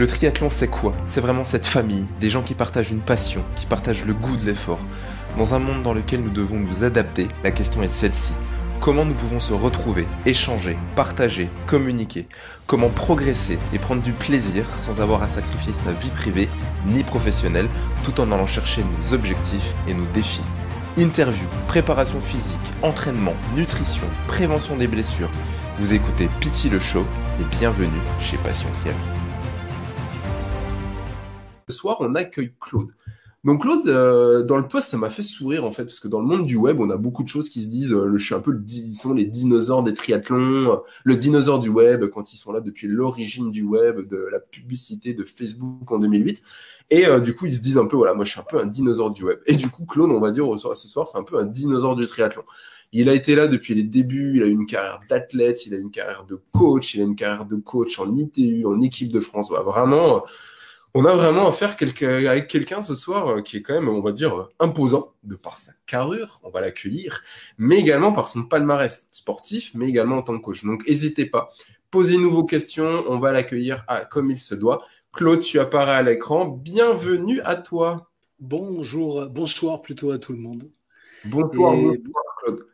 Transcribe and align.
Le 0.00 0.06
triathlon, 0.06 0.48
c'est 0.48 0.66
quoi? 0.66 0.94
C'est 1.04 1.20
vraiment 1.20 1.44
cette 1.44 1.66
famille, 1.66 2.06
des 2.22 2.30
gens 2.30 2.40
qui 2.40 2.54
partagent 2.54 2.90
une 2.90 3.02
passion, 3.02 3.44
qui 3.54 3.66
partagent 3.66 4.06
le 4.06 4.14
goût 4.14 4.38
de 4.38 4.46
l'effort. 4.46 4.78
Dans 5.36 5.52
un 5.52 5.58
monde 5.58 5.82
dans 5.82 5.92
lequel 5.92 6.22
nous 6.22 6.30
devons 6.30 6.58
nous 6.58 6.84
adapter, 6.84 7.28
la 7.44 7.50
question 7.50 7.82
est 7.82 7.88
celle-ci. 7.88 8.32
Comment 8.80 9.04
nous 9.04 9.12
pouvons 9.12 9.40
se 9.40 9.52
retrouver, 9.52 10.06
échanger, 10.24 10.78
partager, 10.96 11.50
communiquer? 11.66 12.28
Comment 12.66 12.88
progresser 12.88 13.58
et 13.74 13.78
prendre 13.78 14.00
du 14.00 14.14
plaisir 14.14 14.64
sans 14.78 15.02
avoir 15.02 15.22
à 15.22 15.28
sacrifier 15.28 15.74
sa 15.74 15.92
vie 15.92 16.08
privée 16.08 16.48
ni 16.86 17.02
professionnelle 17.02 17.68
tout 18.02 18.22
en 18.22 18.32
allant 18.32 18.46
chercher 18.46 18.82
nos 18.82 19.12
objectifs 19.12 19.74
et 19.86 19.92
nos 19.92 20.06
défis? 20.14 20.40
Interview, 20.96 21.44
préparation 21.68 22.22
physique, 22.22 22.58
entraînement, 22.80 23.34
nutrition, 23.54 24.06
prévention 24.28 24.76
des 24.76 24.88
blessures. 24.88 25.28
Vous 25.76 25.92
écoutez 25.92 26.30
Pity 26.40 26.70
le 26.70 26.80
Show 26.80 27.04
et 27.38 27.44
bienvenue 27.58 28.00
chez 28.18 28.38
Passion 28.38 28.70
Triathlon. 28.80 29.19
Soir, 31.70 31.96
on 32.00 32.14
accueille 32.14 32.52
Claude. 32.60 32.90
Donc 33.42 33.62
Claude, 33.62 33.88
euh, 33.88 34.42
dans 34.42 34.58
le 34.58 34.68
post, 34.68 34.90
ça 34.90 34.98
m'a 34.98 35.08
fait 35.08 35.22
sourire 35.22 35.64
en 35.64 35.72
fait, 35.72 35.84
parce 35.84 35.98
que 35.98 36.08
dans 36.08 36.20
le 36.20 36.26
monde 36.26 36.44
du 36.44 36.56
web, 36.56 36.78
on 36.78 36.90
a 36.90 36.98
beaucoup 36.98 37.22
de 37.22 37.28
choses 37.28 37.48
qui 37.48 37.62
se 37.62 37.68
disent, 37.68 37.92
euh, 37.92 38.12
je 38.16 38.24
suis 38.24 38.34
un 38.34 38.40
peu 38.40 38.54
ils 38.68 38.94
sont 38.94 39.14
les 39.14 39.24
dinosaures 39.24 39.82
des 39.82 39.94
triathlons, 39.94 40.72
euh, 40.72 40.76
le 41.04 41.16
dinosaure 41.16 41.58
du 41.58 41.70
web 41.70 42.04
quand 42.10 42.34
ils 42.34 42.36
sont 42.36 42.52
là 42.52 42.60
depuis 42.60 42.86
l'origine 42.86 43.50
du 43.50 43.62
web, 43.62 44.06
de 44.06 44.28
la 44.30 44.40
publicité 44.40 45.14
de 45.14 45.24
Facebook 45.24 45.90
en 45.90 45.98
2008. 45.98 46.42
Et 46.92 47.06
du 47.20 47.36
coup, 47.36 47.46
ils 47.46 47.54
se 47.54 47.60
disent 47.60 47.78
un 47.78 47.86
peu, 47.86 47.96
voilà, 47.96 48.14
moi 48.14 48.24
je 48.24 48.32
suis 48.32 48.40
un 48.40 48.44
peu 48.50 48.58
un 48.58 48.66
dinosaure 48.66 49.12
du 49.12 49.22
web. 49.22 49.38
Et 49.46 49.54
du 49.54 49.68
coup, 49.68 49.86
Claude, 49.86 50.10
on 50.10 50.18
va 50.18 50.32
dire 50.32 50.44
ce 50.58 50.88
soir, 50.88 51.06
c'est 51.06 51.18
un 51.18 51.22
peu 51.22 51.38
un 51.38 51.44
dinosaure 51.44 51.94
du 51.94 52.04
triathlon. 52.04 52.42
Il 52.92 53.08
a 53.08 53.14
été 53.14 53.36
là 53.36 53.46
depuis 53.46 53.74
les 53.74 53.84
débuts, 53.84 54.38
il 54.38 54.42
a 54.42 54.46
eu 54.46 54.50
une 54.50 54.66
carrière 54.66 55.00
d'athlète, 55.08 55.66
il 55.66 55.74
a 55.74 55.78
une 55.78 55.92
carrière 55.92 56.24
de 56.24 56.40
coach, 56.50 56.94
il 56.94 57.00
a 57.00 57.04
une 57.04 57.14
carrière 57.14 57.46
de 57.46 57.54
coach 57.54 58.00
en 58.00 58.12
ITU, 58.16 58.66
en 58.66 58.80
équipe 58.80 59.12
de 59.12 59.20
France. 59.20 59.52
vraiment 59.52 60.24
on 60.94 61.04
a 61.04 61.14
vraiment 61.14 61.48
affaire 61.48 61.76
avec 62.02 62.48
quelqu'un 62.48 62.82
ce 62.82 62.94
soir 62.94 63.28
euh, 63.28 63.42
qui 63.42 63.58
est 63.58 63.62
quand 63.62 63.74
même, 63.74 63.88
on 63.88 64.00
va 64.00 64.12
dire, 64.12 64.48
imposant 64.58 65.14
de 65.22 65.36
par 65.36 65.56
sa 65.56 65.72
carrure, 65.86 66.40
on 66.42 66.50
va 66.50 66.60
l'accueillir, 66.60 67.22
mais 67.58 67.78
également 67.78 68.12
par 68.12 68.28
son 68.28 68.44
palmarès 68.44 69.06
sportif, 69.10 69.72
mais 69.74 69.88
également 69.88 70.16
en 70.16 70.22
tant 70.22 70.36
que 70.36 70.42
coach. 70.42 70.64
Donc 70.64 70.86
n'hésitez 70.86 71.26
pas, 71.26 71.50
posez-nous 71.90 72.30
vos 72.30 72.44
questions, 72.44 73.04
on 73.08 73.18
va 73.18 73.32
l'accueillir 73.32 73.84
comme 74.10 74.30
il 74.30 74.38
se 74.38 74.54
doit. 74.54 74.84
Claude, 75.12 75.40
tu 75.40 75.58
apparais 75.58 75.94
à 75.94 76.02
l'écran, 76.02 76.46
bienvenue 76.46 77.40
à 77.42 77.56
toi. 77.56 78.10
Bonjour, 78.38 79.26
bonsoir 79.28 79.82
plutôt 79.82 80.10
à 80.10 80.18
tout 80.18 80.32
le 80.32 80.38
monde. 80.38 80.70
Bonsoir, 81.24 81.76
bonsoir 81.76 82.24
Claude. 82.38 82.69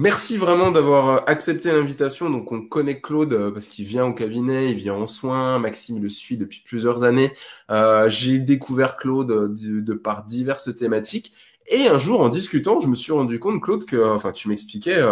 Merci 0.00 0.36
vraiment 0.36 0.70
d'avoir 0.70 1.08
euh, 1.08 1.18
accepté 1.26 1.72
l'invitation. 1.72 2.30
Donc, 2.30 2.52
on 2.52 2.62
connaît 2.62 3.00
Claude 3.00 3.32
euh, 3.32 3.50
parce 3.50 3.66
qu'il 3.66 3.84
vient 3.84 4.06
au 4.06 4.14
cabinet, 4.14 4.70
il 4.70 4.76
vient 4.76 4.94
en 4.94 5.08
soins. 5.08 5.58
Maxime 5.58 6.00
le 6.00 6.08
suit 6.08 6.36
depuis 6.36 6.62
plusieurs 6.64 7.02
années. 7.02 7.32
Euh, 7.72 8.08
j'ai 8.08 8.38
découvert 8.38 8.96
Claude 8.96 9.52
de, 9.52 9.94
par 9.94 10.24
diverses 10.24 10.72
thématiques. 10.72 11.32
Et 11.66 11.88
un 11.88 11.98
jour, 11.98 12.20
en 12.20 12.28
discutant, 12.28 12.78
je 12.78 12.86
me 12.86 12.94
suis 12.94 13.10
rendu 13.10 13.40
compte, 13.40 13.60
Claude, 13.60 13.86
que, 13.86 13.96
enfin, 13.96 14.30
tu 14.30 14.48
m'expliquais, 14.48 15.02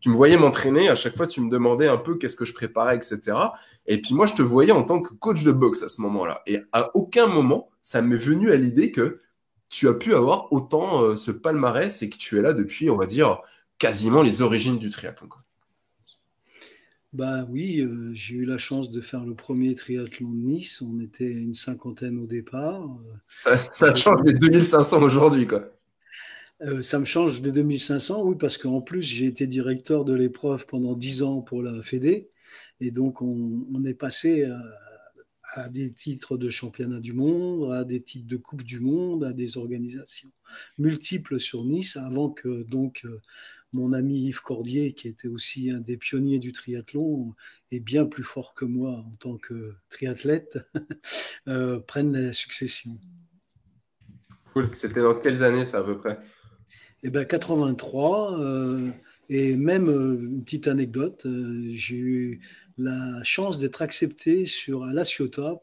tu 0.00 0.08
me 0.08 0.14
voyais 0.14 0.38
m'entraîner. 0.38 0.88
À 0.88 0.94
chaque 0.94 1.18
fois, 1.18 1.26
tu 1.26 1.42
me 1.42 1.50
demandais 1.50 1.88
un 1.88 1.98
peu 1.98 2.16
qu'est-ce 2.16 2.36
que 2.36 2.46
je 2.46 2.54
préparais, 2.54 2.96
etc. 2.96 3.36
Et 3.86 4.00
puis, 4.00 4.14
moi, 4.14 4.24
je 4.24 4.32
te 4.32 4.40
voyais 4.40 4.72
en 4.72 4.84
tant 4.84 5.02
que 5.02 5.12
coach 5.12 5.42
de 5.44 5.52
boxe 5.52 5.82
à 5.82 5.90
ce 5.90 6.00
moment-là. 6.00 6.40
Et 6.46 6.62
à 6.72 6.96
aucun 6.96 7.26
moment, 7.26 7.68
ça 7.82 8.00
m'est 8.00 8.16
venu 8.16 8.50
à 8.50 8.56
l'idée 8.56 8.90
que 8.90 9.20
tu 9.68 9.86
as 9.86 9.94
pu 9.94 10.14
avoir 10.14 10.50
autant 10.50 11.14
ce 11.16 11.30
palmarès 11.30 12.00
et 12.02 12.08
que 12.08 12.16
tu 12.16 12.38
es 12.38 12.42
là 12.42 12.54
depuis, 12.54 12.88
on 12.90 12.96
va 12.96 13.06
dire, 13.06 13.40
quasiment 13.80 14.22
les 14.22 14.42
origines 14.42 14.78
du 14.78 14.90
triathlon. 14.90 15.28
Bah 17.12 17.44
oui, 17.48 17.80
euh, 17.80 18.12
j'ai 18.14 18.36
eu 18.36 18.44
la 18.44 18.58
chance 18.58 18.92
de 18.92 19.00
faire 19.00 19.24
le 19.24 19.34
premier 19.34 19.74
triathlon 19.74 20.30
de 20.30 20.36
Nice. 20.36 20.80
On 20.80 21.00
était 21.00 21.28
une 21.28 21.54
cinquantaine 21.54 22.18
au 22.18 22.26
départ. 22.26 22.88
Ça, 23.26 23.56
change 23.96 24.22
des 24.22 24.34
2500 24.34 25.02
aujourd'hui, 25.02 25.48
quoi. 25.48 25.72
Euh, 26.62 26.82
ça 26.82 27.00
me 27.00 27.06
change 27.06 27.42
des 27.42 27.50
2500, 27.50 28.22
oui, 28.22 28.36
parce 28.38 28.58
qu'en 28.58 28.82
plus, 28.82 29.02
j'ai 29.02 29.24
été 29.24 29.46
directeur 29.48 30.04
de 30.04 30.12
l'épreuve 30.12 30.66
pendant 30.66 30.94
10 30.94 31.22
ans 31.22 31.40
pour 31.40 31.62
la 31.62 31.82
Fédé. 31.82 32.28
Et 32.80 32.90
donc, 32.90 33.22
on, 33.22 33.84
est 33.84 33.94
passé 33.94 34.44
à, 34.44 34.62
à, 35.54 35.68
des 35.68 35.90
titres 35.92 36.36
de 36.36 36.50
championnat 36.50 37.00
du 37.00 37.14
monde, 37.14 37.72
à 37.72 37.84
des 37.84 38.02
titres 38.02 38.28
de 38.28 38.36
Coupe 38.36 38.62
du 38.62 38.78
Monde, 38.78 39.24
à 39.24 39.32
des 39.32 39.56
organisations 39.56 40.30
multiples 40.78 41.40
sur 41.40 41.64
Nice, 41.64 41.96
avant 41.96 42.30
que 42.30 42.62
donc 42.64 43.02
euh, 43.04 43.20
mon 43.72 43.92
ami 43.92 44.26
Yves 44.26 44.42
Cordier, 44.42 44.92
qui 44.92 45.08
était 45.08 45.28
aussi 45.28 45.70
un 45.70 45.80
des 45.80 45.96
pionniers 45.96 46.38
du 46.38 46.52
triathlon, 46.52 47.34
et 47.70 47.80
bien 47.80 48.06
plus 48.06 48.24
fort 48.24 48.54
que 48.54 48.64
moi 48.64 49.04
en 49.06 49.16
tant 49.18 49.36
que 49.36 49.74
triathlète, 49.88 50.58
euh, 51.48 51.80
prenne 51.80 52.12
la 52.12 52.32
succession. 52.32 52.98
Cool. 54.52 54.70
C'était 54.72 55.00
dans 55.00 55.14
quelles 55.14 55.42
années 55.44 55.64
ça 55.64 55.78
à 55.78 55.82
peu 55.82 55.98
près? 55.98 56.18
Eh 57.02 57.10
bien, 57.10 57.24
83. 57.24 58.40
Euh, 58.40 58.90
et 59.28 59.56
même 59.56 59.88
euh, 59.88 60.18
une 60.20 60.44
petite 60.44 60.66
anecdote, 60.66 61.26
j'ai 61.72 61.96
eu 61.96 62.40
la 62.76 63.22
chance 63.22 63.58
d'être 63.58 63.82
accepté 63.82 64.46
sur 64.46 64.84
à 64.84 64.92
La 64.92 65.04
Ciotat 65.04 65.62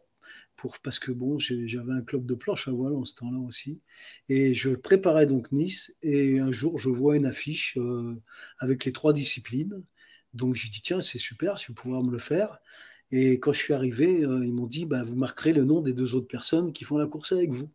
parce 0.84 1.00
que 1.00 1.12
bon, 1.12 1.38
j'avais 1.40 1.94
un 1.94 2.01
club 2.01 2.25
de 2.25 2.35
planche 2.35 2.68
à 2.68 2.72
voile 2.72 2.94
en 2.94 3.06
ce 3.06 3.16
temps-là 3.16 3.40
aussi. 3.40 3.81
Et 4.29 4.53
je 4.53 4.72
préparais 4.72 5.28
donc 5.28 5.51
Nice. 5.51 5.95
Et 6.01 6.40
un 6.40 6.51
jour, 6.51 6.79
je 6.79 6.90
vois 6.90 7.16
une 7.16 7.25
affiche 7.25 7.78
euh, 7.78 8.16
avec 8.59 8.85
les 8.85 8.91
trois 8.91 9.13
disciplines. 9.13 9.84
Donc 10.34 10.56
j'ai 10.56 10.69
dit, 10.69 10.81
tiens, 10.81 11.01
c'est 11.01 11.19
super, 11.19 11.59
si 11.59 11.68
vous 11.68 11.73
pouvez 11.73 12.01
me 12.03 12.12
le 12.12 12.19
faire. 12.19 12.59
Et 13.12 13.40
quand 13.40 13.53
je 13.53 13.59
suis 13.59 13.73
arrivé, 13.73 14.23
euh, 14.23 14.45
ils 14.45 14.53
m'ont 14.53 14.68
dit, 14.68 14.85
bah, 14.85 15.03
vous 15.03 15.16
marquerez 15.16 15.53
le 15.53 15.63
nom 15.63 15.81
des 15.81 15.94
deux 15.94 16.16
autres 16.16 16.28
personnes 16.28 16.74
qui 16.74 16.84
font 16.84 16.97
la 16.97 17.07
course 17.07 17.31
avec 17.31 17.51
vous. 17.51 17.72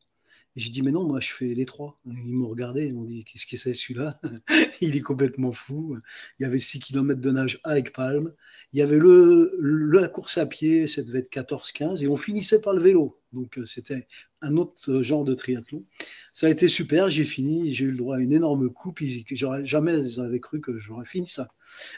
J'ai 0.54 0.70
dit, 0.70 0.82
mais 0.82 0.90
non, 0.90 1.04
moi, 1.04 1.20
je 1.20 1.32
fais 1.32 1.54
les 1.54 1.64
trois. 1.64 1.98
Ils 2.04 2.34
m'ont 2.34 2.48
regardé, 2.48 2.86
ils 2.86 2.94
m'ont 2.94 3.04
dit, 3.04 3.24
qu'est-ce 3.24 3.46
que 3.46 3.56
c'est 3.56 3.72
celui-là? 3.74 4.20
Il 4.82 4.96
est 4.96 5.00
complètement 5.00 5.52
fou. 5.52 5.96
Il 6.38 6.42
y 6.42 6.46
avait 6.46 6.58
6 6.58 6.80
km 6.80 7.20
de 7.20 7.30
nage 7.30 7.60
avec 7.64 7.92
palme. 7.92 8.32
Il 8.72 8.78
y 8.78 8.82
avait 8.82 8.98
le, 8.98 9.56
la 9.92 10.08
course 10.08 10.38
à 10.38 10.46
pied, 10.46 10.86
ça 10.88 11.02
devait 11.02 11.20
être 11.20 11.30
14-15, 11.30 12.02
et 12.02 12.08
on 12.08 12.16
finissait 12.16 12.60
par 12.60 12.72
le 12.72 12.82
vélo. 12.82 13.20
Donc 13.32 13.58
euh, 13.58 13.64
c'était 13.66 14.06
un 14.40 14.56
autre 14.56 15.02
genre 15.02 15.24
de 15.24 15.34
triathlon. 15.34 15.84
Ça 16.32 16.46
a 16.46 16.50
été 16.50 16.68
super, 16.68 17.10
j'ai 17.10 17.24
fini, 17.24 17.72
j'ai 17.72 17.84
eu 17.86 17.90
le 17.90 17.96
droit 17.96 18.16
à 18.16 18.20
une 18.20 18.32
énorme 18.32 18.70
coupe. 18.70 19.00
J'aurais 19.30 19.66
jamais 19.66 20.04
j'avais 20.04 20.40
cru 20.40 20.60
que 20.60 20.78
j'aurais 20.78 21.06
fini 21.06 21.26
ça. 21.26 21.48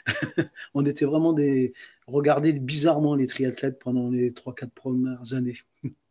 on 0.73 0.85
était 0.85 1.05
vraiment 1.05 1.33
des 1.33 1.73
regardés 2.07 2.53
bizarrement 2.53 3.15
les 3.15 3.27
triathlètes 3.27 3.79
pendant 3.79 4.09
les 4.09 4.31
3-4 4.31 4.69
premières 4.71 5.33
années. 5.33 5.57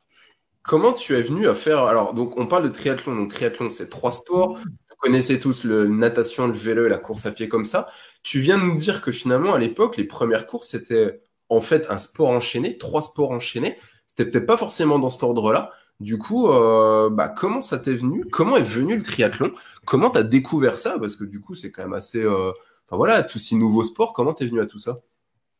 Comment 0.64 0.94
tu 0.94 1.14
es 1.14 1.20
venu 1.20 1.46
à 1.46 1.54
faire 1.54 1.82
alors 1.82 2.14
donc 2.14 2.38
on 2.38 2.46
parle 2.46 2.64
de 2.64 2.70
triathlon 2.70 3.14
donc 3.14 3.28
triathlon 3.30 3.68
c'est 3.68 3.90
trois 3.90 4.12
sports. 4.12 4.58
Vous 4.58 4.96
connaissez 4.98 5.38
tous 5.38 5.64
le 5.64 5.86
natation 5.86 6.46
le 6.46 6.54
vélo 6.54 6.86
et 6.86 6.88
la 6.88 6.96
course 6.96 7.26
à 7.26 7.32
pied 7.32 7.48
comme 7.48 7.66
ça. 7.66 7.88
Tu 8.22 8.38
viens 8.38 8.56
de 8.56 8.64
nous 8.64 8.74
dire 8.74 9.02
que 9.02 9.12
finalement 9.12 9.52
à 9.52 9.58
l'époque 9.58 9.98
les 9.98 10.04
premières 10.04 10.46
courses 10.46 10.68
c'était 10.68 11.20
en 11.50 11.60
fait 11.60 11.86
un 11.90 11.98
sport 11.98 12.30
enchaîné 12.30 12.78
trois 12.78 13.02
sports 13.02 13.30
enchaînés. 13.30 13.76
C'était 14.06 14.24
peut-être 14.24 14.46
pas 14.46 14.56
forcément 14.56 14.98
dans 14.98 15.10
cet 15.10 15.22
ordre 15.22 15.52
là 15.52 15.70
du 16.00 16.16
coup 16.16 16.48
euh, 16.48 17.10
bah, 17.10 17.28
comment 17.28 17.60
ça 17.60 17.76
t'est 17.76 17.92
venu? 17.92 18.24
Comment 18.32 18.56
est 18.56 18.62
venu 18.62 18.96
le 18.96 19.02
triathlon? 19.02 19.52
Comment 19.84 20.08
tu 20.08 20.16
as 20.16 20.22
découvert 20.22 20.78
ça? 20.78 20.98
Parce 20.98 21.16
que 21.16 21.24
du 21.24 21.42
coup 21.42 21.54
c'est 21.54 21.70
quand 21.70 21.82
même 21.82 21.92
assez 21.92 22.22
euh, 22.22 22.52
enfin 22.86 22.96
voilà 22.96 23.22
tous 23.22 23.38
ces 23.38 23.56
nouveaux 23.56 23.84
sports. 23.84 24.14
Comment 24.14 24.32
t'es 24.32 24.46
venu 24.46 24.62
à 24.62 24.66
tout 24.66 24.78
ça? 24.78 25.00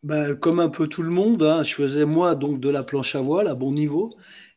Bah, 0.03 0.35
comme 0.35 0.61
un 0.61 0.69
peu 0.69 0.87
tout 0.87 1.03
le 1.03 1.11
monde, 1.11 1.43
hein, 1.43 1.63
je 1.63 1.75
faisais 1.75 2.05
moi 2.05 2.35
donc 2.35 2.61
de 2.61 2.69
la 2.69 2.83
planche 2.83 3.15
à 3.15 3.23
voile 3.23 3.49
à 3.49 3.55
bon 3.55 3.73
niveau. 3.73 4.11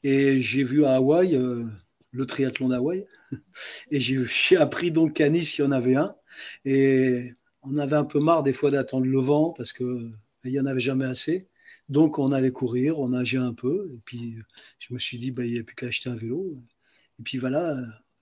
Et 0.04 0.42
j'ai 0.42 0.64
vu 0.64 0.86
à 0.86 0.96
Hawaï 0.96 1.36
euh, 1.36 1.66
le 2.12 2.26
triathlon 2.26 2.70
d'Hawaï. 2.70 3.06
Et 3.92 4.00
j'ai 4.00 4.58
appris 4.58 4.92
donc 4.92 5.14
qu'à 5.14 5.30
Nice, 5.30 5.58
il 5.58 5.62
y 5.62 5.66
en 5.66 5.72
avait 5.72 5.96
un. 5.96 6.16
Et 6.66 7.34
on 7.62 7.78
avait 7.78 7.96
un 7.96 8.06
peu 8.06 8.20
marre 8.20 8.44
des 8.44 8.54
fois 8.54 8.72
d'attendre 8.72 9.06
le 9.06 9.20
vent 9.20 9.54
parce 9.56 9.74
qu'il 9.74 10.14
n'y 10.46 10.60
en 10.60 10.66
avait 10.66 10.80
jamais 10.80 11.06
assez. 11.06 11.50
Donc 11.90 12.20
on 12.20 12.32
allait 12.32 12.52
courir, 12.52 13.00
on 13.00 13.10
nageait 13.10 13.38
un 13.38 13.54
peu. 13.54 13.90
Et 13.94 14.00
puis 14.06 14.38
je 14.80 14.94
me 14.94 15.00
suis 15.00 15.18
dit, 15.18 15.32
bah, 15.32 15.46
il 15.46 15.54
n'y 15.54 15.60
a 15.60 15.64
plus 15.64 15.76
qu'à 15.76 15.88
acheter 15.88 16.10
un 16.10 16.16
vélo. 16.16 16.58
Et 17.20 17.24
puis 17.24 17.38
voilà, 17.38 17.78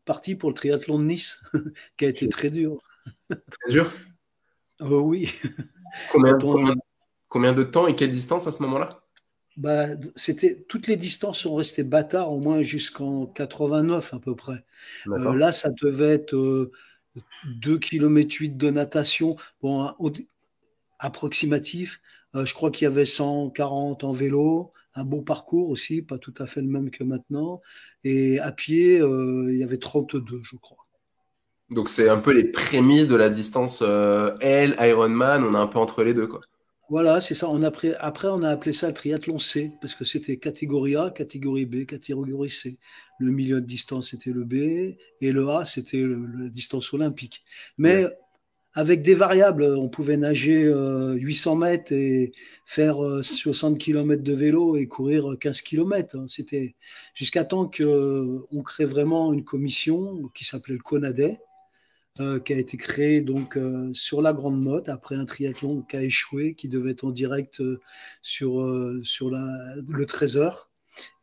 parti 0.06 0.36
pour 0.36 0.50
le 0.50 0.56
triathlon 0.56 1.00
de 1.00 1.06
Nice, 1.06 1.44
qui 1.98 2.06
a 2.06 2.10
été 2.10 2.30
très 2.30 2.50
dur. 2.50 2.80
Très 3.30 3.72
dur? 3.72 3.92
Oh, 4.82 5.02
Oui. 5.02 5.32
Combien, 6.12 6.38
combien 7.30 7.54
de 7.54 7.64
temps 7.64 7.88
et 7.88 7.96
quelle 7.96 8.12
distance 8.12 8.48
à 8.48 8.52
ce 8.52 8.62
moment-là? 8.64 9.05
Bah, 9.58 9.88
c'était 10.16 10.66
toutes 10.68 10.88
les 10.88 10.98
distances 10.98 11.40
sont 11.40 11.56
restées 11.56 11.84
bâtards 11.84 12.32
au 12.32 12.40
moins 12.40 12.62
jusqu'en 12.62 13.26
89 13.26 14.14
à 14.14 14.20
peu 14.20 14.36
près. 14.36 14.66
Euh, 15.08 15.36
là, 15.36 15.52
ça 15.52 15.70
devait 15.70 16.14
être 16.14 16.36
euh, 16.36 16.72
2 17.62 17.80
km 17.80 18.36
8 18.38 18.58
de 18.58 18.70
natation, 18.70 19.38
bon, 19.62 19.92
approximatif. 21.00 22.02
Euh, 22.36 22.46
je 22.46 22.54
crois 22.54 22.70
qu'il 22.70 22.86
y 22.86 22.88
avait 22.88 23.06
140 23.06 24.04
en 24.04 24.12
vélo, 24.12 24.72
un 24.94 25.06
beau 25.06 25.22
parcours 25.22 25.70
aussi, 25.70 26.02
pas 26.02 26.18
tout 26.18 26.34
à 26.38 26.48
fait 26.48 26.62
le 26.62 26.68
même 26.68 26.92
que 26.92 27.06
maintenant. 27.06 27.62
Et 28.04 28.40
à 28.40 28.52
pied, 28.52 29.00
euh, 29.00 29.48
il 29.52 29.58
y 29.58 29.64
avait 29.64 29.78
32, 29.78 30.42
je 30.44 30.58
crois. 30.58 30.78
Donc 31.70 31.90
c'est 31.90 32.10
un 32.10 32.20
peu 32.20 32.32
les 32.32 32.52
prémices 32.52 33.08
de 33.08 33.16
la 33.16 33.30
distance 33.30 33.82
L, 33.82 34.76
Ironman, 34.80 35.44
on 35.44 35.54
est 35.54 35.58
un 35.58 35.66
peu 35.66 35.80
entre 35.80 36.04
les 36.04 36.14
deux 36.14 36.28
quoi. 36.28 36.42
Voilà, 36.90 37.20
c'est 37.20 37.34
ça. 37.34 37.50
On 37.50 37.64
a 37.64 37.72
après, 38.00 38.28
on 38.30 38.44
a 38.44 38.50
appelé 38.50 38.72
ça 38.72 38.88
le 38.88 38.94
triathlon 38.94 39.40
C, 39.40 39.72
parce 39.82 39.96
que 39.96 40.06
c'était 40.06 40.38
catégorie 40.38 40.96
A, 40.96 41.10
catégorie 41.10 41.66
B, 41.66 41.86
catégorie 41.86 42.50
C. 42.50 42.78
Le 43.20 43.32
milieu 43.32 43.60
de 43.60 43.66
distance, 43.66 44.12
c'était 44.12 44.32
le 44.32 44.44
B, 44.44 44.54
et 45.22 45.32
le 45.32 45.50
A, 45.50 45.66
c'était 45.66 46.02
la 46.02 46.50
distance 46.50 46.94
olympique. 46.94 47.44
Mais 47.78 48.06
avec 48.76 49.04
des 49.04 49.16
variables, 49.16 49.64
on 49.64 49.88
pouvait 49.88 50.18
nager 50.18 50.64
800 50.66 51.54
euh, 51.54 51.56
mètres 51.56 51.92
et 51.94 52.34
faire 52.66 52.98
60 53.22 53.74
euh, 53.74 53.78
km 53.78 54.22
de 54.22 54.34
vélo 54.34 54.76
et 54.76 54.86
courir 54.88 55.38
15 55.40 55.62
km. 55.62 56.18
Hein. 56.18 56.26
C'était 56.28 56.76
jusqu'à 57.14 57.46
temps 57.46 57.70
qu'on 57.70 58.64
crée 58.64 58.86
vraiment 58.86 59.32
une 59.32 59.46
commission 59.46 60.30
qui 60.36 60.44
s'appelait 60.44 60.76
le 60.76 60.82
CONADET, 60.82 61.40
euh, 62.22 62.40
qui 62.40 62.54
a 62.54 62.58
été 62.58 62.78
créé 62.78 63.20
donc 63.20 63.58
euh, 63.58 63.94
sur 63.94 64.22
la 64.22 64.32
Grande 64.32 64.62
Motte 64.62 64.88
après 64.88 65.16
un 65.16 65.26
triathlon 65.26 65.82
qui 65.82 65.98
a 65.98 66.02
échoué, 66.02 66.56
qui 66.56 66.70
devait 66.70 66.92
être 66.92 67.04
en 67.04 67.12
direct 67.12 67.60
euh, 67.60 67.82
sur, 68.22 68.66
sur 69.04 69.30
la, 69.30 69.46
le 69.90 70.06
Trésor. 70.06 70.70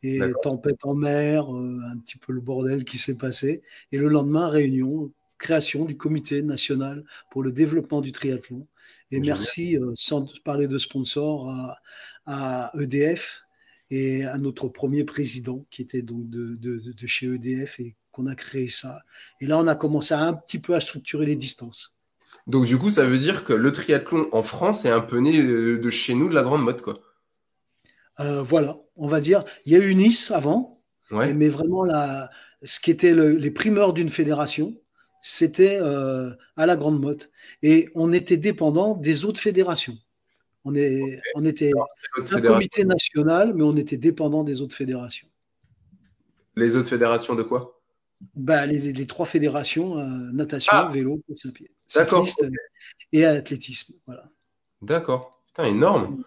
Et 0.03 0.19
tempête 0.43 0.85
en 0.85 0.93
mer, 0.93 1.49
un 1.49 1.97
petit 1.97 2.19
peu 2.19 2.31
le 2.31 2.41
bordel 2.41 2.85
qui 2.85 2.99
s'est 2.99 3.17
passé. 3.17 3.63
Et 3.91 3.97
le 3.97 4.07
lendemain, 4.07 4.47
réunion, 4.47 5.11
création 5.39 5.85
du 5.85 5.97
comité 5.97 6.43
national 6.43 7.03
pour 7.31 7.41
le 7.41 7.51
développement 7.51 7.99
du 7.99 8.11
triathlon. 8.11 8.67
Et 9.09 9.19
merci, 9.19 9.79
sans 9.95 10.31
parler 10.43 10.67
de 10.67 10.77
sponsors, 10.77 11.49
à, 11.49 11.79
à, 12.27 12.71
EDF 12.79 13.41
et 13.89 14.25
à 14.25 14.37
notre 14.37 14.67
premier 14.67 15.05
président 15.05 15.65
qui 15.71 15.81
était 15.81 16.03
donc 16.03 16.29
de, 16.29 16.53
de, 16.53 16.77
de 16.77 17.07
chez 17.07 17.25
EDF 17.25 17.79
et 17.79 17.95
qu'on 18.13 18.27
a 18.27 18.35
créé 18.35 18.69
ça. 18.69 19.01
Et 19.41 19.45
là, 19.45 19.57
on 19.57 19.67
a 19.67 19.75
commencé 19.75 20.13
un 20.13 20.33
petit 20.33 20.59
peu 20.59 20.75
à 20.75 20.79
structurer 20.79 21.25
les 21.25 21.35
distances. 21.35 21.93
Donc, 22.47 22.65
du 22.65 22.77
coup, 22.77 22.91
ça 22.91 23.05
veut 23.05 23.17
dire 23.17 23.43
que 23.43 23.53
le 23.53 23.71
triathlon 23.71 24.29
en 24.31 24.43
France 24.43 24.85
est 24.85 24.89
un 24.89 25.01
peu 25.01 25.17
né 25.19 25.43
de 25.43 25.89
chez 25.89 26.13
nous, 26.13 26.29
de 26.29 26.35
la 26.35 26.43
grande 26.43 26.63
mode, 26.63 26.81
quoi. 26.81 27.01
Euh, 28.19 28.41
voilà, 28.41 28.77
on 28.95 29.07
va 29.07 29.19
dire. 29.19 29.43
Il 29.65 29.73
y 29.73 29.75
a 29.75 29.79
eu 29.79 29.95
Nice 29.95 30.31
avant, 30.31 30.81
mais 31.11 31.49
vraiment, 31.49 31.83
la, 31.83 32.29
ce 32.61 32.79
qui 32.79 32.91
était 32.91 33.13
les 33.13 33.51
primeurs 33.51 33.93
d'une 33.93 34.09
fédération, 34.09 34.75
c'était 35.21 35.79
euh, 35.81 36.31
à 36.57 36.65
la 36.65 36.75
grande 36.75 37.01
mode. 37.01 37.29
Et 37.61 37.89
on 37.95 38.11
était 38.11 38.37
dépendant 38.37 38.95
des 38.95 39.25
autres 39.25 39.39
fédérations. 39.39 39.97
On, 40.65 40.75
est, 40.75 41.19
on 41.35 41.45
était 41.45 41.71
un 42.31 42.41
comité 42.41 42.85
national, 42.85 43.53
mais 43.53 43.63
on 43.63 43.75
était 43.75 43.97
dépendant 43.97 44.43
des 44.43 44.61
autres 44.61 44.75
fédérations. 44.75 45.27
Les 46.55 46.75
autres 46.75 46.89
fédérations 46.89 47.35
de 47.35 47.43
quoi? 47.43 47.81
Bah, 48.35 48.65
les, 48.65 49.07
trois 49.07 49.25
fédérations, 49.25 49.97
euh, 49.97 50.03
natation, 50.31 50.71
ah. 50.73 50.89
vélo, 50.91 51.21
course 51.27 51.45
à 51.45 51.51
pied. 51.51 51.71
et 53.11 53.25
athlétisme. 53.25 53.93
Voilà. 54.05 54.25
D'accord. 54.81 55.41
Putain, 55.47 55.65
énorme. 55.65 56.23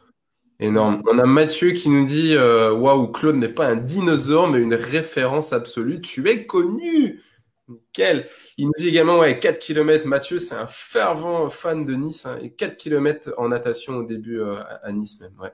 Énorme. 0.59 1.03
On 1.11 1.19
a 1.19 1.27
Mathieu 1.27 1.73
qui 1.73 1.91
nous 1.91 2.07
dit 2.07 2.35
euh, 2.35 2.73
Waouh, 2.73 3.09
Claude 3.09 3.37
n'est 3.37 3.49
pas 3.49 3.67
un 3.67 3.77
dinosaure, 3.77 4.49
mais 4.49 4.61
une 4.61 4.75
référence 4.75 5.53
absolue. 5.53 6.01
Tu 6.01 6.27
es 6.29 6.47
connu 6.47 7.23
Nickel. 7.69 8.29
Il 8.57 8.67
nous 8.67 8.73
dit 8.79 8.89
également 8.89 9.19
ouais, 9.19 9.39
4 9.39 9.59
km. 9.59 10.07
Mathieu, 10.07 10.39
c'est 10.39 10.55
un 10.55 10.67
fervent 10.67 11.51
fan 11.51 11.85
de 11.85 11.95
Nice. 11.95 12.25
Hein, 12.25 12.39
et 12.41 12.51
4 12.51 12.77
km 12.77 13.35
en 13.37 13.49
natation 13.49 13.97
au 13.97 14.03
début 14.05 14.41
euh, 14.41 14.57
à 14.83 14.93
Nice 14.93 15.21
même. 15.21 15.35
Ouais. 15.41 15.53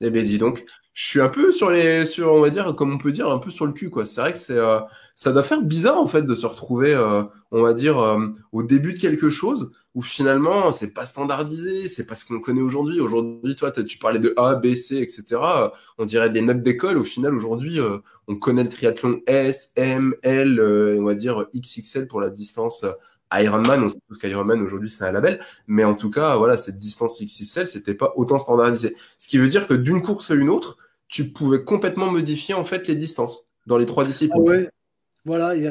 Eh 0.00 0.10
bien, 0.10 0.22
dis 0.22 0.38
donc, 0.38 0.64
je 0.96 1.04
suis 1.04 1.20
un 1.20 1.28
peu 1.28 1.52
sur 1.52 1.70
les, 1.70 2.06
sur, 2.06 2.32
on 2.32 2.40
va 2.40 2.48
dire, 2.48 2.74
comme 2.74 2.90
on 2.90 2.96
peut 2.96 3.12
dire, 3.12 3.28
un 3.28 3.38
peu 3.38 3.50
sur 3.50 3.66
le 3.66 3.72
cul, 3.72 3.90
quoi. 3.90 4.06
C'est 4.06 4.18
vrai 4.22 4.32
que 4.32 4.38
c'est, 4.38 4.56
euh, 4.56 4.80
ça 5.14 5.30
doit 5.30 5.42
faire 5.42 5.60
bizarre, 5.60 5.98
en 5.98 6.06
fait, 6.06 6.22
de 6.22 6.34
se 6.34 6.46
retrouver, 6.46 6.94
euh, 6.94 7.22
on 7.50 7.60
va 7.60 7.74
dire, 7.74 7.98
euh, 7.98 8.28
au 8.50 8.62
début 8.62 8.94
de 8.94 8.98
quelque 8.98 9.28
chose 9.28 9.72
où 9.94 10.00
finalement, 10.00 10.72
c'est 10.72 10.94
pas 10.94 11.04
standardisé, 11.04 11.86
c'est 11.86 12.06
pas 12.06 12.14
ce 12.14 12.24
qu'on 12.24 12.40
connaît 12.40 12.62
aujourd'hui. 12.62 12.98
Aujourd'hui, 13.00 13.54
toi, 13.56 13.70
tu 13.72 13.98
parlais 13.98 14.18
de 14.18 14.32
A, 14.38 14.54
B, 14.54 14.74
C, 14.74 14.96
etc. 14.96 15.38
On 15.98 16.06
dirait 16.06 16.30
des 16.30 16.40
notes 16.40 16.62
d'école. 16.62 16.96
Au 16.96 17.04
final, 17.04 17.34
aujourd'hui, 17.34 17.78
on 18.26 18.36
connaît 18.36 18.64
le 18.64 18.70
triathlon 18.70 19.20
S, 19.26 19.72
M, 19.76 20.14
L, 20.22 20.60
on 20.98 21.04
va 21.04 21.14
dire 21.14 21.46
XXL 21.54 22.06
pour 22.06 22.22
la 22.22 22.30
distance 22.30 22.86
Ironman, 23.32 23.82
on 23.82 23.88
sait 23.88 23.98
tous 24.08 24.18
qu'Ironman 24.18 24.62
aujourd'hui 24.62 24.88
c'est 24.88 25.04
un 25.04 25.10
label, 25.10 25.40
mais 25.66 25.82
en 25.82 25.94
tout 25.94 26.10
cas, 26.10 26.36
voilà, 26.36 26.56
cette 26.56 26.78
distance 26.78 27.20
XXL, 27.20 27.66
c'était 27.66 27.94
pas 27.94 28.12
autant 28.16 28.38
standardisé. 28.38 28.96
Ce 29.18 29.26
qui 29.26 29.38
veut 29.38 29.48
dire 29.48 29.66
que 29.66 29.74
d'une 29.74 30.00
course 30.00 30.30
à 30.30 30.34
une 30.34 30.48
autre, 30.48 30.78
tu 31.08 31.32
pouvais 31.32 31.62
complètement 31.64 32.10
modifier 32.10 32.54
en 32.54 32.64
fait 32.64 32.88
les 32.88 32.96
distances 32.96 33.48
dans 33.66 33.78
les 33.78 33.86
trois 33.86 34.04
disciplines. 34.04 34.42
Ah 34.46 34.50
ouais. 34.50 34.70
Voilà, 35.26 35.56
il 35.56 35.64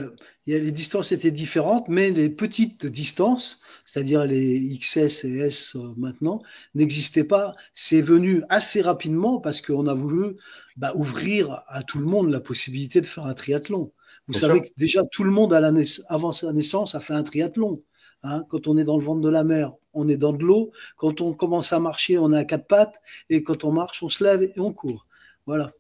y, 0.47 0.53
a, 0.53 0.59
les 0.59 0.71
distances 0.73 1.13
étaient 1.13 1.31
différentes, 1.31 1.87
mais 1.87 2.11
les 2.11 2.29
petites 2.29 2.85
distances, 2.85 3.61
c'est-à-dire 3.85 4.25
les 4.25 4.77
XS 4.77 5.23
et 5.23 5.37
S 5.37 5.77
euh, 5.77 5.93
maintenant, 5.95 6.41
n'existaient 6.73 7.23
pas. 7.23 7.55
C'est 7.73 8.01
venu 8.01 8.43
assez 8.49 8.81
rapidement 8.81 9.39
parce 9.39 9.61
qu'on 9.61 9.87
a 9.87 9.93
voulu 9.93 10.35
bah, 10.75 10.91
ouvrir 10.93 11.63
à 11.69 11.83
tout 11.83 11.99
le 11.99 12.05
monde 12.05 12.31
la 12.31 12.41
possibilité 12.41 12.99
de 12.99 13.05
faire 13.05 13.23
un 13.23 13.33
triathlon. 13.33 13.93
Vous 14.27 14.33
savez 14.33 14.61
que 14.61 14.67
déjà 14.75 15.03
tout 15.09 15.23
le 15.23 15.31
monde, 15.31 15.53
à 15.53 15.61
la 15.61 15.71
avant 16.09 16.33
sa 16.33 16.51
naissance, 16.51 16.93
a 16.93 16.99
fait 16.99 17.13
un 17.13 17.23
triathlon. 17.23 17.81
Hein. 18.23 18.43
quand 18.49 18.67
on 18.67 18.75
est 18.75 18.83
dans 18.83 18.97
le 18.97 19.03
ventre 19.03 19.21
de 19.21 19.29
la 19.29 19.43
mer, 19.45 19.71
on 19.93 20.09
est 20.09 20.17
dans 20.17 20.33
de 20.33 20.43
l'eau. 20.43 20.71
Quand 20.97 21.21
on 21.21 21.33
commence 21.33 21.71
à 21.71 21.79
marcher, 21.79 22.17
on 22.17 22.33
est 22.33 22.37
à 22.37 22.43
quatre 22.43 22.67
pattes. 22.67 23.01
Et 23.29 23.41
quand 23.41 23.63
on 23.63 23.71
marche, 23.71 24.03
on 24.03 24.09
se 24.09 24.21
lève 24.21 24.43
et 24.43 24.59
on 24.59 24.73
court. 24.73 25.05
Voilà. 25.45 25.71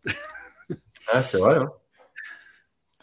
ah, 1.11 1.23
c'est 1.23 1.37
vrai. 1.37 1.57
Hein. 1.57 1.71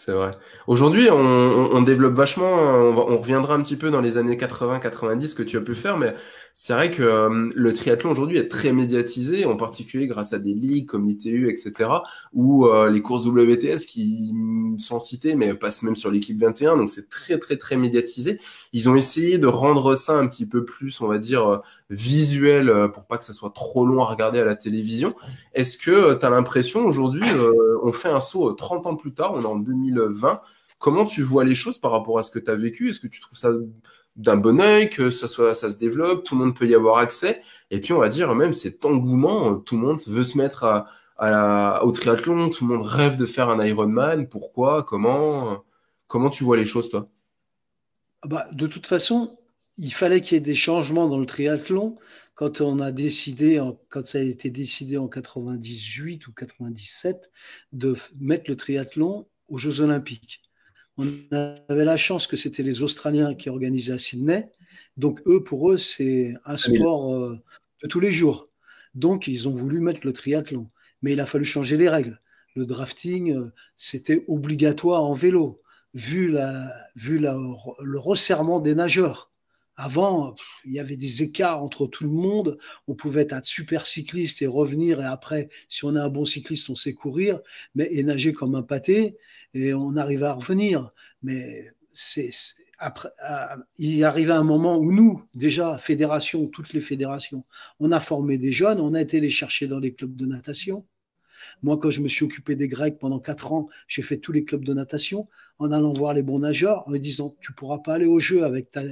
C'est 0.04 0.12
vrai. 0.12 0.36
Aujourd'hui, 0.66 1.10
on, 1.12 1.80
développe 1.82 2.14
vachement, 2.14 2.54
on, 2.54 3.18
reviendra 3.18 3.54
un 3.54 3.62
petit 3.62 3.76
peu 3.76 3.90
dans 3.90 4.00
les 4.00 4.18
années 4.18 4.36
80-90 4.36 5.34
que 5.34 5.44
tu 5.44 5.58
as 5.58 5.60
pu 5.60 5.76
faire, 5.76 5.96
mais 5.96 6.16
c'est 6.54 6.72
vrai 6.72 6.90
que 6.90 7.02
euh, 7.02 7.50
le 7.54 7.72
triathlon 7.72 8.10
aujourd'hui 8.10 8.38
est 8.38 8.48
très 8.48 8.72
médiatisé, 8.72 9.44
en 9.44 9.56
particulier 9.56 10.08
grâce 10.08 10.32
à 10.32 10.40
des 10.40 10.54
ligues 10.54 10.86
comme 10.86 11.06
l'ITU, 11.06 11.48
etc., 11.48 11.88
ou 12.32 12.66
euh, 12.66 12.90
les 12.90 13.00
courses 13.00 13.26
WTS 13.26 13.84
qui 13.86 14.34
sont 14.78 14.98
citées, 14.98 15.36
mais 15.36 15.54
passent 15.54 15.82
même 15.82 15.94
sur 15.94 16.10
l'équipe 16.10 16.40
21, 16.40 16.78
donc 16.78 16.90
c'est 16.90 17.08
très 17.08 17.38
très 17.38 17.56
très 17.56 17.76
médiatisé. 17.76 18.40
Ils 18.72 18.88
ont 18.88 18.96
essayé 18.96 19.38
de 19.38 19.46
rendre 19.46 19.94
ça 19.94 20.14
un 20.14 20.26
petit 20.26 20.48
peu 20.48 20.64
plus, 20.64 21.00
on 21.00 21.06
va 21.06 21.18
dire, 21.18 21.46
euh, 21.46 21.58
visuel, 21.92 22.90
pour 22.92 23.04
pas 23.04 23.18
que 23.18 23.24
ça 23.24 23.32
soit 23.32 23.52
trop 23.54 23.86
long 23.86 24.02
à 24.02 24.06
regarder 24.06 24.40
à 24.40 24.44
la 24.44 24.56
télévision. 24.56 25.14
Est-ce 25.54 25.76
que 25.78 26.14
tu 26.14 26.26
as 26.26 26.30
l'impression 26.30 26.84
aujourd'hui, 26.84 27.28
on 27.82 27.92
fait 27.92 28.08
un 28.08 28.20
saut 28.20 28.52
30 28.52 28.86
ans 28.86 28.96
plus 28.96 29.12
tard, 29.12 29.34
on 29.34 29.42
est 29.42 29.46
en 29.46 29.56
2020, 29.56 30.40
comment 30.78 31.04
tu 31.04 31.22
vois 31.22 31.44
les 31.44 31.54
choses 31.54 31.78
par 31.78 31.92
rapport 31.92 32.18
à 32.18 32.22
ce 32.22 32.30
que 32.30 32.38
tu 32.38 32.50
as 32.50 32.56
vécu? 32.56 32.90
Est-ce 32.90 33.00
que 33.00 33.06
tu 33.06 33.20
trouves 33.20 33.38
ça 33.38 33.50
d'un 34.16 34.36
bon 34.36 34.60
oeil, 34.60 34.90
que 34.90 35.10
ça 35.10 35.28
soit, 35.28 35.54
ça 35.54 35.70
se 35.70 35.78
développe, 35.78 36.24
tout 36.24 36.34
le 36.36 36.44
monde 36.44 36.56
peut 36.56 36.66
y 36.66 36.74
avoir 36.74 36.98
accès? 36.98 37.42
Et 37.70 37.80
puis 37.80 37.92
on 37.92 37.98
va 37.98 38.08
dire 38.08 38.34
même 38.34 38.52
cet 38.52 38.84
engouement, 38.84 39.56
tout 39.56 39.76
le 39.76 39.82
monde 39.82 40.00
veut 40.06 40.24
se 40.24 40.36
mettre 40.36 40.64
à, 40.64 40.86
à 41.18 41.84
au 41.84 41.92
triathlon, 41.92 42.50
tout 42.50 42.66
le 42.66 42.76
monde 42.76 42.86
rêve 42.86 43.16
de 43.16 43.26
faire 43.26 43.48
un 43.48 43.64
Ironman. 43.64 44.28
Pourquoi? 44.28 44.82
Comment? 44.82 45.64
Comment 46.08 46.30
tu 46.30 46.44
vois 46.44 46.56
les 46.56 46.66
choses, 46.66 46.90
toi? 46.90 47.08
Ah 48.22 48.28
bah, 48.28 48.48
De 48.52 48.66
toute 48.66 48.86
façon, 48.86 49.38
il 49.76 49.92
fallait 49.92 50.20
qu'il 50.20 50.34
y 50.34 50.38
ait 50.38 50.40
des 50.40 50.54
changements 50.54 51.08
dans 51.08 51.18
le 51.18 51.26
triathlon. 51.26 51.98
Quand 52.34 52.60
on 52.60 52.80
a 52.80 52.92
décidé, 52.92 53.62
quand 53.88 54.06
ça 54.06 54.18
a 54.18 54.22
été 54.22 54.50
décidé 54.50 54.96
en 54.96 55.08
98 55.08 56.26
ou 56.26 56.32
97, 56.32 57.30
de 57.72 57.94
mettre 58.20 58.44
le 58.48 58.56
triathlon 58.56 59.26
aux 59.48 59.58
Jeux 59.58 59.80
Olympiques. 59.80 60.42
On 60.98 61.06
avait 61.32 61.84
la 61.84 61.96
chance 61.96 62.26
que 62.26 62.36
c'était 62.36 62.62
les 62.62 62.82
Australiens 62.82 63.34
qui 63.34 63.48
organisaient 63.48 63.94
à 63.94 63.98
Sydney. 63.98 64.50
Donc, 64.96 65.20
eux, 65.26 65.42
pour 65.42 65.72
eux, 65.72 65.78
c'est 65.78 66.34
un 66.44 66.56
sport 66.56 67.14
euh, 67.14 67.38
de 67.82 67.88
tous 67.88 68.00
les 68.00 68.12
jours. 68.12 68.46
Donc, 68.94 69.26
ils 69.26 69.48
ont 69.48 69.54
voulu 69.54 69.80
mettre 69.80 70.00
le 70.04 70.12
triathlon. 70.12 70.70
Mais 71.00 71.12
il 71.12 71.20
a 71.20 71.26
fallu 71.26 71.44
changer 71.44 71.76
les 71.76 71.88
règles. 71.88 72.20
Le 72.54 72.66
drafting, 72.66 73.34
euh, 73.34 73.52
c'était 73.76 74.24
obligatoire 74.28 75.04
en 75.04 75.14
vélo, 75.14 75.56
vu, 75.94 76.30
la, 76.30 76.74
vu 76.94 77.18
le 77.18 77.98
resserrement 77.98 78.60
des 78.60 78.74
nageurs. 78.74 79.31
Avant, 79.84 80.36
il 80.64 80.74
y 80.74 80.78
avait 80.78 80.96
des 80.96 81.24
écarts 81.24 81.60
entre 81.60 81.88
tout 81.88 82.04
le 82.04 82.10
monde. 82.10 82.56
On 82.86 82.94
pouvait 82.94 83.22
être 83.22 83.32
un 83.32 83.42
super 83.42 83.84
cycliste 83.84 84.40
et 84.40 84.46
revenir. 84.46 85.00
Et 85.00 85.04
après, 85.04 85.48
si 85.68 85.84
on 85.84 85.96
est 85.96 85.98
un 85.98 86.08
bon 86.08 86.24
cycliste, 86.24 86.70
on 86.70 86.76
sait 86.76 86.92
courir, 86.92 87.40
mais 87.74 87.88
et 87.90 88.04
nager 88.04 88.32
comme 88.32 88.54
un 88.54 88.62
pâté 88.62 89.16
et 89.54 89.74
on 89.74 89.96
arrive 89.96 90.22
à 90.22 90.34
revenir. 90.34 90.92
Mais 91.24 91.72
c'est, 91.92 92.30
après, 92.78 93.08
il 93.76 94.04
arrivé 94.04 94.30
un 94.30 94.44
moment 94.44 94.78
où 94.78 94.92
nous, 94.92 95.24
déjà, 95.34 95.76
fédération, 95.78 96.46
toutes 96.46 96.72
les 96.74 96.80
fédérations, 96.80 97.42
on 97.80 97.90
a 97.90 97.98
formé 97.98 98.38
des 98.38 98.52
jeunes, 98.52 98.80
on 98.80 98.94
a 98.94 99.00
été 99.00 99.18
les 99.18 99.30
chercher 99.30 99.66
dans 99.66 99.80
les 99.80 99.94
clubs 99.94 100.14
de 100.14 100.26
natation. 100.26 100.86
Moi, 101.64 101.76
quand 101.76 101.90
je 101.90 102.02
me 102.02 102.08
suis 102.08 102.24
occupé 102.24 102.54
des 102.54 102.68
Grecs 102.68 103.00
pendant 103.00 103.18
quatre 103.18 103.52
ans, 103.52 103.68
j'ai 103.88 104.02
fait 104.02 104.18
tous 104.18 104.30
les 104.30 104.44
clubs 104.44 104.64
de 104.64 104.74
natation 104.74 105.28
en 105.58 105.72
allant 105.72 105.92
voir 105.92 106.14
les 106.14 106.22
bons 106.22 106.38
nageurs, 106.38 106.86
en 106.86 106.92
me 106.92 106.98
disant 106.98 107.36
Tu 107.40 107.52
pourras 107.52 107.78
pas 107.78 107.94
aller 107.94 108.06
au 108.06 108.20
jeu 108.20 108.44
avec 108.44 108.70
ta, 108.70 108.82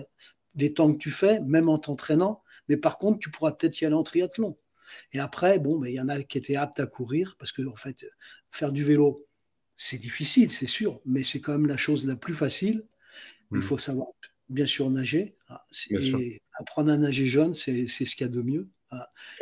les 0.60 0.72
temps 0.72 0.92
que 0.92 0.98
tu 0.98 1.10
fais, 1.10 1.40
même 1.40 1.68
en 1.68 1.78
t'entraînant, 1.78 2.42
mais 2.68 2.76
par 2.76 2.98
contre, 2.98 3.18
tu 3.18 3.30
pourras 3.30 3.52
peut-être 3.52 3.80
y 3.80 3.84
aller 3.84 3.94
en 3.94 4.02
triathlon. 4.02 4.56
Et 5.12 5.18
après, 5.18 5.58
bon, 5.58 5.78
ben, 5.78 5.88
il 5.88 5.94
y 5.94 6.00
en 6.00 6.08
a 6.08 6.22
qui 6.22 6.38
étaient 6.38 6.56
aptes 6.56 6.80
à 6.80 6.86
courir 6.86 7.36
parce 7.38 7.52
que, 7.52 7.66
en 7.66 7.76
fait, 7.76 8.06
faire 8.50 8.72
du 8.72 8.84
vélo, 8.84 9.18
c'est 9.76 9.98
difficile, 9.98 10.50
c'est 10.50 10.66
sûr, 10.66 11.00
mais 11.04 11.22
c'est 11.22 11.40
quand 11.40 11.52
même 11.52 11.66
la 11.66 11.76
chose 11.76 12.06
la 12.06 12.16
plus 12.16 12.34
facile. 12.34 12.84
Il 13.52 13.58
hmm. 13.58 13.62
faut 13.62 13.78
savoir, 13.78 14.08
bien 14.48 14.66
sûr, 14.66 14.90
nager. 14.90 15.34
Ah, 15.48 15.64
et 15.90 16.40
apprendre 16.58 16.92
à 16.92 16.96
nager 16.96 17.26
jeune, 17.26 17.54
c'est 17.54 17.86
ce 17.86 18.16
qu'il 18.16 18.26
y 18.26 18.30
a 18.30 18.32
de 18.32 18.42
mieux. 18.42 18.68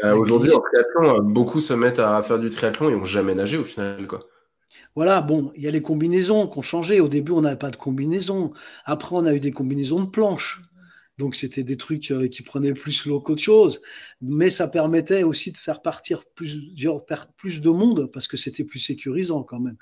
Aujourd'hui, 0.03 0.53
en 0.53 0.61
triathlon, 0.61 1.23
beaucoup 1.23 1.61
se 1.61 1.73
mettent 1.73 1.99
à 1.99 2.23
faire 2.23 2.39
du 2.39 2.51
triathlon 2.51 2.91
et 2.91 2.93
n'ont 2.93 3.05
jamais 3.05 3.35
nagé 3.35 3.57
au 3.57 3.65
final. 3.65 4.07
Quoi. 4.07 4.29
Voilà, 4.95 5.21
bon, 5.21 5.53
il 5.55 5.63
y 5.63 5.69
a 5.69 5.71
les 5.71 5.83
combinaisons 5.83 6.47
qui 6.47 6.59
ont 6.59 6.63
changé. 6.63 7.01
Au 7.01 7.09
début, 7.09 7.33
on 7.33 7.41
n'avait 7.41 7.57
pas 7.57 7.71
de 7.71 7.77
combinaisons. 7.77 8.53
Après, 8.85 9.17
on 9.17 9.27
a 9.27 9.35
eu 9.35 9.41
des 9.41 9.53
combinaisons 9.53 10.01
de 10.01 10.11
planches. 10.11 10.63
Donc, 11.19 11.35
c'était 11.35 11.65
des 11.65 11.77
trucs 11.77 12.11
euh, 12.11 12.29
qui 12.29 12.43
prenaient 12.43 12.75
plus 12.75 13.05
l'eau 13.07 13.21
qu'autre 13.21 13.43
chose. 13.43 13.83
Mais 14.23 14.51
ça 14.51 14.69
permettait 14.69 15.25
aussi 15.25 15.53
de 15.53 15.57
faire 15.57 15.83
partir 15.83 16.25
plus, 16.35 16.73
plus 17.37 17.61
de 17.61 17.71
monde 17.71 18.11
parce 18.13 18.29
que 18.29 18.37
c'était 18.37 18.65
plus 18.65 18.79
sécurisant 18.79 19.43
quand 19.43 19.61
même. 19.61 19.77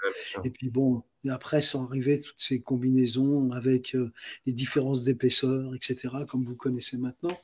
et 0.45 0.51
puis, 0.51 0.71
bon, 0.71 1.03
après 1.29 1.61
sont 1.61 1.85
arrivées 1.87 2.21
toutes 2.21 2.41
ces 2.41 2.61
combinaisons 2.63 3.51
avec 3.53 3.95
euh, 3.95 4.13
les 4.47 4.53
différences 4.53 5.05
d'épaisseur, 5.05 5.75
etc., 5.75 6.09
comme 6.29 6.45
vous 6.45 6.57
connaissez 6.57 6.99
maintenant. 6.99 7.37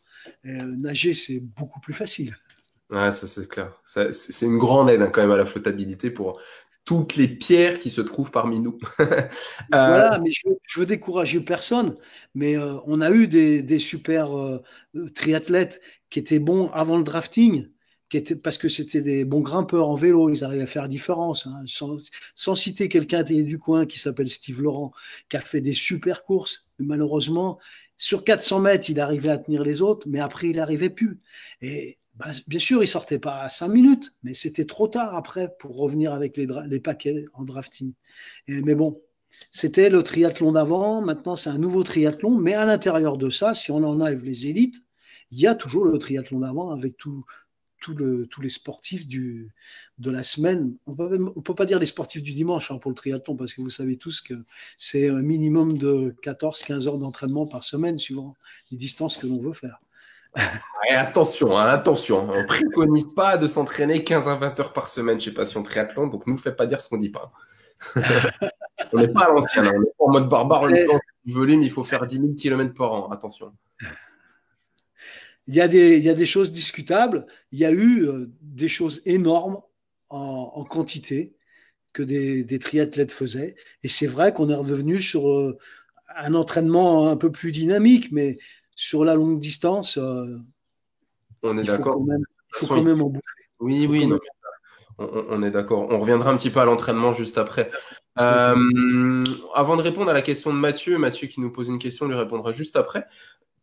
Euh, 0.46 0.62
nager, 0.76 1.14
c'est 1.14 1.40
beaucoup 1.40 1.80
plus 1.80 1.94
facile. 1.94 2.36
Ouais, 2.90 3.10
ça 3.10 3.26
c'est 3.26 3.48
clair. 3.48 3.72
C'est 3.84 4.44
une 4.44 4.58
grande 4.58 4.90
aide 4.90 5.00
hein, 5.00 5.10
quand 5.10 5.22
même 5.22 5.30
à 5.30 5.36
la 5.36 5.46
flottabilité 5.46 6.10
pour 6.10 6.40
toutes 6.84 7.16
les 7.16 7.28
pierres 7.28 7.78
qui 7.78 7.90
se 7.90 8.00
trouvent 8.00 8.30
parmi 8.30 8.60
nous. 8.60 8.78
Euh, 9.74 9.86
voilà, 9.86 10.18
mais 10.18 10.30
je, 10.30 10.80
veux 10.80 10.86
décourager 10.86 11.40
personne, 11.40 11.94
mais 12.34 12.58
euh, 12.58 12.76
on 12.86 13.00
a 13.00 13.10
eu 13.10 13.26
des, 13.26 13.78
super 13.78 14.36
euh, 14.36 14.58
triathlètes 15.14 15.80
qui 16.10 16.18
étaient 16.18 16.38
bons 16.38 16.68
avant 16.72 16.98
le 16.98 17.04
drafting, 17.04 17.68
parce 18.42 18.58
que 18.58 18.68
c'était 18.68 19.00
des 19.00 19.24
bons 19.24 19.40
grimpeurs 19.40 19.88
en 19.88 19.94
vélo, 19.94 20.28
ils 20.28 20.44
arrivaient 20.44 20.64
à 20.64 20.66
faire 20.66 20.88
différence. 20.88 21.46
Hein. 21.46 21.64
sans, 22.34 22.54
citer 22.54 22.88
quelqu'un 22.88 23.22
du 23.22 23.58
coin 23.58 23.86
qui 23.86 23.98
s'appelle 23.98 24.28
Steve 24.28 24.60
Laurent, 24.60 24.92
qui 25.30 25.38
a 25.38 25.40
fait 25.40 25.62
des 25.62 25.74
super 25.74 26.24
courses, 26.24 26.66
malheureusement, 26.78 27.58
sur 27.96 28.24
400 28.24 28.60
mètres, 28.60 28.90
il 28.90 29.00
arrivait 29.00 29.30
à 29.30 29.38
tenir 29.38 29.62
les 29.62 29.80
autres, 29.80 30.06
mais 30.08 30.20
après, 30.20 30.48
il 30.48 30.56
n'arrivait 30.56 30.90
plus. 30.90 31.18
Bah, 32.24 32.30
bien 32.46 32.58
sûr, 32.60 32.82
il 32.82 32.86
sortait 32.86 33.18
pas 33.18 33.42
à 33.42 33.48
5 33.48 33.68
minutes, 33.68 34.14
mais 34.22 34.34
c'était 34.34 34.64
trop 34.64 34.86
tard 34.86 35.14
après 35.16 35.54
pour 35.58 35.76
revenir 35.76 36.12
avec 36.12 36.36
les, 36.36 36.80
paquets 36.80 37.26
en 37.34 37.42
drafting. 37.42 37.92
mais 38.48 38.74
bon, 38.76 38.96
c'était 39.50 39.90
le 39.90 40.02
triathlon 40.02 40.52
d'avant, 40.52 41.00
maintenant 41.02 41.34
c'est 41.36 41.50
un 41.50 41.58
nouveau 41.58 41.82
triathlon, 41.82 42.30
mais 42.38 42.54
à 42.54 42.64
l'intérieur 42.64 43.16
de 43.16 43.28
ça, 43.30 43.54
si 43.54 43.72
on 43.72 43.82
enlève 43.82 44.22
les 44.24 44.46
élites, 44.46 44.84
il 45.30 45.40
y 45.40 45.46
a 45.48 45.54
toujours 45.54 45.84
le 45.84 45.98
triathlon 45.98 46.40
d'avant 46.40 46.70
avec 46.70 46.96
tous 46.96 47.24
les 48.40 48.48
sportifs 48.48 49.08
du, 49.08 49.52
de 49.98 50.10
la 50.10 50.22
semaine. 50.22 50.76
On 50.86 50.92
ne 50.92 51.40
peut 51.40 51.54
pas 51.56 51.66
dire 51.66 51.80
les 51.80 51.86
sportifs 51.86 52.22
du 52.22 52.34
dimanche 52.34 52.70
hein, 52.70 52.78
pour 52.78 52.92
le 52.92 52.96
triathlon, 52.96 53.34
parce 53.34 53.54
que 53.54 53.62
vous 53.62 53.70
savez 53.70 53.96
tous 53.96 54.20
que 54.20 54.34
c'est 54.78 55.08
un 55.08 55.22
minimum 55.22 55.76
de 55.76 56.14
14-15 56.22 56.86
heures 56.86 56.98
d'entraînement 56.98 57.46
par 57.48 57.64
semaine, 57.64 57.98
suivant 57.98 58.36
les 58.70 58.76
distances 58.76 59.16
que 59.16 59.26
l'on 59.26 59.40
veut 59.40 59.54
faire 59.54 59.80
attention, 60.90 61.56
hein, 61.56 61.66
attention. 61.66 62.28
On 62.30 62.44
préconise 62.46 63.12
pas 63.14 63.36
de 63.36 63.46
s'entraîner 63.46 64.04
15 64.04 64.28
à 64.28 64.36
20 64.36 64.60
heures 64.60 64.72
par 64.72 64.88
semaine 64.88 65.20
chez 65.20 65.32
Passion 65.32 65.62
Triathlon, 65.62 66.06
donc 66.06 66.26
ne 66.26 66.32
nous 66.32 66.38
fait 66.38 66.52
pas 66.52 66.66
dire 66.66 66.80
ce 66.80 66.88
qu'on 66.88 66.96
dit 66.96 67.10
pas. 67.10 67.32
on 68.92 68.98
n'est 68.98 69.08
pas 69.08 69.26
à 69.26 69.30
l'ancien, 69.30 69.64
hein. 69.64 69.72
on 69.74 69.82
est 69.82 69.96
pas 69.98 70.04
en 70.04 70.10
mode 70.10 70.28
barbare, 70.28 70.62
on 70.62 70.68
est 70.70 70.86
du 71.24 71.32
volume, 71.32 71.62
il 71.62 71.70
faut 71.70 71.84
faire 71.84 72.06
10 72.06 72.16
000 72.16 72.28
km 72.34 72.74
par 72.74 72.92
an, 72.92 73.10
attention. 73.10 73.52
Il 75.48 75.54
y, 75.56 75.60
a 75.60 75.66
des, 75.66 75.96
il 75.96 76.04
y 76.04 76.08
a 76.08 76.14
des 76.14 76.26
choses 76.26 76.52
discutables, 76.52 77.26
il 77.50 77.58
y 77.58 77.64
a 77.64 77.72
eu 77.72 78.06
euh, 78.06 78.30
des 78.40 78.68
choses 78.68 79.02
énormes 79.06 79.60
en, 80.08 80.64
quantité 80.64 81.34
que 81.92 82.02
des, 82.02 82.44
des, 82.44 82.58
triathlètes 82.58 83.12
faisaient, 83.12 83.56
et 83.82 83.88
c'est 83.88 84.06
vrai 84.06 84.32
qu'on 84.32 84.50
est 84.50 84.54
revenu 84.54 85.02
sur 85.02 85.28
euh, 85.28 85.58
un 86.14 86.34
entraînement 86.34 87.08
un 87.08 87.16
peu 87.16 87.32
plus 87.32 87.50
dynamique, 87.50 88.12
mais 88.12 88.38
sur 88.76 89.04
la 89.04 89.14
longue 89.14 89.38
distance, 89.38 89.98
euh, 89.98 90.38
on 91.42 91.58
est 91.58 91.64
d'accord. 91.64 92.00
Il 92.08 92.24
faut 92.58 92.66
quand 92.66 92.82
même 92.82 93.02
en 93.02 93.08
bouffer. 93.08 93.24
Oui, 93.60 93.86
oui, 93.88 94.08
on, 94.98 95.42
est 95.42 95.50
d'accord. 95.50 95.86
On 95.90 95.98
reviendra 95.98 96.30
un 96.30 96.36
petit 96.36 96.50
peu 96.50 96.60
à 96.60 96.64
l'entraînement 96.64 97.12
juste 97.12 97.38
après. 97.38 97.70
Euh, 98.18 99.24
avant 99.54 99.76
de 99.76 99.82
répondre 99.82 100.10
à 100.10 100.12
la 100.12 100.22
question 100.22 100.52
de 100.52 100.58
Mathieu, 100.58 100.98
Mathieu 100.98 101.28
qui 101.28 101.40
nous 101.40 101.50
pose 101.50 101.68
une 101.68 101.78
question, 101.78 102.06
lui 102.06 102.16
répondra 102.16 102.52
juste 102.52 102.76
après. 102.76 103.06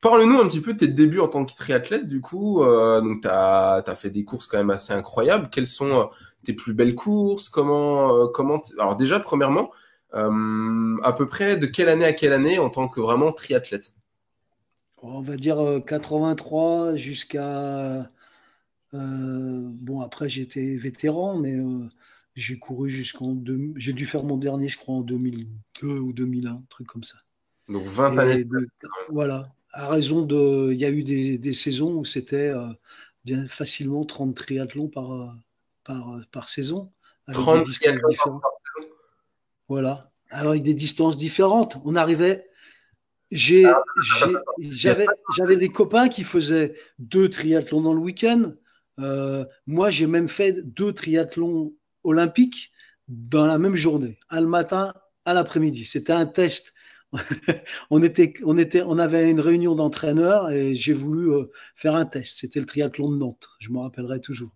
Parle-nous 0.02 0.40
un 0.40 0.48
petit 0.48 0.62
peu 0.62 0.74
de 0.74 0.80
tes 0.80 0.88
débuts 0.88 1.20
en 1.20 1.28
tant 1.28 1.46
que 1.46 1.54
triathlète, 1.54 2.08
du 2.08 2.22
coup. 2.22 2.64
Euh, 2.64 3.02
donc, 3.02 3.22
tu 3.22 3.28
as, 3.28 3.84
fait 3.96 4.10
des 4.10 4.24
courses 4.24 4.48
quand 4.48 4.58
même 4.58 4.70
assez 4.70 4.94
incroyables. 4.94 5.50
Quelles 5.52 5.68
sont 5.68 6.10
tes 6.46 6.54
plus 6.54 6.74
belles 6.74 6.96
courses? 6.96 7.50
Comment, 7.50 8.28
comment 8.30 8.62
Alors, 8.80 8.96
déjà, 8.96 9.20
premièrement, 9.20 9.72
à 10.14 11.14
peu 11.14 11.26
près 11.26 11.58
de 11.58 11.66
quelle 11.66 11.90
année 11.90 12.06
à 12.06 12.14
quelle 12.14 12.34
année 12.34 12.58
en 12.58 12.70
tant 12.70 12.88
que 12.88 13.02
vraiment 13.02 13.34
triathlète? 13.34 13.94
On 15.02 15.22
va 15.22 15.38
dire 15.38 15.82
83 15.86 16.62
euh, 16.64 16.96
jusqu'à. 16.96 18.10
Euh, 18.94 19.70
bon, 19.74 20.02
après, 20.02 20.30
j'étais 20.30 20.76
vétéran, 20.76 21.38
mais 21.38 21.56
euh, 21.56 21.88
j'ai 22.36 22.58
couru 22.58 22.90
jusqu'en. 22.90 23.38
J'ai 23.76 23.94
dû 23.94 24.06
faire 24.06 24.24
mon 24.24 24.38
dernier, 24.38 24.70
je 24.70 24.78
crois, 24.78 24.96
en 24.96 25.02
2002 25.02 25.88
ou 25.88 26.14
2001, 26.14 26.52
un 26.52 26.64
truc 26.70 26.88
comme 26.88 27.04
ça. 27.04 27.18
Donc 27.68 27.86
20 27.86 28.18
années. 28.18 28.46
voilà. 29.10 29.54
À 29.72 29.88
raison 29.88 30.24
de. 30.24 30.72
Il 30.72 30.80
y 30.80 30.86
a 30.86 30.90
eu 30.90 31.04
des, 31.04 31.54
saisons 31.54 31.94
où 31.94 32.06
c'était 32.06 32.52
bien 33.24 33.48
facilement 33.48 34.04
30 34.04 34.36
triathlons 34.36 34.88
par, 34.88 35.38
par, 35.84 36.20
par 36.32 36.50
saison. 36.50 36.92
30 37.32 37.64
triathlons 37.66 38.02
par 38.02 38.12
saison 38.12 38.42
Voilà. 39.68 40.12
Alors, 40.32 40.52
avec 40.52 40.64
des 40.64 40.74
distances 40.74 41.18
différentes. 41.18 41.78
On 41.86 41.96
arrivait. 41.96 42.49
J'avais 43.32 43.66
des 45.58 45.70
copains 45.70 46.10
qui 46.10 46.24
faisaient 46.24 46.76
deux 46.98 47.30
triathlons 47.30 47.82
dans 47.82 47.94
le 47.94 48.00
week-end. 48.00 48.54
Euh, 49.00 49.46
moi, 49.68 49.90
j'ai 49.90 50.08
même 50.08 50.28
fait 50.28 50.62
deux 50.64 50.94
triathlons 50.94 51.74
olympiques 52.04 52.72
dans 53.08 53.46
la 53.46 53.58
même 53.58 53.76
journée, 53.76 54.20
un 54.30 54.42
le 54.42 54.48
matin, 54.48 54.94
à 55.26 55.34
l'après-midi. 55.34 55.86
C'était 55.86 56.14
un 56.14 56.26
test. 56.26 56.74
on, 57.90 58.04
était, 58.04 58.34
on, 58.44 58.58
était, 58.58 58.82
on 58.82 59.00
avait 59.00 59.30
une 59.32 59.40
réunion 59.40 59.74
d'entraîneurs 59.76 60.52
et 60.52 60.76
j'ai 60.76 60.94
voulu 60.94 61.32
euh, 61.32 61.46
faire 61.76 61.96
un 61.96 62.06
test. 62.06 62.38
C'était 62.40 62.60
le 62.60 62.66
triathlon 62.66 63.12
de 63.12 63.18
Nantes. 63.18 63.50
Je 63.60 63.72
me 63.72 63.80
rappellerai 63.80 64.22
toujours. 64.22 64.52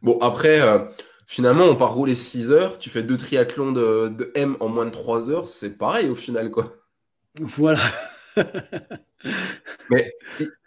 Bon, 0.00 0.18
après, 0.20 0.60
euh, 0.60 0.78
finalement, 1.26 1.64
on 1.64 1.76
part 1.76 1.94
rouler 1.94 2.14
6 2.14 2.50
heures. 2.50 2.78
Tu 2.78 2.88
fais 2.88 3.02
deux 3.02 3.16
triathlons 3.16 3.72
de, 3.72 4.08
de 4.08 4.32
M 4.34 4.56
en 4.60 4.68
moins 4.68 4.86
de 4.86 4.90
3 4.90 5.30
heures. 5.30 5.48
C'est 5.48 5.76
pareil 5.76 6.08
au 6.08 6.14
final, 6.14 6.50
quoi. 6.50 6.83
Voilà. 7.38 7.80
Mais 9.90 10.12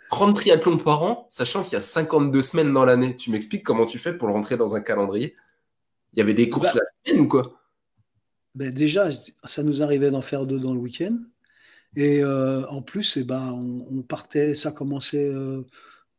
30 0.10 0.36
triathlons 0.36 0.78
par 0.78 1.04
an, 1.04 1.28
sachant 1.30 1.64
qu'il 1.64 1.74
y 1.74 1.76
a 1.76 1.82
52 1.82 2.42
semaines 2.42 2.74
dans 2.74 2.86
l'année, 2.86 3.16
tu 3.16 3.32
m'expliques 3.32 3.64
comment 3.64 3.86
tu 3.86 4.00
fais 4.00 4.14
pour 4.14 4.28
le 4.28 4.34
rentrer 4.34 4.58
dans 4.58 4.76
un 4.76 4.82
calendrier? 4.82 5.36
Il 6.14 6.20
y 6.20 6.22
avait 6.22 6.34
des 6.34 6.50
courses 6.50 6.74
bah. 6.74 6.80
la 6.80 7.12
semaine 7.12 7.22
ou 7.22 7.28
quoi? 7.28 7.62
Ben 8.56 8.74
Déjà, 8.74 9.10
ça 9.44 9.64
nous 9.64 9.84
arrivait 9.84 10.12
d'en 10.12 10.22
faire 10.22 10.46
deux 10.46 10.60
dans 10.60 10.74
le 10.74 10.80
week-end. 10.80 11.18
Et 11.96 12.24
euh, 12.24 12.66
en 12.68 12.82
plus, 12.82 13.18
eh 13.18 13.24
ben, 13.24 13.52
on, 13.54 14.02
partait, 14.02 14.56
ça 14.56 14.72
commençait 14.72 15.28
euh, 15.28 15.64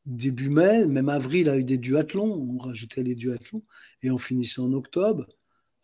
début 0.06 0.48
mai, 0.48 0.86
même 0.86 1.08
avril 1.08 1.48
avec 1.48 1.66
des 1.66 1.78
duathlons, 1.78 2.48
on 2.54 2.58
rajoutait 2.58 3.02
les 3.02 3.14
duathlons, 3.14 3.62
et 4.02 4.10
on 4.10 4.18
finissait 4.18 4.60
en 4.60 4.72
octobre. 4.72 5.26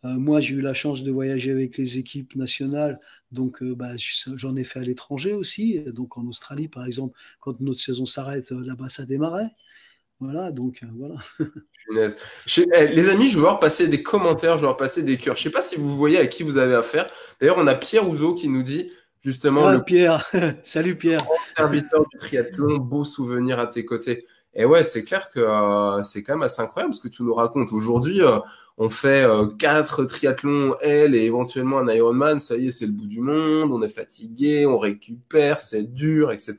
Euh, 0.05 0.19
moi, 0.19 0.39
j'ai 0.39 0.55
eu 0.55 0.61
la 0.61 0.73
chance 0.73 1.03
de 1.03 1.11
voyager 1.11 1.51
avec 1.51 1.77
les 1.77 1.97
équipes 1.97 2.35
nationales, 2.35 2.99
donc 3.31 3.63
euh, 3.63 3.73
bah, 3.75 3.93
j'en 3.97 4.55
ai 4.55 4.63
fait 4.63 4.79
à 4.79 4.83
l'étranger 4.83 5.33
aussi. 5.33 5.79
Donc 5.87 6.17
en 6.17 6.25
Australie, 6.27 6.67
par 6.67 6.85
exemple, 6.85 7.17
quand 7.39 7.59
notre 7.59 7.79
saison 7.79 8.05
s'arrête, 8.05 8.51
euh, 8.51 8.63
là-bas, 8.63 8.89
ça 8.89 9.05
démarrait. 9.05 9.49
Voilà, 10.19 10.51
donc 10.51 10.81
voilà. 10.97 11.15
Eh, 11.95 12.87
les 12.87 13.09
amis, 13.09 13.29
je 13.29 13.35
veux 13.35 13.43
voir 13.43 13.59
passer 13.59 13.87
des 13.87 14.01
commentaires, 14.01 14.53
je 14.53 14.61
veux 14.61 14.65
voir 14.65 14.75
passer 14.75 15.03
des 15.03 15.17
cœurs. 15.17 15.35
Je 15.35 15.41
ne 15.41 15.43
sais 15.43 15.49
pas 15.51 15.61
si 15.61 15.75
vous 15.75 15.95
voyez 15.95 16.17
à 16.17 16.25
qui 16.25 16.41
vous 16.41 16.57
avez 16.57 16.73
affaire. 16.73 17.07
D'ailleurs, 17.39 17.57
on 17.59 17.67
a 17.67 17.75
Pierre 17.75 18.09
Ouzo 18.09 18.33
qui 18.33 18.49
nous 18.49 18.63
dit 18.63 18.89
justement. 19.23 19.67
Ah, 19.67 19.79
Pierre, 19.79 20.27
salut 20.63 20.97
Pierre. 20.97 21.23
Serviteur 21.55 22.07
du 22.11 22.17
triathlon, 22.17 22.79
beau 22.79 23.03
souvenir 23.03 23.59
à 23.59 23.67
tes 23.67 23.85
côtés. 23.85 24.25
Et 24.55 24.65
ouais, 24.65 24.83
c'est 24.83 25.03
clair 25.03 25.29
que 25.29 26.01
c'est 26.05 26.23
quand 26.23 26.33
même 26.33 26.41
assez 26.41 26.59
incroyable 26.59 26.95
ce 26.95 27.01
que 27.01 27.07
tu 27.07 27.21
nous 27.21 27.35
racontes. 27.35 27.71
Aujourd'hui, 27.71 28.19
on 28.77 28.89
fait 28.89 29.23
euh, 29.23 29.47
quatre 29.47 30.03
triathlons 30.03 30.75
L 30.81 31.15
et 31.15 31.23
éventuellement 31.25 31.79
un 31.79 31.87
Ironman, 31.87 32.39
ça 32.39 32.57
y 32.57 32.67
est, 32.67 32.71
c'est 32.71 32.85
le 32.85 32.91
bout 32.91 33.05
du 33.07 33.21
monde, 33.21 33.71
on 33.71 33.81
est 33.81 33.89
fatigué, 33.89 34.65
on 34.65 34.77
récupère, 34.77 35.61
c'est 35.61 35.83
dur, 35.83 36.31
etc. 36.31 36.55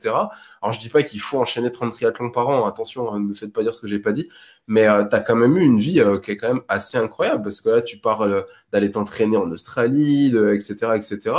Alors 0.61 0.73
je 0.73 0.79
dis 0.79 0.89
pas 0.89 1.03
qu'il 1.03 1.19
faut 1.19 1.39
enchaîner 1.39 1.71
30 1.71 1.93
triathlons 1.93 2.31
par 2.31 2.49
an, 2.49 2.65
attention, 2.65 3.11
hein, 3.11 3.19
ne 3.19 3.25
me 3.25 3.33
faites 3.35 3.53
pas 3.53 3.61
dire 3.61 3.75
ce 3.75 3.81
que 3.81 3.87
j'ai 3.87 3.99
pas 3.99 4.13
dit, 4.13 4.27
mais 4.67 4.87
euh, 4.87 5.05
tu 5.05 5.15
as 5.15 5.19
quand 5.19 5.35
même 5.35 5.57
eu 5.57 5.63
une 5.63 5.77
vie 5.77 5.99
euh, 5.99 6.19
qui 6.19 6.31
est 6.31 6.37
quand 6.37 6.47
même 6.47 6.63
assez 6.67 6.97
incroyable, 6.97 7.43
parce 7.43 7.61
que 7.61 7.69
là 7.69 7.81
tu 7.81 7.97
parles 7.99 8.45
d'aller 8.71 8.91
t'entraîner 8.91 9.37
en 9.37 9.49
Australie, 9.51 10.33
etc., 10.53 10.95
etc. 10.95 11.35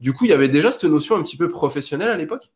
du 0.00 0.12
coup, 0.12 0.26
il 0.26 0.30
y 0.30 0.32
avait 0.32 0.48
déjà 0.48 0.70
cette 0.70 0.84
notion 0.84 1.16
un 1.16 1.22
petit 1.22 1.36
peu 1.36 1.48
professionnelle 1.48 2.10
à 2.10 2.16
l'époque? 2.16 2.52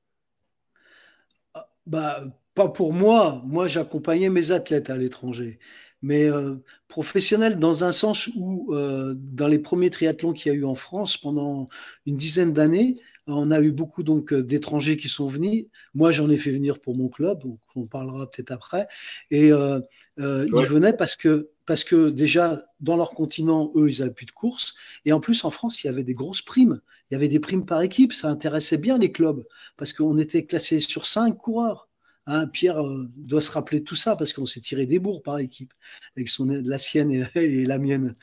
Bah, 1.86 2.22
pas 2.54 2.68
pour 2.68 2.92
moi. 2.92 3.42
Moi, 3.46 3.66
j'accompagnais 3.68 4.28
mes 4.30 4.50
athlètes 4.50 4.90
à 4.90 4.96
l'étranger 4.96 5.58
mais 6.02 6.30
euh, 6.30 6.56
professionnel 6.88 7.58
dans 7.58 7.84
un 7.84 7.92
sens 7.92 8.28
où, 8.36 8.74
euh, 8.74 9.14
dans 9.16 9.48
les 9.48 9.58
premiers 9.58 9.90
triathlons 9.90 10.32
qu'il 10.32 10.52
y 10.52 10.54
a 10.54 10.58
eu 10.58 10.64
en 10.64 10.74
France 10.74 11.16
pendant 11.16 11.68
une 12.06 12.16
dizaine 12.16 12.52
d'années, 12.52 12.98
On 13.30 13.50
a 13.50 13.60
eu 13.60 13.72
beaucoup 13.72 14.02
donc 14.02 14.32
d'étrangers 14.32 14.96
qui 14.96 15.08
sont 15.10 15.26
venus. 15.26 15.66
Moi, 15.94 16.12
j'en 16.12 16.30
ai 16.30 16.38
fait 16.38 16.50
venir 16.50 16.80
pour 16.80 16.96
mon 16.96 17.08
club, 17.08 17.42
donc 17.42 17.58
on 17.76 17.86
parlera 17.86 18.30
peut-être 18.30 18.52
après. 18.52 18.88
Et 19.30 19.52
euh, 19.52 19.80
euh, 20.18 20.46
ils 20.54 20.66
venaient 20.66 20.96
parce 20.96 21.16
que 21.16 21.50
parce 21.66 21.84
que 21.84 22.08
déjà 22.08 22.62
dans 22.80 22.96
leur 22.96 23.10
continent, 23.12 23.70
eux, 23.76 23.90
ils 23.90 24.00
n'avaient 24.00 24.14
plus 24.14 24.26
de 24.26 24.30
courses. 24.32 24.74
Et 25.04 25.12
en 25.12 25.20
plus, 25.20 25.44
en 25.44 25.50
France, 25.50 25.84
il 25.84 25.88
y 25.88 25.90
avait 25.90 26.04
des 26.04 26.14
grosses 26.14 26.42
primes. 26.42 26.80
Il 27.10 27.14
y 27.14 27.16
avait 27.16 27.28
des 27.28 27.40
primes 27.40 27.66
par 27.66 27.82
équipe. 27.82 28.12
Ça 28.14 28.28
intéressait 28.28 28.78
bien 28.78 28.98
les 28.98 29.12
clubs 29.12 29.46
parce 29.76 29.92
qu'on 29.92 30.18
était 30.18 30.46
classé 30.46 30.80
sur 30.80 31.06
cinq 31.06 31.36
coureurs. 31.36 31.87
Hein, 32.30 32.46
Pierre 32.46 32.84
euh, 32.84 33.08
doit 33.16 33.40
se 33.40 33.50
rappeler 33.50 33.80
de 33.80 33.84
tout 33.84 33.96
ça 33.96 34.14
parce 34.14 34.34
qu'on 34.34 34.44
s'est 34.44 34.60
tiré 34.60 34.84
des 34.84 34.98
bourgs 34.98 35.22
par 35.22 35.38
équipe, 35.38 35.72
avec 36.14 36.28
son, 36.28 36.44
la 36.46 36.76
sienne 36.76 37.26
et, 37.34 37.64
la 37.64 37.78
mienne. 37.78 38.14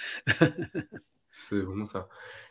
C'est 1.32 1.60
vraiment 1.60 1.88
ça. 1.88 2.08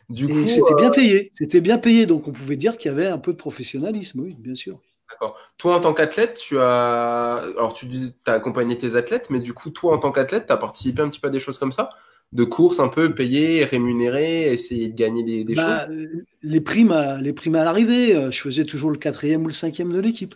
Du 0.09 0.27
c'était 0.47 0.75
bien 0.75 0.89
euh, 0.89 0.93
payé. 0.93 1.31
C'était 1.33 1.61
bien 1.61 1.77
payé, 1.77 2.05
donc 2.05 2.27
on 2.27 2.33
pouvait 2.33 2.57
dire 2.57 2.77
qu'il 2.77 2.91
y 2.91 2.93
avait 2.93 3.07
un 3.07 3.17
peu 3.17 3.31
de 3.31 3.37
professionnalisme, 3.37 4.19
oui, 4.19 4.35
bien 4.37 4.53
sûr. 4.53 4.81
D'accord. 5.09 5.39
Toi, 5.57 5.77
en 5.77 5.79
tant 5.79 5.93
qu'athlète, 5.93 6.35
tu 6.35 6.59
as. 6.59 7.35
Alors, 7.57 7.73
tu 7.73 7.85
dis 7.85 8.13
tu 8.13 8.29
as 8.29 8.33
accompagné 8.33 8.77
tes 8.77 8.95
athlètes, 8.95 9.29
mais 9.29 9.39
du 9.39 9.53
coup, 9.53 9.69
toi, 9.69 9.93
en 9.93 9.97
tant 9.97 10.11
qu'athlète, 10.11 10.47
tu 10.47 10.53
as 10.53 10.57
participé 10.57 11.03
un 11.03 11.09
petit 11.09 11.21
peu 11.21 11.29
à 11.29 11.31
des 11.31 11.39
choses 11.39 11.57
comme 11.57 11.71
ça? 11.71 11.89
De 12.33 12.43
courses 12.43 12.81
un 12.81 12.89
peu 12.89 13.15
payées, 13.15 13.63
rémunérées, 13.63 14.51
essayer 14.51 14.89
de 14.89 14.95
gagner 14.95 15.23
des, 15.23 15.45
des 15.45 15.55
bah, 15.55 15.87
choses? 15.87 15.95
les 16.43 16.61
primes, 16.61 16.91
à, 16.91 17.21
les 17.21 17.33
primes 17.33 17.55
à 17.55 17.63
l'arrivée, 17.63 18.13
euh, 18.13 18.29
je 18.29 18.41
faisais 18.41 18.65
toujours 18.65 18.91
le 18.91 18.97
quatrième 18.97 19.43
ou 19.43 19.47
le 19.47 19.53
cinquième 19.53 19.93
de 19.93 19.99
l'équipe. 19.99 20.35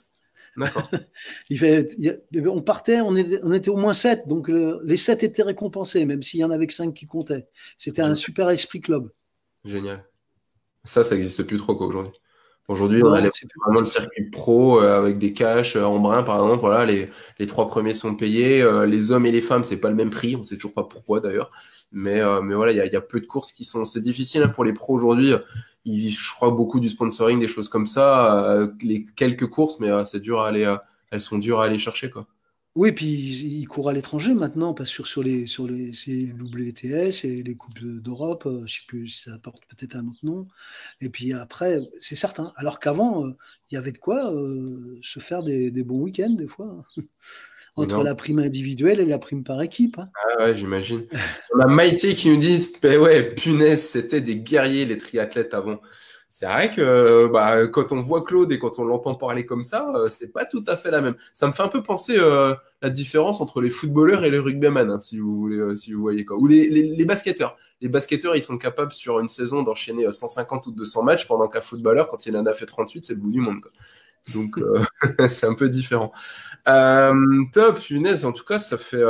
On 2.45 2.61
partait, 2.61 3.01
on 3.01 3.15
était, 3.15 3.69
au 3.69 3.77
moins 3.77 3.93
sept, 3.93 4.27
donc 4.27 4.49
les 4.49 4.97
sept 4.97 5.23
étaient 5.23 5.43
récompensés, 5.43 6.05
même 6.05 6.21
s'il 6.21 6.39
y 6.39 6.43
en 6.43 6.51
avait 6.51 6.67
que 6.67 6.73
cinq 6.73 6.93
qui 6.93 7.07
comptaient. 7.07 7.47
C'était 7.77 8.01
un 8.01 8.15
super 8.15 8.49
esprit 8.49 8.81
club. 8.81 9.09
Génial. 9.65 10.05
Ça, 10.83 11.03
ça 11.03 11.15
n'existe 11.15 11.43
plus 11.43 11.57
trop 11.57 11.75
aujourd'hui. 11.75 12.13
Aujourd'hui, 12.69 13.01
on 13.03 13.11
a 13.11 13.19
vraiment 13.19 13.81
le 13.81 13.87
circuit 13.87 14.29
pro 14.29 14.79
euh, 14.79 14.99
avec 14.99 15.17
des 15.17 15.33
cash 15.33 15.75
euh, 15.75 15.83
en 15.83 15.97
brun, 15.97 16.21
par 16.21 16.39
exemple. 16.39 16.61
Voilà, 16.61 16.85
les, 16.85 17.09
les 17.39 17.45
trois 17.47 17.67
premiers 17.67 17.95
sont 17.95 18.13
payés. 18.13 18.61
Euh, 18.61 18.85
les 18.85 19.11
hommes 19.11 19.25
et 19.25 19.31
les 19.31 19.41
femmes, 19.41 19.63
c'est 19.63 19.79
pas 19.79 19.89
le 19.89 19.95
même 19.95 20.11
prix. 20.11 20.35
On 20.35 20.43
sait 20.43 20.55
toujours 20.55 20.75
pas 20.75 20.83
pourquoi 20.83 21.19
d'ailleurs. 21.19 21.49
Mais, 21.91 22.21
mais 22.43 22.53
voilà, 22.53 22.71
il 22.71 22.77
y 22.77 22.81
a, 22.81 22.85
y 22.85 22.95
a, 22.95 23.01
peu 23.01 23.19
de 23.19 23.25
courses 23.25 23.51
qui 23.51 23.63
sont. 23.63 23.85
C'est 23.85 24.01
difficile 24.01 24.43
hein, 24.43 24.49
pour 24.49 24.63
les 24.63 24.73
pros 24.73 24.93
aujourd'hui. 24.93 25.33
Ils 25.89 25.97
vivent, 25.99 26.19
je 26.19 26.31
crois, 26.33 26.51
beaucoup 26.51 26.79
du 26.79 26.89
sponsoring, 26.89 27.39
des 27.39 27.47
choses 27.47 27.69
comme 27.69 27.85
ça. 27.85 28.69
les 28.81 29.03
quelques 29.15 29.47
courses, 29.47 29.79
mais 29.79 29.89
c'est 30.05 30.19
dur 30.19 30.41
à 30.41 30.47
aller. 30.49 30.75
elles 31.11 31.21
sont 31.21 31.37
dures 31.37 31.61
à 31.61 31.65
aller 31.65 31.77
chercher, 31.77 32.09
quoi. 32.09 32.27
Oui, 32.75 32.91
puis 32.91 33.07
il 33.07 33.67
court 33.67 33.89
à 33.89 33.93
l'étranger 33.93 34.33
maintenant, 34.33 34.73
pas 34.73 34.85
sûr 34.85 35.07
sur 35.07 35.23
les 35.23 35.47
sur 35.47 35.67
les 35.67 35.91
WTS 36.31 37.25
et 37.25 37.43
les 37.43 37.55
coupes 37.55 37.79
d'Europe. 37.79 38.45
Euh, 38.45 38.65
je 38.67 38.75
sais 38.75 38.85
plus 38.87 39.09
si 39.09 39.23
ça 39.23 39.37
porte 39.39 39.63
peut-être 39.65 39.95
un 39.95 40.07
autre 40.07 40.19
nom. 40.23 40.47
Et 41.01 41.09
puis 41.09 41.33
après, 41.33 41.81
c'est 41.99 42.15
certain. 42.15 42.53
Alors 42.55 42.79
qu'avant, 42.79 43.25
euh, 43.25 43.35
il 43.69 43.75
y 43.75 43.77
avait 43.77 43.91
de 43.91 43.97
quoi 43.97 44.31
euh, 44.33 44.99
se 45.01 45.19
faire 45.19 45.43
des, 45.43 45.71
bons 45.83 45.99
week-ends 45.99 46.29
des 46.29 46.47
fois. 46.47 46.85
Entre 47.75 48.03
la 48.03 48.15
prime 48.15 48.39
individuelle 48.39 48.99
et 48.99 49.05
la 49.05 49.19
prime 49.19 49.43
par 49.43 49.61
équipe. 49.61 49.97
Hein. 49.99 50.09
Ah 50.15 50.45
ouais, 50.45 50.55
j'imagine. 50.55 51.05
On 51.55 51.59
a 51.59 51.67
Maïté 51.67 52.13
qui 52.13 52.29
nous 52.29 52.37
dit, 52.37 52.59
ben 52.81 52.99
ouais, 52.99 53.23
punaise, 53.23 53.83
c'était 53.83 54.21
des 54.21 54.35
guerriers 54.35 54.85
les 54.85 54.97
triathlètes 54.97 55.53
avant 55.53 55.79
c'est 56.31 56.45
vrai 56.45 56.71
que 56.71 57.27
bah, 57.27 57.67
quand 57.67 57.91
on 57.91 58.01
voit 58.01 58.23
Claude 58.23 58.51
et 58.51 58.59
quand 58.59 58.77
on 58.77 58.83
l'entend 58.83 59.15
parler 59.15 59.47
comme 59.47 59.63
ça, 59.63 59.91
euh, 59.95 60.09
c'est 60.09 60.31
pas 60.31 60.45
tout 60.45 60.63
à 60.67 60.77
fait 60.77 60.91
la 60.91 61.01
même. 61.01 61.15
Ça 61.33 61.47
me 61.47 61.53
fait 61.53 61.63
un 61.63 61.67
peu 61.69 61.81
penser 61.81 62.13
euh, 62.17 62.53
la 62.83 62.91
différence 62.91 63.41
entre 63.41 63.61
les 63.61 63.71
footballeurs 63.71 64.23
et 64.23 64.29
les 64.29 64.37
rugbymen, 64.37 64.91
hein, 64.91 65.01
si 65.01 65.17
vous 65.17 65.35
voulez, 65.35 65.57
euh, 65.57 65.75
si 65.75 65.91
vous 65.91 66.01
voyez 66.01 66.23
quoi. 66.25 66.37
Ou 66.37 66.45
les, 66.45 66.69
les, 66.69 66.83
les, 66.83 67.05
basketteurs. 67.05 67.57
Les 67.81 67.89
basketteurs, 67.89 68.35
ils 68.35 68.43
sont 68.43 68.59
capables 68.59 68.91
sur 68.91 69.19
une 69.19 69.27
saison 69.27 69.63
d'enchaîner 69.63 70.09
150 70.09 70.67
ou 70.67 70.71
200 70.71 71.03
matchs, 71.03 71.27
pendant 71.27 71.47
qu'un 71.47 71.61
footballeur, 71.61 72.09
quand 72.09 72.25
il 72.27 72.37
en 72.37 72.45
a 72.45 72.53
fait 72.53 72.67
38, 72.67 73.07
c'est 73.07 73.13
le 73.15 73.19
bout 73.19 73.31
du 73.31 73.41
monde. 73.41 73.61
Quoi. 73.61 73.71
Donc 74.33 74.59
c'est 75.27 75.47
un 75.47 75.55
peu 75.55 75.69
différent. 75.69 76.11
top, 76.65 77.79
punaise. 77.79 78.25
En 78.25 78.31
tout 78.31 78.43
cas, 78.45 78.59
ça 78.59 78.77
fait 78.77 79.03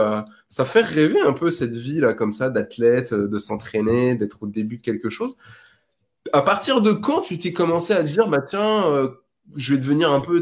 ça 0.47 0.65
fait 0.65 0.81
rêver 0.81 1.21
un 1.21 1.33
peu 1.33 1.51
cette 1.51 1.73
vie 1.73 1.99
là 1.99 2.13
comme 2.13 2.31
ça 2.31 2.49
d'athlète, 2.49 3.13
de 3.13 3.37
s'entraîner, 3.37 4.15
d'être 4.15 4.43
au 4.43 4.47
début 4.47 4.77
de 4.77 4.81
quelque 4.81 5.09
chose 5.09 5.35
à 6.33 6.41
partir 6.41 6.81
de 6.81 6.91
quand 6.91 7.21
tu 7.21 7.37
t'es 7.37 7.53
commencé 7.53 7.93
à 7.93 8.03
dire, 8.03 8.27
bah 8.27 8.41
tiens, 8.41 8.85
euh, 8.87 9.09
je 9.55 9.73
vais 9.73 9.79
devenir 9.79 10.11
un 10.11 10.21
peu 10.21 10.41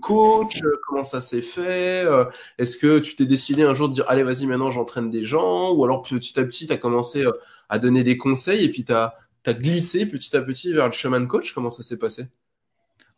coach, 0.00 0.60
comment 0.86 1.04
ça 1.04 1.20
s'est 1.20 1.42
fait 1.42 2.04
euh, 2.04 2.24
Est-ce 2.58 2.76
que 2.76 2.98
tu 2.98 3.16
t'es 3.16 3.26
décidé 3.26 3.62
un 3.62 3.74
jour 3.74 3.88
de 3.88 3.94
dire, 3.94 4.04
allez, 4.08 4.22
vas-y, 4.22 4.46
maintenant 4.46 4.70
j'entraîne 4.70 5.10
des 5.10 5.24
gens 5.24 5.72
Ou 5.72 5.84
alors 5.84 6.02
petit 6.02 6.38
à 6.38 6.44
petit, 6.44 6.66
tu 6.66 6.72
as 6.72 6.76
commencé 6.76 7.24
euh, 7.24 7.32
à 7.68 7.78
donner 7.78 8.02
des 8.02 8.16
conseils 8.16 8.64
et 8.64 8.70
puis 8.70 8.84
tu 8.84 8.92
as, 8.92 9.14
glissé 9.48 10.06
petit 10.06 10.36
à 10.36 10.42
petit 10.42 10.72
vers 10.72 10.86
le 10.86 10.92
chemin 10.92 11.20
de 11.20 11.26
coach 11.26 11.52
Comment 11.52 11.70
ça 11.70 11.84
s'est 11.84 11.98
passé? 11.98 12.26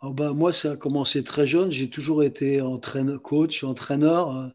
Oh 0.00 0.12
moi, 0.12 0.52
ça 0.52 0.72
a 0.72 0.76
commencé 0.76 1.24
très 1.24 1.44
jeune. 1.44 1.72
J'ai 1.72 1.90
toujours 1.90 2.22
été 2.22 2.60
entraîneur, 2.60 3.20
coach, 3.20 3.64
entraîneur. 3.64 4.30
Euh, 4.36 4.48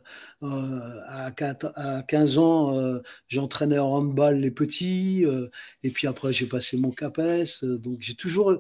euh 0.44 1.02
à, 1.10 1.32
4, 1.32 1.74
à, 1.76 2.02
15 2.04 2.38
ans, 2.38 2.78
euh, 2.78 3.00
j'entraînais 3.28 3.78
en 3.78 3.92
handball 3.92 4.38
les 4.40 4.52
petits. 4.52 5.26
Euh, 5.26 5.50
et 5.84 5.92
puis 5.92 6.08
après, 6.08 6.32
j'ai 6.32 6.46
passé 6.46 6.78
mon 6.78 6.92
CAPES. 6.92 7.64
donc, 7.64 7.98
j'ai 8.00 8.16
toujours 8.16 8.54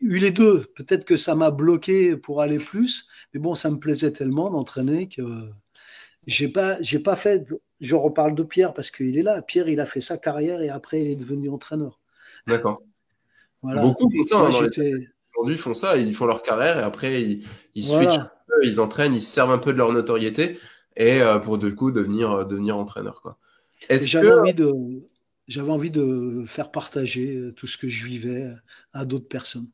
eu 0.00 0.18
les 0.18 0.32
deux. 0.32 0.64
Peut-être 0.74 1.04
que 1.04 1.16
ça 1.16 1.36
m'a 1.36 1.52
bloqué 1.52 2.16
pour 2.16 2.42
aller 2.42 2.58
plus. 2.58 3.06
Mais 3.32 3.38
bon, 3.38 3.54
ça 3.54 3.70
me 3.70 3.78
plaisait 3.78 4.12
tellement 4.12 4.50
d'entraîner 4.50 5.08
que 5.08 5.22
j'ai 6.26 6.48
pas, 6.48 6.82
j'ai 6.82 6.98
pas 6.98 7.16
fait. 7.16 7.46
Je 7.80 7.94
reparle 7.94 8.34
de 8.34 8.42
Pierre 8.42 8.74
parce 8.74 8.90
qu'il 8.90 9.16
est 9.16 9.22
là. 9.22 9.40
Pierre, 9.40 9.68
il 9.68 9.78
a 9.78 9.86
fait 9.86 10.00
sa 10.00 10.18
carrière 10.18 10.62
et 10.62 10.68
après, 10.68 11.00
il 11.00 11.08
est 11.10 11.16
devenu 11.16 11.48
entraîneur. 11.48 12.00
D'accord. 12.48 12.82
Voilà. 13.62 13.82
Beaucoup 13.82 14.10
font 14.10 14.22
ça. 14.24 14.58
Hein, 14.58 14.68
aujourd'hui 15.34 15.56
font 15.56 15.74
ça, 15.74 15.96
ils 15.96 16.14
font 16.14 16.26
leur 16.26 16.42
carrière 16.42 16.78
et 16.78 16.82
après 16.82 17.22
ils, 17.22 17.46
ils 17.74 17.84
switchent, 17.84 18.20
ils 18.62 18.80
entraînent, 18.80 19.14
ils 19.14 19.20
se 19.20 19.30
servent 19.30 19.52
un 19.52 19.58
peu 19.58 19.72
de 19.72 19.78
leur 19.78 19.92
notoriété 19.92 20.58
et 20.96 21.20
euh, 21.20 21.38
pour 21.38 21.58
du 21.58 21.74
coup 21.74 21.90
devenir, 21.90 22.30
euh, 22.30 22.44
devenir 22.44 22.76
entraîneur. 22.76 23.20
Quoi. 23.20 23.38
J'avais 23.90 24.32
envie 24.32 24.54
de 24.54 24.72
j'avais 25.46 25.70
envie 25.70 25.90
de 25.90 26.44
faire 26.46 26.70
partager 26.70 27.36
euh, 27.36 27.52
tout 27.52 27.66
ce 27.66 27.76
que 27.76 27.88
je 27.88 28.06
vivais 28.06 28.50
à 28.94 29.04
d'autres 29.04 29.28
personnes. 29.28 29.68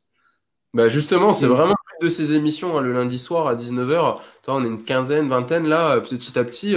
Bah 0.74 0.88
justement, 0.88 1.32
c'est 1.32 1.46
vraiment 1.46 1.74
une 2.00 2.06
de 2.06 2.10
ces 2.10 2.32
émissions 2.32 2.78
hein, 2.78 2.80
le 2.80 2.92
lundi 2.92 3.18
soir 3.18 3.46
à 3.46 3.54
19h. 3.54 4.18
On 4.48 4.64
est 4.64 4.68
une 4.68 4.82
quinzaine, 4.82 5.28
vingtaine 5.28 5.66
là, 5.66 6.00
petit 6.00 6.38
à 6.38 6.44
petit 6.44 6.76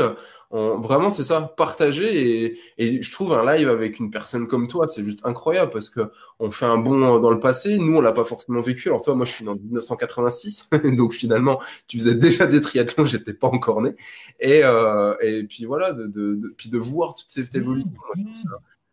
vraiment, 0.53 1.09
c'est 1.09 1.23
ça, 1.23 1.41
partager. 1.41 2.57
Et, 2.77 3.01
je 3.01 3.11
trouve 3.11 3.33
un 3.33 3.43
live 3.53 3.69
avec 3.69 3.99
une 3.99 4.11
personne 4.11 4.47
comme 4.47 4.67
toi, 4.67 4.87
c'est 4.87 5.03
juste 5.03 5.25
incroyable 5.25 5.71
parce 5.71 5.89
que 5.89 6.11
on 6.39 6.51
fait 6.51 6.65
un 6.65 6.77
bond 6.77 7.19
dans 7.19 7.31
le 7.31 7.39
passé. 7.39 7.79
Nous, 7.79 7.95
on 7.95 8.01
l'a 8.01 8.11
pas 8.11 8.23
forcément 8.23 8.61
vécu. 8.61 8.89
Alors 8.89 9.01
toi, 9.01 9.15
moi, 9.15 9.25
je 9.25 9.31
suis 9.31 9.47
en 9.47 9.55
1986, 9.55 10.69
donc 10.95 11.13
finalement, 11.13 11.59
tu 11.87 11.97
faisais 11.97 12.15
déjà 12.15 12.45
des 12.45 12.61
triathlons, 12.61 13.05
j'étais 13.05 13.33
pas 13.33 13.47
encore 13.47 13.81
né. 13.81 13.95
Et, 14.39 14.63
euh, 14.63 15.15
et 15.21 15.43
puis 15.43 15.65
voilà, 15.65 15.91
de, 15.91 16.05
de, 16.05 16.53
puis 16.55 16.69
de 16.69 16.77
voir 16.77 17.15
toute 17.15 17.29
cette 17.29 17.55
évolution. 17.55 17.89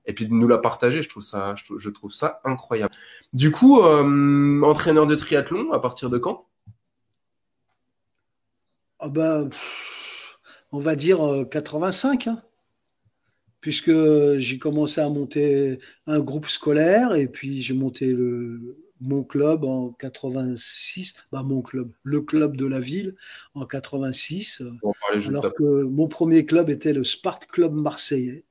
et 0.06 0.14
puis 0.14 0.26
de 0.26 0.32
nous 0.32 0.48
la 0.48 0.58
partager, 0.58 1.02
je 1.02 1.08
trouve 1.10 1.22
ça, 1.22 1.54
je 1.56 1.88
trouve, 1.90 2.10
ça 2.10 2.40
incroyable. 2.44 2.94
Du 3.34 3.50
coup, 3.50 3.80
euh, 3.82 4.62
entraîneur 4.62 5.06
de 5.06 5.14
triathlon, 5.14 5.72
à 5.72 5.78
partir 5.78 6.08
de 6.08 6.18
quand? 6.18 6.46
Ah 8.98 9.08
bah, 9.08 9.44
on 10.72 10.78
va 10.78 10.96
dire 10.96 11.46
85, 11.50 12.26
euh, 12.26 12.30
hein. 12.30 12.42
puisque 13.60 13.92
j'ai 14.36 14.58
commencé 14.58 15.00
à 15.00 15.08
monter 15.08 15.78
un 16.06 16.20
groupe 16.20 16.48
scolaire 16.48 17.14
et 17.14 17.28
puis 17.28 17.62
j'ai 17.62 17.74
monté 17.74 18.12
le, 18.12 18.78
mon 19.00 19.24
club 19.24 19.64
en 19.64 19.92
86, 19.92 21.14
bah 21.32 21.42
mon 21.42 21.62
club, 21.62 21.92
le 22.02 22.20
club 22.20 22.56
de 22.56 22.66
la 22.66 22.80
ville 22.80 23.16
en 23.54 23.66
86, 23.66 24.62
alors 25.26 25.54
que 25.54 25.84
mon 25.84 26.08
premier 26.08 26.44
club 26.46 26.70
était 26.70 26.92
le 26.92 27.04
Spart 27.04 27.46
Club 27.46 27.72
marseillais, 27.72 28.44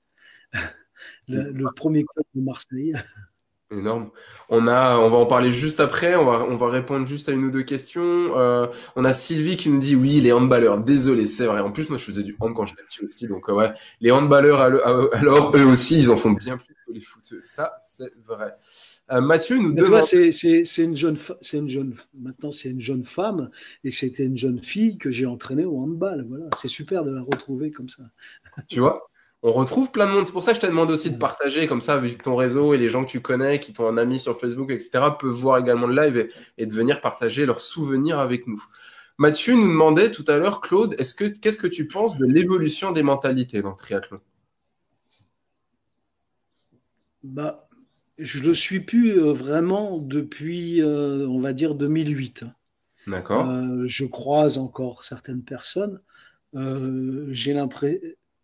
le, 1.28 1.52
le 1.52 1.66
premier 1.76 2.04
club 2.04 2.26
de 2.36 2.42
Marseille. 2.42 2.94
Énorme. 3.72 4.10
On 4.50 4.68
a, 4.68 4.98
on 4.98 5.12
va 5.12 5.18
en 5.18 5.28
parler 5.28 5.52
juste 5.52 5.80
après. 5.80 6.16
On 6.16 6.26
va, 6.26 6.44
on 6.44 6.56
va 6.56 6.70
répondre 6.70 7.08
juste 7.08 7.30
à 7.30 7.34
une 7.34 7.46
ou 7.46 7.52
deux 7.52 7.62
questions. 7.62 8.36
Euh, 8.36 8.66
on 8.96 9.06
a 9.06 9.14
Sylvie 9.14 9.58
qui 9.58 9.70
nous 9.70 9.80
dit 9.80 9.96
oui, 9.96 10.22
les 10.22 10.32
handballeurs. 10.32 10.80
Désolé, 10.80 11.28
c'est 11.28 11.46
vrai. 11.46 11.62
En 11.62 11.72
plus, 11.72 11.88
moi, 11.88 12.00
je 12.00 12.04
faisais 12.04 12.24
du 12.24 12.36
hand 12.40 12.56
quand 12.56 12.66
j'étais 12.66 12.82
petit 12.82 13.04
aussi, 13.04 13.28
donc 13.28 13.48
euh, 13.48 13.54
ouais. 13.54 13.72
Les 14.02 14.10
handballeurs, 14.10 14.60
alors 14.60 15.56
eux 15.56 15.66
aussi, 15.66 16.00
ils 16.00 16.10
en 16.10 16.18
font 16.18 16.32
bien 16.32 16.58
plus 16.58 16.74
que 16.74 16.92
les 16.92 17.00
footeux. 17.00 17.42
Ça, 17.42 17.74
c'est 17.88 18.12
vrai. 18.26 18.56
Euh, 19.12 19.22
Mathieu 19.22 19.58
nous 19.58 19.72
demande. 19.72 20.02
C'est 20.02 20.84
une 20.84 20.98
jeune, 20.98 21.18
c'est 21.42 21.58
une 21.58 21.70
jeune. 21.70 21.94
Maintenant, 22.20 22.52
c'est 22.52 22.70
une 22.70 22.82
jeune 22.82 23.06
femme 23.06 23.52
et 23.84 23.92
c'était 23.92 24.26
une 24.26 24.38
jeune 24.38 24.64
fille 24.64 24.98
que 24.98 25.12
j'ai 25.12 25.28
entraînée 25.28 25.66
au 25.66 25.78
handball. 25.78 26.26
Voilà, 26.28 26.46
c'est 26.58 26.68
super 26.68 27.06
de 27.06 27.12
la 27.12 27.22
retrouver 27.22 27.70
comme 27.70 27.90
ça. 27.90 28.04
Tu 28.68 28.80
vois? 28.80 29.12
On 29.42 29.52
retrouve 29.52 29.92
plein 29.92 30.06
de 30.06 30.12
monde. 30.12 30.28
C'est 30.28 30.34
pour 30.34 30.44
ça 30.44 30.52
que 30.52 30.58
je 30.58 30.62
t'ai 30.62 30.68
demandé 30.68 30.92
aussi 30.92 31.12
de 31.12 31.18
partager, 31.18 31.68
comme 31.68 31.82
ça, 31.82 31.94
avec 31.94 32.22
ton 32.22 32.36
réseau 32.36 32.74
et 32.74 32.78
les 32.78 32.90
gens 32.90 33.06
que 33.06 33.10
tu 33.10 33.22
connais, 33.22 33.60
qui 33.60 33.72
t'ont 33.72 33.88
un 33.88 33.98
ami 33.98 34.20
sur 34.20 34.40
Facebook, 34.40 34.70
etc., 34.72 34.90
peuvent 35.20 35.30
voir 35.30 35.60
également 35.60 35.88
le 35.88 35.96
live 35.96 36.30
et, 36.58 36.66
de 36.66 36.74
venir 36.74 37.00
partager 37.02 37.46
leurs 37.46 37.62
souvenirs 37.62 38.20
avec 38.20 38.48
nous. 38.48 38.64
Mathieu 39.18 39.54
nous 39.54 39.68
demandait 39.68 40.12
tout 40.12 40.26
à 40.28 40.38
l'heure, 40.38 40.62
Claude, 40.62 40.96
est-ce 40.98 41.14
que 41.14 41.26
qu'est-ce 41.26 41.58
que 41.58 41.68
tu 41.68 41.88
penses 41.88 42.18
de 42.18 42.26
l'évolution 42.26 42.92
des 42.92 43.04
mentalités 43.04 43.62
dans 43.62 43.72
le 43.72 43.76
triathlon? 43.76 44.20
Bah, 47.24 47.68
Je 48.18 48.42
le 48.42 48.54
suis 48.54 48.80
plus 48.82 49.20
vraiment 49.20 49.98
depuis, 50.00 50.82
on 50.84 51.40
va 51.40 51.54
dire, 51.54 51.76
2008. 51.76 52.46
D'accord. 53.08 53.48
je 53.88 54.06
croise 54.06 54.58
encore 54.58 55.04
certaines 55.04 55.44
personnes. 55.44 56.02
J'ai 56.54 57.54
l'impression 57.54 58.00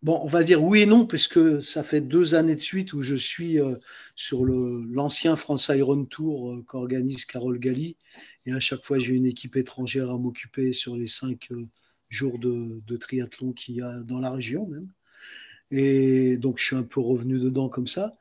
Bon, 0.06 0.20
on 0.22 0.28
va 0.28 0.44
dire 0.44 0.62
oui 0.62 0.82
et 0.82 0.86
non, 0.86 1.04
puisque 1.04 1.60
ça 1.64 1.82
fait 1.82 2.00
deux 2.00 2.36
années 2.36 2.54
de 2.54 2.60
suite 2.60 2.92
où 2.92 3.02
je 3.02 3.16
suis 3.16 3.58
euh, 3.58 3.74
sur 4.14 4.44
l'ancien 4.44 5.34
France 5.34 5.68
Iron 5.74 6.04
Tour 6.04 6.52
euh, 6.52 6.62
qu'organise 6.62 7.24
Carole 7.24 7.58
Galli. 7.58 7.96
Et 8.44 8.52
à 8.52 8.60
chaque 8.60 8.84
fois, 8.84 9.00
j'ai 9.00 9.14
une 9.14 9.26
équipe 9.26 9.56
étrangère 9.56 10.12
à 10.12 10.16
m'occuper 10.16 10.72
sur 10.72 10.96
les 10.96 11.08
cinq 11.08 11.48
euh, 11.50 11.66
jours 12.08 12.38
de, 12.38 12.96
triathlon 12.98 13.52
qu'il 13.52 13.74
y 13.74 13.82
a 13.82 14.04
dans 14.04 14.20
la 14.20 14.30
région 14.30 14.68
même. 14.68 14.88
Et 15.72 16.38
donc, 16.38 16.58
je 16.58 16.66
suis 16.66 16.76
un 16.76 16.84
peu 16.84 17.00
revenu 17.00 17.40
dedans 17.40 17.68
comme 17.68 17.88
ça. 17.88 18.16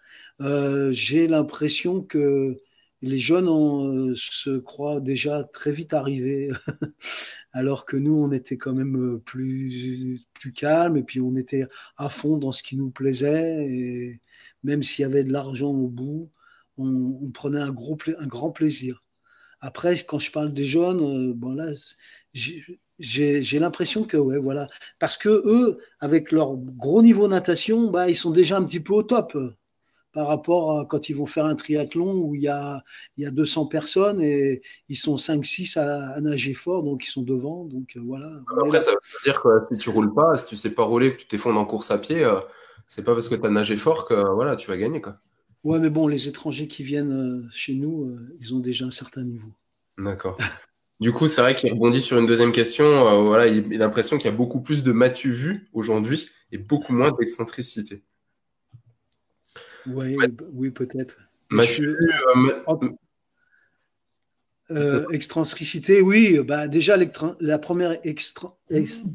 j'ai 0.90 1.28
l'impression 1.28 2.02
que 2.02 2.58
les 3.06 3.20
jeunes 3.20 3.48
euh, 3.48 4.14
se 4.16 4.58
croient 4.58 5.00
déjà 5.00 5.44
très 5.44 5.72
vite 5.72 5.94
arrivés, 5.94 6.50
alors 7.54 7.86
que 7.86 7.98
nous, 7.98 8.16
on 8.16 8.32
était 8.32 8.58
quand 8.58 8.74
même 8.74 8.98
euh, 8.98 9.20
plus, 9.20 10.26
plus 10.34 10.52
calme 10.52 10.98
et 10.98 11.04
puis 11.04 11.22
on 11.22 11.36
était 11.36 11.68
à 11.98 12.10
fond 12.10 12.38
dans 12.38 12.52
ce 12.52 12.64
qui 12.64 12.78
nous 12.78 12.90
plaisait. 12.90 13.66
Et 13.68 14.20
même 14.64 14.84
s'il 14.84 15.04
y 15.04 15.06
avait 15.06 15.24
de 15.24 15.32
l'argent 15.32 15.72
au 15.72 15.88
bout, 15.88 16.32
on, 16.78 17.30
prenait 17.32 17.60
un, 17.60 17.72
gros, 17.72 17.98
un 18.18 18.28
grand 18.28 18.52
plaisir. 18.52 19.04
Après, 19.62 20.04
quand 20.04 20.20
je 20.20 20.32
parle 20.32 20.54
des 20.54 20.66
jeunes, 20.66 21.02
euh, 21.02 21.34
bon 21.34 21.54
là, 21.54 21.74
j'ai 22.34 23.60
l'impression 23.60 24.04
que, 24.06 24.18
ouais, 24.18 24.40
voilà. 24.40 24.68
Parce 25.00 25.18
que 25.18 25.30
eux, 25.30 25.80
avec 26.00 26.32
leur 26.32 26.58
gros 26.58 27.02
niveau 27.04 27.28
natation, 27.28 27.92
bah, 27.92 28.10
ils 28.10 28.16
sont 28.16 28.32
déjà 28.32 28.58
un 28.58 28.64
petit 28.64 28.80
peu 28.80 28.94
au 28.94 29.04
top 29.04 29.38
par 30.16 30.28
rapport 30.28 30.80
à 30.80 30.86
quand 30.86 31.10
ils 31.10 31.14
vont 31.14 31.26
faire 31.26 31.44
un 31.44 31.56
triathlon 31.56 32.14
où 32.14 32.36
il 32.36 32.42
y 32.42 32.48
a, 32.48 32.86
il 33.18 33.26
y 33.26 33.28
a 33.28 33.32
200 33.32 33.66
personnes 33.66 34.22
et 34.22 34.62
ils 34.88 34.96
sont 34.96 35.18
5-6 35.18 35.78
à, 35.78 36.22
nager 36.22 36.54
fort, 36.54 36.84
donc 36.84 37.06
ils 37.06 37.10
sont 37.10 37.22
devant. 37.22 37.66
Donc 37.66 37.98
euh, 37.98 38.02
voilà. 38.02 38.32
Après, 38.64 38.80
ça 38.80 38.92
veut 38.92 38.98
dire 39.26 39.42
que 39.42 39.50
si 39.70 39.78
tu 39.78 39.90
roules 39.90 40.14
pas, 40.14 40.38
si 40.38 40.46
tu 40.46 40.56
sais 40.56 40.70
pas 40.70 40.84
rouler, 40.84 41.12
que 41.12 41.20
tu 41.20 41.28
t'effondres 41.28 41.60
en 41.60 41.66
course 41.66 41.92
à 41.92 41.98
pied, 41.98 42.24
euh, 42.24 42.40
c'est 42.88 43.04
pas 43.04 43.14
parce 43.14 43.28
que 43.28 43.36
tu 43.36 43.46
as 43.46 43.50
nagé 43.50 43.76
fort 43.76 44.06
que 44.06 44.14
voilà, 44.34 44.56
tu 44.56 44.70
vas 44.70 44.78
gagner. 44.78 45.02
Quoi. 45.02 45.18
Ouais, 45.66 45.80
mais 45.80 45.90
bon, 45.90 46.08
les 46.08 46.30
étrangers 46.30 46.70
qui 46.70 46.84
viennent 46.84 47.44
euh, 47.44 47.50
chez 47.52 47.74
nous, 47.74 48.18
ils 48.40 48.56
ont 48.56 48.60
déjà 48.60 48.86
un 48.86 48.92
certain 48.92 49.24
niveau. 49.24 49.52
D'accord. 49.98 50.38
Du 51.02 51.12
coup, 51.12 51.28
c'est 51.28 51.42
vrai 51.42 51.56
qu'il 51.56 51.70
rebondit 51.74 52.02
sur 52.02 52.18
une 52.18 52.26
deuxième 52.26 52.54
question. 52.54 53.22
voilà, 53.26 53.48
il, 53.48 53.76
a 53.76 53.78
l'impression 53.80 54.18
qu'il 54.18 54.32
y 54.32 54.34
a 54.34 54.38
beaucoup 54.38 54.62
plus 54.62 54.82
de 54.82 54.94
matu 54.94 55.30
vu 55.30 55.68
aujourd'hui 55.74 56.30
et 56.54 56.58
beaucoup 56.58 56.94
moins 56.94 57.12
d'excentricité. 57.12 58.02
Oui, 59.88 60.18
oui 60.54 60.72
peut-être. 60.72 61.18
Mathieu, 61.50 61.98
euh, 62.68 62.80
euh, 64.72 65.08
excentricité, 65.10 66.02
oui. 66.02 66.40
Bah, 66.40 66.68
déjà, 66.68 66.98
la 67.40 67.60
première 67.60 68.00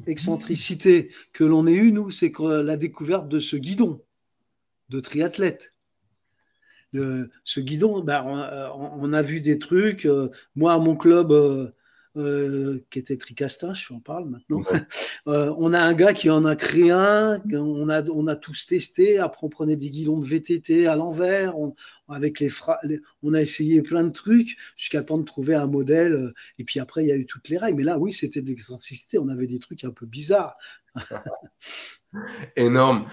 excentricité 0.06 1.10
que 1.32 1.44
l'on 1.44 1.66
ait 1.66 1.74
eue, 1.74 1.92
nous, 1.92 2.10
c'est 2.10 2.32
la 2.38 2.76
découverte 2.76 3.28
de 3.28 3.40
ce 3.40 3.56
guidon 3.56 4.00
de 4.90 5.00
triathlète. 5.00 5.72
ce 6.92 7.60
guidon, 7.60 8.00
bah, 8.02 8.24
on, 8.76 9.12
a 9.12 9.22
vu 9.22 9.40
des 9.40 9.58
trucs. 9.58 10.06
Euh, 10.06 10.30
moi, 10.54 10.74
à 10.74 10.78
mon 10.78 10.96
club, 10.96 11.32
euh, 11.32 11.70
qui 12.14 12.98
était 12.98 13.16
Tricastin, 13.16 13.72
je 13.72 13.92
en 13.92 14.00
parle 14.00 14.28
maintenant. 14.28 14.62
Euh, 15.26 15.54
on 15.58 15.74
a 15.74 15.78
un 15.78 15.92
gars 15.92 16.14
qui 16.14 16.30
en 16.30 16.46
a 16.46 16.56
créé 16.56 16.90
un, 16.90 17.40
on 17.52 17.90
a, 17.90 18.02
on 18.08 18.26
a 18.26 18.36
tous 18.36 18.66
testé. 18.66 19.18
Après, 19.18 19.46
on 19.46 19.50
prenait 19.50 19.76
des 19.76 19.90
guidons 19.90 20.18
de 20.18 20.24
VTT 20.24 20.86
à 20.86 20.96
l'envers, 20.96 21.58
on, 21.58 21.74
avec 22.08 22.40
les, 22.40 22.50
on 23.22 23.34
a 23.34 23.40
essayé 23.40 23.82
plein 23.82 24.02
de 24.02 24.08
trucs 24.08 24.56
jusqu'à 24.76 25.02
temps 25.02 25.18
de 25.18 25.24
trouver 25.24 25.54
un 25.54 25.66
modèle. 25.66 26.32
Et 26.58 26.64
puis 26.64 26.80
après, 26.80 27.04
il 27.04 27.08
y 27.08 27.12
a 27.12 27.16
eu 27.16 27.26
toutes 27.26 27.50
les 27.50 27.58
règles. 27.58 27.76
Mais 27.76 27.84
là, 27.84 27.98
oui, 27.98 28.12
c'était 28.12 28.40
de 28.40 28.48
l'excentricité. 28.48 29.18
On 29.18 29.28
avait 29.28 29.46
des 29.46 29.58
trucs 29.58 29.84
un 29.84 29.90
peu 29.90 30.06
bizarres. 30.06 30.56
Énorme. 32.56 33.06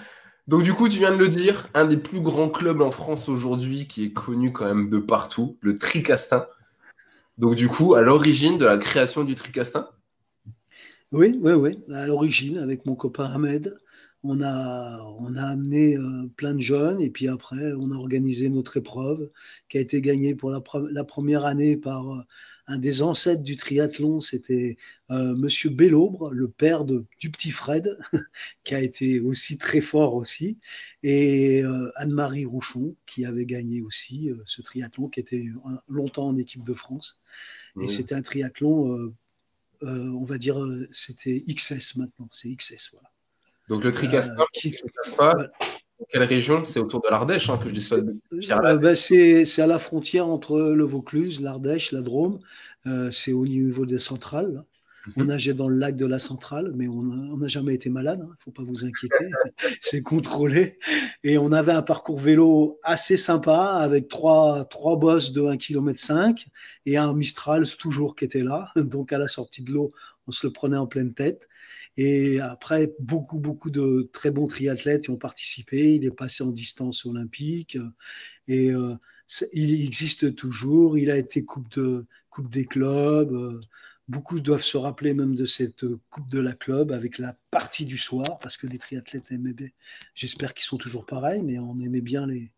Donc 0.47 0.63
du 0.63 0.73
coup, 0.73 0.87
tu 0.87 0.99
viens 0.99 1.11
de 1.11 1.17
le 1.17 1.27
dire, 1.27 1.67
un 1.73 1.85
des 1.85 1.97
plus 1.97 2.21
grands 2.21 2.49
clubs 2.49 2.81
en 2.81 2.91
France 2.91 3.27
aujourd'hui 3.27 3.85
qui 3.85 4.05
est 4.05 4.13
connu 4.13 4.53
quand 4.53 4.65
même 4.65 4.89
de 4.89 4.97
partout, 4.97 5.57
le 5.59 5.77
Tricastin. 5.77 6.47
Donc, 7.37 7.55
du 7.55 7.67
coup, 7.67 7.93
à 7.93 8.01
l'origine 8.01 8.57
de 8.57 8.65
la 8.65 8.77
création 8.77 9.23
du 9.23 9.35
Tricastin? 9.35 9.89
Oui, 11.11 11.39
oui, 11.41 11.53
oui. 11.53 11.79
À 11.93 12.05
l'origine, 12.05 12.57
avec 12.57 12.85
mon 12.85 12.95
copain 12.95 13.25
Ahmed, 13.25 13.77
on 14.23 14.41
a, 14.41 14.99
on 15.19 15.35
a 15.35 15.43
amené 15.43 15.95
euh, 15.95 16.27
plein 16.35 16.53
de 16.55 16.59
jeunes 16.59 16.99
et 16.99 17.09
puis 17.09 17.27
après, 17.27 17.73
on 17.73 17.91
a 17.91 17.95
organisé 17.95 18.49
notre 18.49 18.77
épreuve 18.77 19.29
qui 19.69 19.77
a 19.77 19.81
été 19.81 20.01
gagnée 20.01 20.35
pour 20.35 20.49
la, 20.51 21.03
première 21.03 21.45
année 21.45 21.77
par 21.77 22.11
euh, 22.11 22.21
un 22.67 22.77
des 22.77 23.01
ancêtres 23.01 23.43
du 23.43 23.55
triathlon, 23.55 24.19
c'était 24.19 24.77
euh, 25.09 25.35
Monsieur 25.35 25.69
Bellobre, 25.69 26.31
le 26.31 26.49
père 26.49 26.83
de, 26.83 27.05
du 27.19 27.31
petit 27.31 27.51
Fred, 27.51 27.97
qui 28.65 28.75
a 28.75 28.81
été 28.81 29.21
aussi 29.21 29.57
très 29.57 29.79
fort 29.79 30.15
aussi, 30.15 30.57
et 31.01 31.63
euh, 31.63 31.91
Anne-Marie 31.95 32.45
Rouchon, 32.45 32.95
qui 33.05 33.25
avait 33.25 33.45
gagné 33.45 33.81
aussi 33.81 34.29
euh, 34.29 34.35
ce 34.45 34.61
triathlon, 34.61 35.07
qui 35.07 35.21
était 35.21 35.45
longtemps 35.87 36.27
en 36.27 36.37
équipe 36.37 36.63
de 36.63 36.73
France. 36.73 37.21
Et 37.79 37.87
c'était 37.87 38.15
un 38.15 38.23
triathlon, 38.23 39.13
on 39.83 40.23
va 40.23 40.39
dire, 40.39 40.57
c'était 40.91 41.43
XS 41.47 41.97
maintenant, 41.97 42.27
c'est 42.31 42.49
XS, 42.49 42.89
voilà. 42.91 43.11
Donc 43.69 43.83
le 43.83 43.91
tricastin, 43.91 44.45
qui, 44.53 44.75
pas, 45.15 45.35
quelle 46.09 46.23
région? 46.23 46.63
C'est 46.63 46.79
autour 46.79 47.01
de 47.01 47.09
l'Ardèche 47.09 47.49
hein, 47.49 47.57
que 47.57 47.69
je 47.69 47.73
dis 47.73 47.81
ça. 47.81 47.95
Euh, 47.95 48.75
ben, 48.77 48.95
c'est 48.95 49.61
à 49.61 49.67
la 49.67 49.79
frontière 49.79 50.27
entre 50.27 50.59
le 50.59 50.83
Vaucluse, 50.83 51.41
l'Ardèche, 51.41 51.91
la 51.91 52.01
Drôme. 52.01 52.39
Euh, 52.85 53.11
c'est 53.11 53.33
au 53.33 53.45
niveau 53.45 53.85
des 53.85 53.99
centrales. 53.99 54.63
On 55.15 55.21
mhm. 55.21 55.27
nageait 55.27 55.53
dans 55.53 55.69
le 55.69 55.77
lac 55.77 55.95
de 55.95 56.05
la 56.05 56.19
centrale, 56.19 56.73
mais 56.75 56.87
on 56.87 57.37
n'a 57.37 57.47
jamais 57.47 57.73
été 57.73 57.89
malade, 57.89 58.19
il 58.21 58.25
hein, 58.25 58.29
ne 58.31 58.43
faut 58.43 58.51
pas 58.51 58.63
vous 58.63 58.83
inquiéter, 58.83 59.29
c'est 59.81 60.01
contrôlé. 60.01 60.79
Et 61.23 61.37
on 61.37 61.53
avait 61.53 61.71
un 61.71 61.81
parcours 61.81 62.19
vélo 62.19 62.77
assez 62.83 63.15
sympa 63.15 63.77
avec 63.79 64.09
trois, 64.09 64.65
trois 64.65 64.97
bosses 64.97 65.31
de 65.31 65.41
1,5 65.41 65.57
km 65.57 66.49
et 66.85 66.97
un 66.97 67.13
Mistral 67.13 67.65
toujours 67.77 68.17
qui 68.17 68.25
était 68.25 68.43
là. 68.43 68.69
Donc 68.75 69.13
à 69.13 69.17
la 69.17 69.29
sortie 69.29 69.63
de 69.63 69.71
l'eau, 69.71 69.93
on 70.27 70.31
se 70.31 70.45
le 70.45 70.51
prenait 70.51 70.77
en 70.77 70.87
pleine 70.87 71.13
tête. 71.13 71.47
Et 71.97 72.39
après, 72.39 72.93
beaucoup, 72.99 73.39
beaucoup 73.39 73.71
de 73.71 74.09
très 74.13 74.29
bons 74.29 74.47
triathlètes 74.47 75.07
y 75.07 75.09
ont 75.09 75.17
participé. 75.17 75.95
Il 75.95 76.05
est 76.05 76.11
passé 76.11 76.43
en 76.43 76.51
distance 76.51 77.05
olympique 77.05 77.77
et 78.47 78.71
euh, 78.71 78.93
il 79.53 79.83
existe 79.83 80.35
toujours. 80.35 80.97
Il 80.97 81.09
a 81.09 81.17
été 81.17 81.43
coupe, 81.43 81.73
de, 81.75 82.05
coupe 82.29 82.51
des 82.51 82.65
clubs. 82.65 83.59
Beaucoup 84.07 84.39
doivent 84.39 84.63
se 84.63 84.77
rappeler 84.77 85.13
même 85.13 85.35
de 85.35 85.45
cette 85.45 85.85
coupe 86.09 86.29
de 86.29 86.39
la 86.39 86.53
club 86.53 86.91
avec 86.91 87.17
la 87.17 87.35
partie 87.49 87.85
du 87.85 87.97
soir 87.97 88.37
parce 88.41 88.57
que 88.57 88.67
les 88.67 88.77
triathlètes 88.77 89.31
aimaient. 89.31 89.73
J'espère 90.13 90.53
qu'ils 90.53 90.65
sont 90.65 90.77
toujours 90.77 91.05
pareils, 91.05 91.41
mais 91.41 91.57
on 91.57 91.79
aimait 91.79 92.01
bien 92.01 92.27
les, 92.27 92.51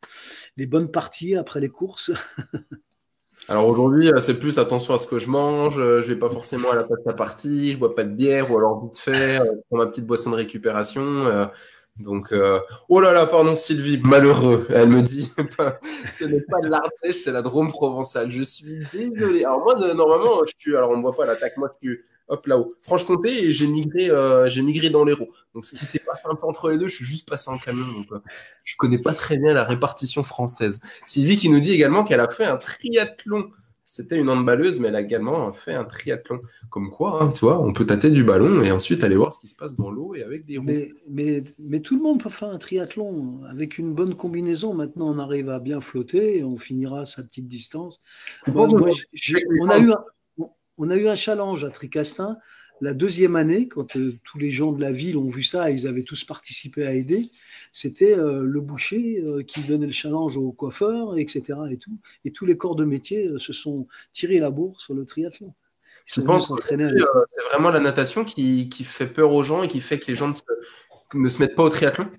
les 0.58 0.68
bonnes 0.68 0.92
parties 0.92 1.36
après 1.36 1.62
les 1.62 1.70
courses. 1.70 2.12
Alors 3.48 3.68
aujourd'hui, 3.68 4.10
euh, 4.10 4.20
c'est 4.20 4.38
plus 4.38 4.60
attention 4.60 4.94
à 4.94 4.98
ce 4.98 5.08
que 5.08 5.18
je 5.18 5.28
mange, 5.28 5.80
euh, 5.80 6.04
je 6.04 6.08
vais 6.08 6.20
pas 6.20 6.30
forcément 6.30 6.72
à 6.72 6.76
la 6.76 6.84
pasta 6.84 7.14
partie, 7.14 7.74
je 7.74 7.78
bois 7.78 7.96
pas 7.96 8.04
de 8.04 8.12
bière 8.12 8.52
ou 8.52 8.58
alors 8.58 8.84
vite 8.84 9.00
fait, 9.00 9.40
euh, 9.40 9.46
je 9.46 9.60
prends 9.70 9.78
ma 9.78 9.88
petite 9.88 10.06
boisson 10.06 10.30
de 10.32 10.36
récupération. 10.36 11.50
donc, 11.98 12.34
oh 12.90 13.00
là 13.00 13.12
là, 13.12 13.26
pardon 13.26 13.56
Sylvie, 13.56 14.00
malheureux. 14.04 14.68
Elle 14.70 14.90
me 14.90 15.02
dit, 15.02 15.32
ce 16.12 16.26
n'est 16.26 16.42
pas 16.42 16.60
l'Ardèche, 16.62 17.24
c'est 17.24 17.32
la 17.32 17.42
Drôme 17.42 17.72
provençale. 17.72 18.32
Je 18.32 18.44
suis 18.44 18.80
désolé. 18.94 19.44
Alors 19.44 19.62
moi, 19.64 19.76
normalement, 19.94 20.42
je 20.46 20.54
suis, 20.58 20.76
alors 20.76 20.92
on 20.92 20.98
ne 20.98 21.02
voit 21.02 21.16
pas 21.16 21.26
l'attaque, 21.26 21.58
moi 21.58 21.72
je 21.82 21.88
suis 21.88 22.00
hop 22.30 22.46
là-haut. 22.48 22.76
Franche-Comté 22.84 23.46
et 23.46 23.52
j'ai 23.52 23.68
migré, 23.68 24.10
euh, 24.10 24.48
j'ai 24.50 24.62
migré 24.62 24.90
dans 24.90 25.04
l'Hérault. 25.04 25.30
Donc 25.54 25.66
ce 25.66 25.76
qui 25.76 25.86
s'est 25.86 26.00
passé 26.00 26.24
un 26.26 26.36
peu 26.36 26.48
entre 26.48 26.70
les 26.70 26.78
deux, 26.78 26.88
je 26.88 26.96
suis 26.96 27.06
juste 27.06 27.28
passé 27.28 27.50
en 27.50 27.58
camion. 27.58 27.88
Donc 27.92 28.12
euh, 28.12 28.20
je 28.64 28.76
connais 28.78 29.00
pas 29.00 29.14
très 29.14 29.38
bien 29.38 29.54
la 29.54 29.64
répartition 29.64 30.24
française. 30.24 30.80
Sylvie 31.06 31.38
qui 31.38 31.50
nous 31.50 31.60
dit 31.60 31.74
également 31.74 32.04
qu'elle 32.04 32.22
a 32.22 32.30
fait 32.30 32.46
un 32.46 32.58
triathlon. 32.58 33.50
C'était 33.92 34.18
une 34.18 34.30
handballeuse, 34.30 34.80
mais 34.80 34.90
elle 34.90 34.96
a 34.96 35.02
également 35.02 35.52
fait 35.52 35.74
un 35.74 35.84
triathlon. 35.84 36.42
Comme 36.70 36.92
quoi, 36.92 37.24
hein, 37.24 37.30
tu 37.30 37.40
vois, 37.40 37.60
on 37.60 37.74
peut 37.74 37.88
tâter 37.88 38.12
du 38.12 38.24
ballon 38.24 38.62
et 38.62 38.72
ensuite 38.72 39.04
aller 39.04 39.16
voir 39.16 39.34
ce 39.34 39.40
qui 39.40 39.48
se 39.48 39.56
passe 39.56 39.76
dans 39.76 39.90
l'eau 39.90 40.14
et 40.14 40.22
avec 40.22 40.46
des 40.46 40.60
roues. 40.60 40.66
Mais, 40.68 40.90
mais, 41.10 41.44
mais, 41.58 41.80
tout 41.80 41.96
le 41.96 42.04
monde 42.04 42.22
peut 42.22 42.30
faire 42.30 42.50
un 42.50 42.60
triathlon. 42.60 43.42
Avec 43.50 43.80
une 43.80 43.96
bonne 43.96 44.14
combinaison, 44.14 44.76
maintenant 44.76 45.10
on 45.10 45.18
arrive 45.18 45.50
à 45.50 45.58
bien 45.58 45.82
flotter 45.82 46.38
et 46.38 46.44
on 46.44 46.60
finira 46.60 47.06
sa 47.06 47.24
petite 47.24 47.48
distance. 47.48 48.00
on 48.46 49.70
a 49.70 49.80
eu 49.80 49.92
un, 49.92 50.04
on 50.80 50.90
a 50.90 50.96
eu 50.96 51.08
un 51.08 51.16
challenge 51.16 51.64
à 51.64 51.70
Tricastin 51.70 52.38
la 52.82 52.94
deuxième 52.94 53.36
année, 53.36 53.68
quand 53.68 53.98
euh, 53.98 54.18
tous 54.24 54.38
les 54.38 54.52
gens 54.52 54.72
de 54.72 54.82
la 54.82 54.92
ville 54.92 55.18
ont 55.18 55.30
vu 55.30 55.44
ça, 55.44 55.70
ils 55.70 55.88
avaient 55.88 56.04
tous 56.04 56.24
participé 56.24 56.86
à 56.86 56.94
aider. 56.94 57.30
C'était 57.72 58.18
euh, 58.18 58.44
le 58.44 58.62
boucher 58.62 59.22
euh, 59.22 59.44
qui 59.44 59.64
donnait 59.64 59.88
le 59.88 59.92
challenge 59.92 60.38
aux 60.38 60.52
coiffeurs, 60.52 61.18
etc. 61.18 61.44
Et, 61.72 61.78
tout. 61.78 61.98
et 62.24 62.32
tous 62.32 62.46
les 62.46 62.58
corps 62.58 62.76
de 62.76 62.86
métier 62.86 63.30
se 63.38 63.54
sont 63.54 63.88
tirés 64.14 64.40
la 64.40 64.50
bourre 64.50 64.80
sur 64.82 64.94
le 64.94 65.06
triathlon. 65.06 65.54
Je 66.06 66.22
pense 66.22 66.48
que 66.48 66.56
c'est 66.66 67.50
vraiment 67.52 67.70
la 67.70 67.80
natation 67.80 68.24
qui, 68.24 68.68
fait 68.84 69.08
peur 69.08 69.32
aux 69.34 69.44
gens 69.44 69.62
et 69.62 69.68
qui 69.68 69.82
fait 69.82 70.00
que 70.00 70.08
les 70.08 70.16
gens 70.16 70.32
ne 71.14 71.28
se 71.28 71.40
mettent 71.40 71.56
pas 71.56 71.64
au 71.64 71.70
triathlon? 71.70 72.10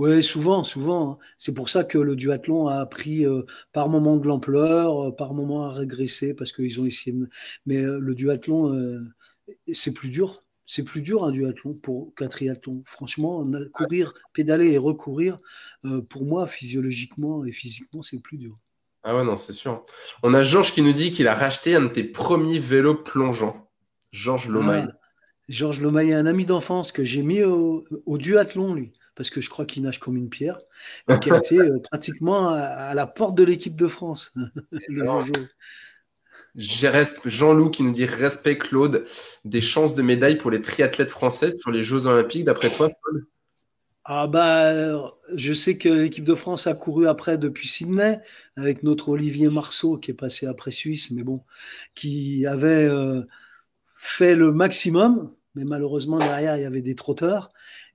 Oui, 0.00 0.22
souvent, 0.22 0.64
souvent. 0.64 1.10
Hein. 1.10 1.18
C'est 1.36 1.52
pour 1.52 1.68
ça 1.68 1.84
que 1.84 1.98
le 1.98 2.16
duathlon 2.16 2.68
a 2.68 2.86
pris 2.86 3.26
euh, 3.26 3.42
par 3.74 3.90
moment 3.90 4.16
de 4.16 4.26
l'ampleur, 4.26 5.08
euh, 5.08 5.10
par 5.14 5.34
moment 5.34 5.66
à 5.66 5.74
régresser, 5.74 6.32
parce 6.32 6.52
qu'ils 6.52 6.80
ont 6.80 6.86
essayé 6.86 7.14
de... 7.14 7.28
Mais 7.66 7.84
euh, 7.84 7.98
le 8.00 8.14
duathlon, 8.14 8.98
c'est 9.70 9.92
plus 9.92 10.08
dur. 10.08 10.42
C'est 10.64 10.84
plus 10.84 11.02
dur 11.02 11.22
un 11.22 11.32
duathlon 11.32 11.74
pour 11.74 12.14
qu'un 12.14 12.28
triathlon. 12.28 12.82
Franchement, 12.86 13.46
courir, 13.74 14.14
pédaler 14.32 14.70
et 14.70 14.78
recourir, 14.78 15.36
pour 16.08 16.24
moi, 16.24 16.46
physiologiquement 16.46 17.44
et 17.44 17.52
physiquement, 17.52 18.00
c'est 18.00 18.20
plus 18.20 18.38
dur. 18.38 18.56
Ah 19.02 19.14
ouais, 19.14 19.24
non, 19.24 19.36
c'est 19.36 19.52
sûr. 19.52 19.84
On 20.22 20.32
a 20.32 20.42
Georges 20.42 20.72
qui 20.72 20.80
nous 20.80 20.94
dit 20.94 21.10
qu'il 21.10 21.28
a 21.28 21.34
racheté 21.34 21.74
un 21.74 21.82
de 21.82 21.88
tes 21.88 22.04
premiers 22.04 22.58
vélos 22.58 22.94
plongeants. 22.94 23.68
Georges 24.12 24.48
Lomaille. 24.48 24.88
Ah, 24.88 24.96
Georges 25.50 25.80
Lomaille 25.82 26.12
est 26.12 26.14
un 26.14 26.26
ami 26.26 26.46
d'enfance 26.46 26.90
que 26.90 27.04
j'ai 27.04 27.22
mis 27.22 27.42
au, 27.42 27.84
au 28.06 28.16
duathlon, 28.16 28.72
lui 28.72 28.92
parce 29.20 29.28
que 29.28 29.42
je 29.42 29.50
crois 29.50 29.66
qu'il 29.66 29.82
nage 29.82 30.00
comme 30.00 30.16
une 30.16 30.30
pierre, 30.30 30.58
et 31.10 31.18
qui 31.18 31.30
a 31.30 31.36
été 31.36 31.58
euh, 31.58 31.78
pratiquement 31.78 32.48
à, 32.54 32.94
la 32.94 33.06
porte 33.06 33.34
de 33.34 33.44
l'équipe 33.44 33.76
de 33.76 33.86
France, 33.86 34.32
le 34.88 35.04
Jean-Loup 36.56 37.68
qui 37.68 37.82
nous 37.82 37.92
dit 37.92 38.06
respect 38.06 38.56
Claude, 38.56 39.04
des 39.44 39.60
chances 39.60 39.94
de 39.94 40.00
médaille 40.00 40.38
pour 40.38 40.50
les 40.50 40.62
triathlètes 40.62 41.10
françaises 41.10 41.54
sur 41.60 41.70
les 41.70 41.82
Jeux 41.82 42.06
Olympiques, 42.06 42.46
d'après 42.46 42.70
toi, 42.70 42.88
Paul 43.02 43.26
ah 44.06 44.26
bah, 44.26 45.12
je 45.34 45.52
sais 45.52 45.76
que 45.76 45.90
l'équipe 45.90 46.24
de 46.24 46.34
France 46.34 46.66
a 46.66 46.72
couru 46.72 47.06
après 47.06 47.36
depuis 47.36 47.68
Sydney 47.68 48.20
avec 48.56 48.82
notre 48.82 49.10
Olivier 49.10 49.50
Marceau 49.50 49.98
qui 49.98 50.12
est 50.12 50.14
passé 50.14 50.46
après 50.46 50.70
Suisse, 50.70 51.10
mais 51.10 51.22
bon, 51.22 51.44
qui 51.94 52.46
avait 52.46 52.86
euh, 52.86 53.20
fait 53.96 54.34
le 54.34 54.50
maximum, 54.50 55.34
mais 55.54 55.64
malheureusement 55.64 56.18
derrière 56.18 56.56
il 56.56 56.62
y 56.62 56.64
avait 56.64 56.80
des 56.80 56.94
trotteurs 56.94 57.52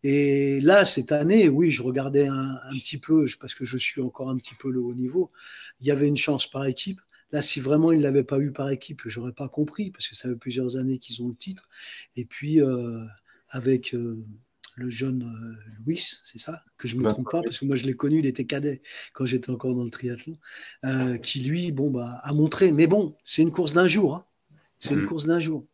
et 0.08 0.62
là, 0.62 0.86
cette 0.86 1.12
année, 1.12 1.50
oui, 1.50 1.72
je 1.72 1.82
regardais 1.82 2.28
un, 2.28 2.60
petit 2.70 3.00
peu, 3.00 3.26
parce 3.42 3.56
que 3.56 3.66
je 3.66 3.76
suis 3.76 4.02
encore 4.02 4.30
un 4.30 4.38
petit 4.38 4.54
peu 4.54 4.70
le 4.70 4.80
haut 4.80 4.94
niveau, 4.94 5.32
il 5.80 5.88
y 5.88 5.90
avait 5.90 6.08
une 6.08 6.16
chance 6.16 6.48
par 6.48 6.68
équipe. 6.68 7.02
Là, 7.32 7.42
si 7.42 7.60
vraiment 7.60 7.92
ils 7.92 7.98
ne 7.98 8.04
l'avaient 8.04 8.24
pas 8.24 8.38
eu 8.38 8.52
par 8.52 8.70
équipe, 8.70 9.02
je 9.06 9.20
n'aurais 9.20 9.32
pas 9.32 9.50
compris, 9.50 9.90
parce 9.90 10.08
que 10.08 10.16
ça 10.16 10.30
fait 10.30 10.36
plusieurs 10.36 10.78
années 10.78 11.00
qu'ils 11.00 11.24
ont 11.24 11.30
le 11.30 11.34
titre. 11.34 11.68
Et 12.16 12.24
puis, 12.24 12.62
euh, 12.62 13.04
avec 13.50 13.96
euh, 13.96 14.24
le 14.76 14.92
jeune 14.92 15.24
euh, 15.24 15.74
Louis, 15.84 15.98
c'est 15.98 16.38
ça 16.38 16.64
Que 16.78 16.88
je 16.88 16.98
ne 16.98 17.02
me 17.02 17.10
trompe 17.10 17.32
pas, 17.32 17.42
parce 17.42 17.58
que 17.58 17.66
moi, 17.66 17.76
je 17.76 17.88
l'ai 17.88 17.96
connu, 17.96 18.20
il 18.20 18.28
était 18.28 18.46
cadet 18.46 18.84
quand 19.14 19.26
j'étais 19.26 19.50
encore 19.50 19.74
dans 19.74 19.84
le 19.84 19.90
triathlon, 19.90 20.38
qui, 21.24 21.40
lui, 21.40 21.72
bon, 21.72 21.90
bah, 21.90 22.22
a 22.24 22.32
montré. 22.32 22.72
Mais 22.72 22.86
bon, 22.86 23.18
c'est 23.26 23.42
une 23.42 23.52
course 23.52 23.74
d'un 23.74 23.88
jour. 23.88 24.18
Hein. 24.18 24.26
C'est 24.78 24.94
une 24.94 25.02
mm. 25.02 25.08
course 25.08 25.26
d'un 25.26 25.40
jour. 25.40 25.66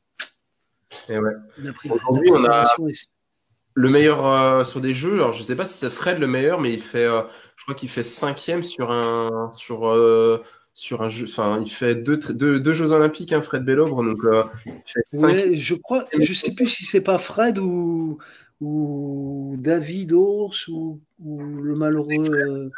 Et 1.10 1.20
ouais. 1.20 1.34
Aujourd'hui, 1.90 2.32
on 2.32 2.46
a 2.46 2.64
le 3.74 3.90
meilleur 3.90 4.26
euh, 4.26 4.64
sur 4.64 4.82
des 4.82 4.94
jeux. 4.94 5.16
Alors, 5.16 5.34
je 5.34 5.44
sais 5.44 5.56
pas 5.56 5.66
si 5.66 5.78
c'est 5.78 5.90
Fred 5.90 6.20
le 6.20 6.28
meilleur, 6.28 6.60
mais 6.60 6.74
il 6.74 6.82
fait, 6.82 7.06
euh, 7.06 7.22
je 7.56 7.64
crois 7.64 7.76
qu'il 7.76 7.90
fait 7.90 8.04
cinquième 8.04 8.64
sur 8.64 8.92
un, 8.92 9.52
sur, 9.56 9.88
euh, 9.88 10.44
sur 10.74 11.02
un 11.02 11.10
jeu. 11.10 11.26
Enfin, 11.30 11.62
il 11.64 11.72
fait 11.72 11.96
deux, 11.96 12.18
deux, 12.18 12.60
deux 12.60 12.74
Jeux 12.74 12.92
Olympiques, 12.92 13.34
hein, 13.34 13.42
Fred 13.42 13.64
Bellobre. 13.64 14.04
Donc, 14.04 14.20
je 15.14 15.76
crois, 15.76 16.06
je 16.18 16.34
sais 16.34 16.54
plus 16.54 16.68
si 16.68 16.86
c'est 16.86 17.02
pas 17.02 17.18
Fred 17.18 17.58
ou, 17.58 18.18
ou 18.60 19.56
David 19.58 20.14
Ors 20.14 20.56
ou, 20.70 21.00
le 21.20 21.76
malheureux 21.76 22.72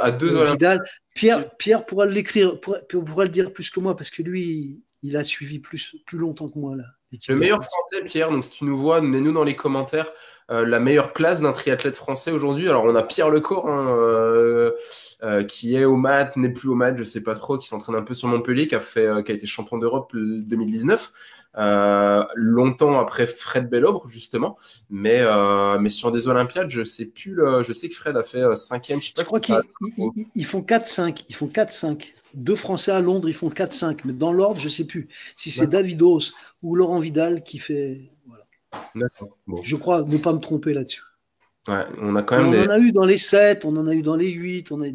à 0.00 0.10
deux 0.10 0.44
Vidal. 0.44 0.82
Pierre, 1.14 1.50
Pierre 1.56 1.86
pourra 1.86 2.06
l'écrire, 2.06 2.60
pourra, 2.60 2.78
pourra 2.88 3.24
le 3.24 3.30
dire 3.30 3.52
plus 3.52 3.68
que 3.70 3.80
moi 3.80 3.96
parce 3.96 4.10
que 4.10 4.22
lui, 4.22 4.84
il 5.02 5.16
a 5.16 5.22
suivi 5.22 5.58
plus, 5.58 5.96
plus 6.06 6.18
longtemps 6.18 6.48
que 6.48 6.58
moi 6.58 6.76
là. 6.76 6.84
Le 7.28 7.34
meilleur 7.34 7.62
français, 7.64 8.04
Pierre, 8.04 8.30
donc 8.30 8.44
si 8.44 8.50
tu 8.52 8.64
nous 8.64 8.78
vois, 8.78 9.00
mets-nous 9.00 9.32
dans 9.32 9.42
les 9.42 9.56
commentaires 9.56 10.10
euh, 10.50 10.66
la 10.66 10.80
meilleure 10.80 11.12
place 11.12 11.40
d'un 11.40 11.52
triathlète 11.52 11.96
français 11.96 12.32
aujourd'hui. 12.32 12.68
Alors 12.68 12.84
on 12.84 12.94
a 12.94 13.02
Pierre 13.02 13.30
Lecor 13.30 13.68
hein, 13.68 13.96
euh, 13.96 14.72
euh, 15.22 15.44
qui 15.44 15.76
est 15.76 15.84
au 15.84 15.96
mat, 15.96 16.36
n'est 16.36 16.48
plus 16.48 16.68
au 16.68 16.74
mat, 16.74 16.96
je 16.96 17.04
sais 17.04 17.20
pas 17.20 17.34
trop, 17.34 17.56
qui 17.56 17.68
s'entraîne 17.68 17.94
un 17.94 18.02
peu 18.02 18.14
sur 18.14 18.26
Montpellier, 18.26 18.66
qui 18.66 18.74
a 18.74 18.80
fait, 18.80 19.08
qui 19.24 19.30
a 19.30 19.34
été 19.34 19.46
champion 19.46 19.78
d'Europe 19.78 20.12
2019. 20.14 21.12
longtemps 22.34 22.98
après 22.98 23.26
Fred 23.26 23.70
Bellobre 23.70 24.08
justement, 24.08 24.58
mais 24.90 25.24
mais 25.78 25.88
sur 25.88 26.10
des 26.10 26.26
Olympiades, 26.26 26.70
je 26.70 26.82
sais 26.82 27.06
plus. 27.06 27.32
Le, 27.32 27.62
je 27.62 27.72
sais 27.72 27.88
que 27.88 27.94
Fred 27.94 28.16
a 28.16 28.24
fait 28.24 28.56
cinquième. 28.56 29.00
Je, 29.00 29.12
je 29.16 29.22
crois 29.22 29.38
qu'ils 29.38 29.54
font 30.46 30.62
4-5. 30.62 31.24
Ils 31.28 31.34
font 31.34 31.46
4-5 31.46 32.12
deux 32.34 32.54
Français 32.54 32.92
à 32.92 33.00
Londres, 33.00 33.28
ils 33.28 33.34
font 33.34 33.48
4-5, 33.48 34.00
mais 34.04 34.12
dans 34.12 34.32
l'ordre, 34.32 34.60
je 34.60 34.66
ne 34.66 34.70
sais 34.70 34.86
plus 34.86 35.08
si 35.36 35.50
c'est 35.50 35.66
Davidos 35.66 36.32
ou 36.62 36.74
Laurent 36.74 36.98
Vidal 36.98 37.42
qui 37.42 37.58
fait. 37.58 38.10
Je 39.62 39.76
crois 39.76 40.04
ne 40.04 40.18
pas 40.18 40.32
me 40.32 40.38
tromper 40.38 40.72
là-dessus. 40.72 41.02
on 41.66 42.16
a 42.16 42.22
quand 42.22 42.42
même. 42.42 42.48
On 42.48 42.70
en 42.70 42.74
a 42.74 42.78
eu 42.78 42.92
dans 42.92 43.04
les 43.04 43.16
7, 43.16 43.64
on 43.64 43.76
en 43.76 43.86
a 43.86 43.94
eu 43.94 44.02
dans 44.02 44.16
les 44.16 44.30
8, 44.30 44.72
on 44.72 44.82
a... 44.82 44.86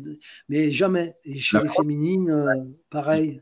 mais 0.50 0.72
jamais. 0.72 1.16
Et 1.24 1.40
chez 1.40 1.60
les 1.62 1.70
féminines, 1.70 2.32
euh, 2.32 2.54
pareil. 2.90 3.42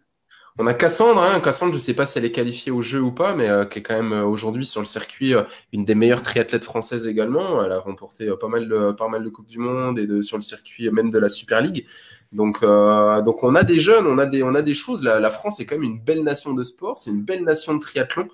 On 0.59 0.67
a 0.67 0.75
Cassandre, 0.75 1.23
hein. 1.23 1.39
Cassandre, 1.39 1.71
je 1.71 1.77
ne 1.77 1.81
sais 1.81 1.95
pas 1.95 2.05
si 2.05 2.19
elle 2.19 2.25
est 2.25 2.31
qualifiée 2.31 2.71
au 2.71 2.83
jeu 2.83 3.01
ou 3.01 3.11
pas, 3.11 3.33
mais 3.33 3.49
euh, 3.49 3.65
qui 3.65 3.79
est 3.79 3.81
quand 3.81 3.95
même 3.95 4.13
euh, 4.13 4.23
aujourd'hui 4.23 4.67
sur 4.67 4.81
le 4.81 4.85
circuit 4.85 5.33
une 5.71 5.83
des 5.83 5.95
meilleures 5.95 6.21
triathlètes 6.21 6.63
françaises 6.63 7.07
également. 7.07 7.63
Elle 7.63 7.71
a 7.71 7.79
remporté 7.79 8.29
pas 8.39 8.47
mal 8.47 8.67
de 8.67 8.91
pas 8.91 9.07
mal 9.07 9.23
de 9.23 9.29
coupes 9.29 9.47
du 9.47 9.57
monde 9.57 9.97
et 9.97 10.05
de, 10.05 10.21
sur 10.21 10.37
le 10.37 10.43
circuit 10.43 10.91
même 10.91 11.09
de 11.09 11.17
la 11.17 11.29
Super 11.29 11.61
League. 11.61 11.87
Donc, 12.31 12.61
donc 12.61 13.43
on 13.43 13.55
a 13.55 13.63
des 13.63 13.79
jeunes, 13.79 14.07
on 14.07 14.17
a 14.17 14.25
des, 14.25 14.43
on 14.43 14.53
a 14.53 14.61
des 14.61 14.73
choses. 14.73 15.01
La, 15.03 15.29
France 15.29 15.59
est 15.59 15.65
quand 15.65 15.75
même 15.75 15.83
une 15.83 15.99
belle 15.99 16.23
nation 16.23 16.53
de 16.53 16.63
sport, 16.63 16.97
c'est 16.99 17.11
une 17.11 17.23
belle 17.23 17.43
nation 17.43 17.75
de 17.75 17.79
triathlon. 17.79 18.27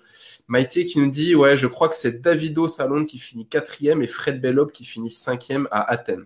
Maïté 0.50 0.84
qui 0.84 1.00
nous 1.00 1.10
dit, 1.10 1.36
ouais, 1.36 1.56
je 1.56 1.68
crois 1.68 1.88
que 1.88 1.96
c'est 1.96 2.22
Davido 2.22 2.68
Salon 2.68 3.06
qui 3.06 3.20
finit 3.20 3.48
quatrième 3.48 4.02
et 4.02 4.08
Fred 4.08 4.42
Bellob 4.42 4.72
qui 4.72 4.84
finit 4.84 5.12
cinquième 5.12 5.68
à 5.72 5.90
Athènes. 5.90 6.26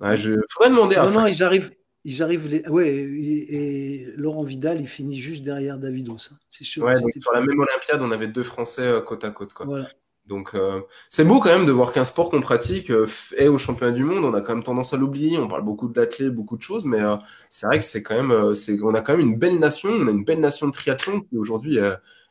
Ouais, 0.00 0.16
je 0.16 0.40
faudrait 0.50 0.70
demander 0.70 0.96
à. 0.96 1.04
Non, 1.04 1.20
non, 1.20 1.26
ils 1.26 1.42
arrivent. 1.42 1.70
Ils 2.08 2.22
arrivent 2.22 2.46
les... 2.46 2.68
ouais, 2.68 2.88
et, 2.88 4.06
Laurent 4.16 4.44
Vidal, 4.44 4.80
il 4.80 4.86
finit 4.86 5.18
juste 5.18 5.42
derrière 5.42 5.76
Davido, 5.76 6.18
ça, 6.18 6.30
c'est 6.48 6.64
sûr. 6.64 6.84
Ouais, 6.84 7.00
donc 7.00 7.10
sur 7.20 7.32
la 7.32 7.40
même 7.40 7.58
Olympiade, 7.58 8.00
on 8.00 8.12
avait 8.12 8.28
deux 8.28 8.44
Français 8.44 8.82
euh, 8.82 9.00
côte 9.00 9.24
à 9.24 9.30
côte, 9.30 9.52
quoi. 9.52 9.66
Voilà. 9.66 9.88
Donc 10.26 10.54
euh, 10.54 10.80
c'est 11.08 11.24
beau 11.24 11.38
quand 11.40 11.50
même 11.50 11.66
de 11.66 11.72
voir 11.72 11.92
qu'un 11.92 12.04
sport 12.04 12.30
qu'on 12.30 12.40
pratique 12.40 12.90
euh, 12.90 13.06
est 13.36 13.48
au 13.48 13.58
championnat 13.58 13.92
du 13.92 14.04
monde. 14.04 14.24
On 14.24 14.34
a 14.34 14.40
quand 14.40 14.54
même 14.54 14.64
tendance 14.64 14.92
à 14.92 14.96
l'oublier. 14.96 15.38
On 15.38 15.48
parle 15.48 15.62
beaucoup 15.62 15.88
de 15.88 15.98
l'athlète, 15.98 16.34
beaucoup 16.34 16.56
de 16.56 16.62
choses, 16.62 16.84
mais 16.84 17.00
euh, 17.00 17.16
c'est 17.48 17.66
vrai 17.66 17.78
que 17.78 17.84
c'est 17.84 18.02
quand 18.02 18.20
même, 18.20 18.54
c'est, 18.54 18.80
on 18.82 18.94
a 18.94 19.00
quand 19.00 19.16
même 19.16 19.26
une 19.26 19.38
belle 19.38 19.58
nation. 19.58 19.90
On 19.90 20.08
a 20.08 20.10
une 20.10 20.24
belle 20.24 20.40
nation 20.40 20.66
de 20.66 20.72
triathlon 20.72 21.20
qui 21.20 21.36
aujourd'hui 21.36 21.78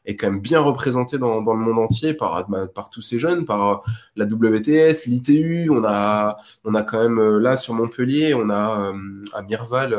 est 0.06 0.16
quand 0.16 0.30
même 0.30 0.40
bien 0.40 0.60
représenté 0.60 1.18
dans, 1.18 1.42
dans 1.42 1.54
le 1.54 1.60
monde 1.60 1.80
entier 1.80 2.14
par, 2.14 2.48
bah, 2.50 2.68
par 2.68 2.90
tous 2.90 3.02
ces 3.02 3.20
jeunes, 3.20 3.46
par 3.46 3.68
euh, 3.68 3.78
la 4.16 4.26
WTS, 4.26 5.08
l'ITU. 5.08 5.70
On 5.70 5.84
a, 5.84 6.38
on 6.64 6.76
a 6.76 6.84
quand 6.84 7.02
même 7.02 7.20
euh, 7.20 7.40
là 7.40 7.58
sur 7.58 7.74
Montpellier, 7.74 8.34
on 8.34 8.50
a 8.50 8.92
euh, 8.92 9.24
à 9.34 9.42
Mirval, 9.42 9.96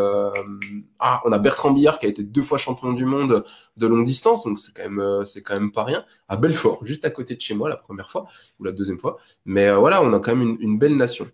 ah, 0.99 1.23
on 1.25 1.33
a 1.33 1.39
Bertrand 1.39 1.73
Billard 1.73 1.99
qui 1.99 2.07
a 2.07 2.09
été 2.09 2.23
deux 2.23 2.43
fois 2.43 2.59
champion 2.59 2.93
du 2.93 3.05
monde 3.05 3.45
de 3.77 3.87
longue 3.87 4.05
distance, 4.05 4.45
donc 4.45 4.59
c'est 4.59 4.75
quand 4.75 4.89
même, 4.89 5.27
c'est 5.27 5.43
quand 5.43 5.55
même 5.55 5.73
pas 5.73 5.85
rien. 5.85 6.05
À 6.29 6.37
Belfort, 6.37 6.85
juste 6.85 7.05
à 7.05 7.11
côté 7.11 7.37
de 7.37 7.41
chez 7.41 7.55
moi 7.55 7.69
la 7.69 7.77
première 7.77 8.11
fois 8.11 8.27
ou 8.59 8.65
la 8.65 8.73
deuxième 8.73 8.99
fois. 8.99 9.19
Mais 9.45 9.73
voilà, 9.75 10.03
on 10.03 10.13
a 10.13 10.21
quand 10.21 10.35
même 10.35 10.49
une, 10.49 10.57
une 10.61 10.79
belle 10.79 10.97
nation. 10.97 11.27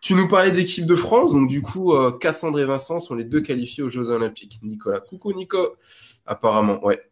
Tu 0.00 0.14
nous 0.14 0.28
parlais 0.28 0.52
d'équipe 0.52 0.86
de 0.86 0.94
France, 0.94 1.32
donc 1.32 1.48
du 1.48 1.62
coup, 1.62 1.94
Cassandre 2.20 2.60
et 2.60 2.64
Vincent 2.64 3.00
sont 3.00 3.14
les 3.14 3.24
deux 3.24 3.40
qualifiés 3.40 3.82
aux 3.82 3.88
Jeux 3.88 4.10
Olympiques. 4.10 4.60
Nicolas, 4.62 5.00
coucou 5.00 5.32
Nico, 5.32 5.76
apparemment, 6.26 6.84
ouais. 6.84 7.02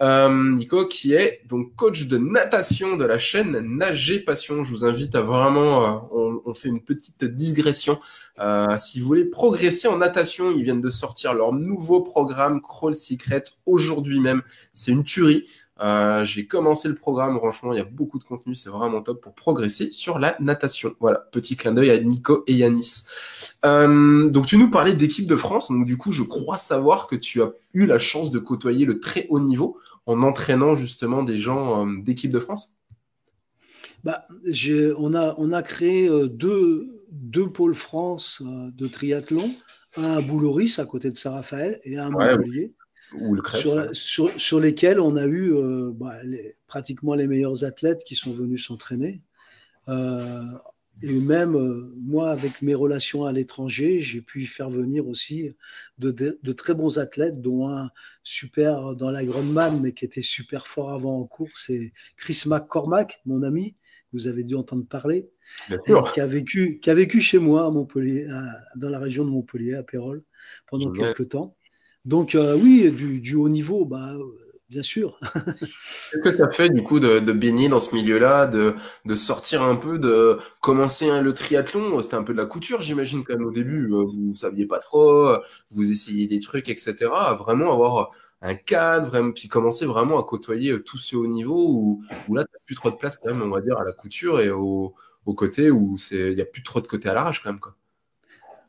Euh, 0.00 0.54
Nico, 0.54 0.86
qui 0.86 1.14
est 1.14 1.42
donc 1.48 1.74
coach 1.74 2.06
de 2.06 2.18
natation 2.18 2.96
de 2.96 3.04
la 3.04 3.18
chaîne 3.18 3.58
Nager 3.58 4.20
Passion. 4.20 4.62
Je 4.62 4.70
vous 4.70 4.84
invite 4.84 5.14
à 5.16 5.20
vraiment, 5.20 6.06
euh, 6.12 6.40
on, 6.44 6.54
fait 6.54 6.68
une 6.68 6.80
petite 6.80 7.24
digression. 7.24 7.98
Euh, 8.38 8.78
si 8.78 9.00
vous 9.00 9.06
voulez 9.06 9.24
progresser 9.24 9.88
en 9.88 9.98
natation, 9.98 10.52
ils 10.52 10.62
viennent 10.62 10.80
de 10.80 10.90
sortir 10.90 11.34
leur 11.34 11.52
nouveau 11.52 12.00
programme 12.00 12.60
Crawl 12.62 12.94
Secret 12.94 13.42
aujourd'hui 13.66 14.20
même. 14.20 14.42
C'est 14.72 14.92
une 14.92 15.02
tuerie. 15.02 15.48
j'ai 16.22 16.46
commencé 16.46 16.88
le 16.88 16.94
programme, 16.94 17.36
franchement, 17.38 17.72
il 17.72 17.78
y 17.78 17.82
a 17.82 17.84
beaucoup 17.84 18.20
de 18.20 18.24
contenu, 18.24 18.54
c'est 18.54 18.70
vraiment 18.70 19.02
top 19.02 19.20
pour 19.20 19.34
progresser 19.34 19.90
sur 19.90 20.20
la 20.20 20.36
natation. 20.38 20.94
Voilà, 21.00 21.18
petit 21.32 21.56
clin 21.56 21.72
d'œil 21.72 21.90
à 21.90 21.98
Nico 21.98 22.44
et 22.46 22.54
Yanis. 22.54 23.02
donc 23.64 24.46
tu 24.46 24.58
nous 24.58 24.70
parlais 24.70 24.94
d'équipe 24.94 25.26
de 25.26 25.36
France, 25.36 25.72
donc 25.72 25.86
du 25.86 25.96
coup 25.96 26.12
je 26.12 26.22
crois 26.22 26.56
savoir 26.56 27.08
que 27.08 27.16
tu 27.16 27.42
as 27.42 27.50
eu 27.74 27.86
la 27.86 27.98
chance 27.98 28.30
de 28.30 28.38
côtoyer 28.38 28.86
le 28.86 29.00
très 29.00 29.26
haut 29.28 29.40
niveau 29.40 29.76
en 30.08 30.22
entraînant 30.22 30.74
justement 30.74 31.22
des 31.22 31.38
gens 31.38 31.86
euh, 31.86 32.00
d'équipe 32.00 32.32
de 32.32 32.38
France? 32.40 32.78
Bah, 34.04 34.26
on, 34.96 35.14
a, 35.14 35.34
on 35.36 35.52
a 35.52 35.62
créé 35.62 36.08
euh, 36.08 36.28
deux, 36.28 37.04
deux 37.10 37.50
pôles 37.50 37.74
France 37.74 38.42
euh, 38.44 38.70
de 38.70 38.86
triathlon, 38.88 39.54
un 39.96 40.16
à 40.16 40.20
Bouloris 40.22 40.78
à 40.78 40.86
côté 40.86 41.10
de 41.10 41.16
Saint-Raphaël 41.16 41.78
et 41.84 41.98
un 41.98 42.06
à 42.06 42.10
Montpellier. 42.10 42.72
Ou 43.20 43.34
le 43.34 43.42
sur, 43.94 44.30
sur, 44.36 44.60
lesquels 44.60 45.00
on 45.00 45.16
a 45.16 45.26
eu 45.26 45.54
bah, 45.94 46.16
pratiquement 46.66 47.14
les 47.14 47.26
meilleurs 47.26 47.64
athlètes 47.64 48.04
qui 48.04 48.14
sont 48.14 48.32
venus 48.32 48.66
s'entraîner. 48.66 49.22
Et 51.02 51.20
même 51.20 51.54
euh, 51.54 51.94
moi, 51.96 52.30
avec 52.30 52.60
mes 52.60 52.74
relations 52.74 53.24
à 53.24 53.32
l'étranger, 53.32 54.00
j'ai 54.00 54.20
pu 54.20 54.46
faire 54.46 54.68
venir 54.68 55.06
aussi 55.06 55.54
de, 55.98 56.10
de, 56.10 56.52
très 56.52 56.74
bons 56.74 56.98
athlètes, 56.98 57.40
dont 57.40 57.68
un 57.68 57.90
super 58.24 58.96
dans 58.96 59.10
la 59.10 59.22
Man, 59.22 59.80
mais 59.80 59.92
qui 59.92 60.04
était 60.04 60.22
super 60.22 60.66
fort 60.66 60.92
avant 60.92 61.20
en 61.20 61.24
course, 61.24 61.64
c'est 61.66 61.92
Chris 62.16 62.42
McCormack, 62.46 63.20
mon 63.26 63.42
ami. 63.42 63.76
Vous 64.12 64.26
avez 64.26 64.42
dû 64.42 64.54
entendre 64.54 64.86
parler. 64.86 65.28
qui 66.14 66.20
a 66.20 66.26
vécu, 66.26 66.80
qui 66.80 66.90
a 66.90 66.94
vécu 66.94 67.20
chez 67.20 67.38
moi 67.38 67.66
à 67.66 67.70
Montpellier, 67.70 68.26
dans 68.76 68.88
la 68.88 68.98
région 68.98 69.24
de 69.24 69.30
Montpellier, 69.30 69.74
à 69.74 69.82
Pérol, 69.82 70.24
pendant 70.66 70.90
quelques 70.90 71.28
temps. 71.28 71.56
Donc 72.04 72.34
euh, 72.34 72.56
oui, 72.56 72.90
du, 72.90 73.34
haut 73.34 73.48
niveau, 73.48 73.84
bah, 73.84 74.16
bien 74.68 74.82
sûr. 74.82 75.18
Qu'est-ce 75.22 76.22
que 76.22 76.28
tu 76.28 76.42
as 76.42 76.50
fait 76.50 76.70
du 76.70 76.82
coup 76.82 77.00
de, 77.00 77.18
de 77.18 77.32
baigner 77.32 77.68
dans 77.68 77.80
ce 77.80 77.94
milieu-là, 77.94 78.46
de, 78.46 78.74
de, 79.04 79.14
sortir 79.14 79.62
un 79.62 79.76
peu, 79.76 79.98
de 79.98 80.38
commencer 80.60 81.20
le 81.20 81.32
triathlon? 81.34 82.00
C'était 82.02 82.16
un 82.16 82.22
peu 82.22 82.32
de 82.32 82.38
la 82.38 82.46
couture, 82.46 82.82
j'imagine, 82.82 83.24
quand 83.24 83.34
même 83.34 83.46
au 83.46 83.52
début. 83.52 83.86
Euh, 83.86 84.04
vous 84.04 84.30
ne 84.30 84.34
saviez 84.34 84.66
pas 84.66 84.78
trop, 84.78 85.30
vous 85.70 85.90
essayiez 85.90 86.26
des 86.26 86.38
trucs, 86.38 86.68
etc. 86.68 86.94
Vraiment 87.38 87.72
avoir 87.72 88.10
un 88.40 88.54
cadre, 88.54 89.32
puis 89.32 89.48
commencer 89.48 89.84
vraiment 89.84 90.18
à 90.18 90.22
côtoyer 90.22 90.72
euh, 90.72 90.82
tous 90.82 90.98
ces 90.98 91.16
hauts 91.16 91.26
niveaux 91.26 91.68
où, 91.70 92.02
où 92.28 92.34
là, 92.34 92.44
tu 92.44 92.50
n'as 92.52 92.60
plus 92.66 92.76
trop 92.76 92.90
de 92.90 92.96
place 92.96 93.18
quand 93.18 93.32
même, 93.32 93.42
on 93.42 93.48
va 93.48 93.60
dire, 93.60 93.78
à 93.78 93.84
la 93.84 93.92
couture 93.92 94.40
et 94.40 94.50
au, 94.50 94.94
au 95.26 95.34
côté 95.34 95.70
où 95.70 95.96
il 96.12 96.34
n'y 96.34 96.40
a 96.40 96.44
plus 96.44 96.62
trop 96.62 96.80
de 96.80 96.86
côté 96.86 97.08
à 97.08 97.14
l'arrache 97.14 97.42
quand 97.42 97.50
même. 97.50 97.60
Quoi. 97.60 97.74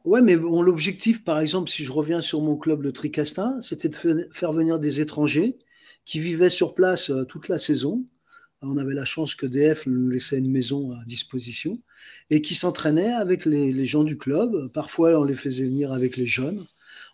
Ouais, 0.05 0.21
mais 0.21 0.37
bon, 0.37 0.61
l'objectif, 0.61 1.23
par 1.23 1.39
exemple, 1.39 1.69
si 1.69 1.83
je 1.83 1.91
reviens 1.91 2.21
sur 2.21 2.41
mon 2.41 2.57
club, 2.57 2.81
le 2.81 2.93
Tricastin, 2.93 3.59
c'était 3.61 3.89
de 3.89 4.27
faire 4.31 4.51
venir 4.53 4.79
des 4.79 5.01
étrangers 5.01 5.59
qui 6.09 6.19
vivaient 6.19 6.49
sur 6.49 6.73
place 6.73 7.11
euh, 7.11 7.23
toute 7.23 7.49
la 7.49 7.59
saison. 7.59 8.03
On 8.63 8.77
avait 8.77 8.95
la 8.95 9.05
chance 9.05 9.35
que 9.35 9.45
DF 9.45 9.85
nous 9.85 10.09
laissait 10.09 10.39
une 10.39 10.49
maison 10.49 10.91
à 10.93 11.05
disposition 11.05 11.79
et 12.31 12.41
qui 12.41 12.55
s'entraînaient 12.55 13.13
avec 13.13 13.45
les, 13.45 13.85
gens 13.85 14.03
du 14.03 14.17
club. 14.17 14.71
Parfois, 14.73 15.11
on 15.19 15.23
les 15.23 15.35
faisait 15.35 15.65
venir 15.65 15.93
avec 15.93 16.17
les 16.17 16.25
jeunes. 16.25 16.65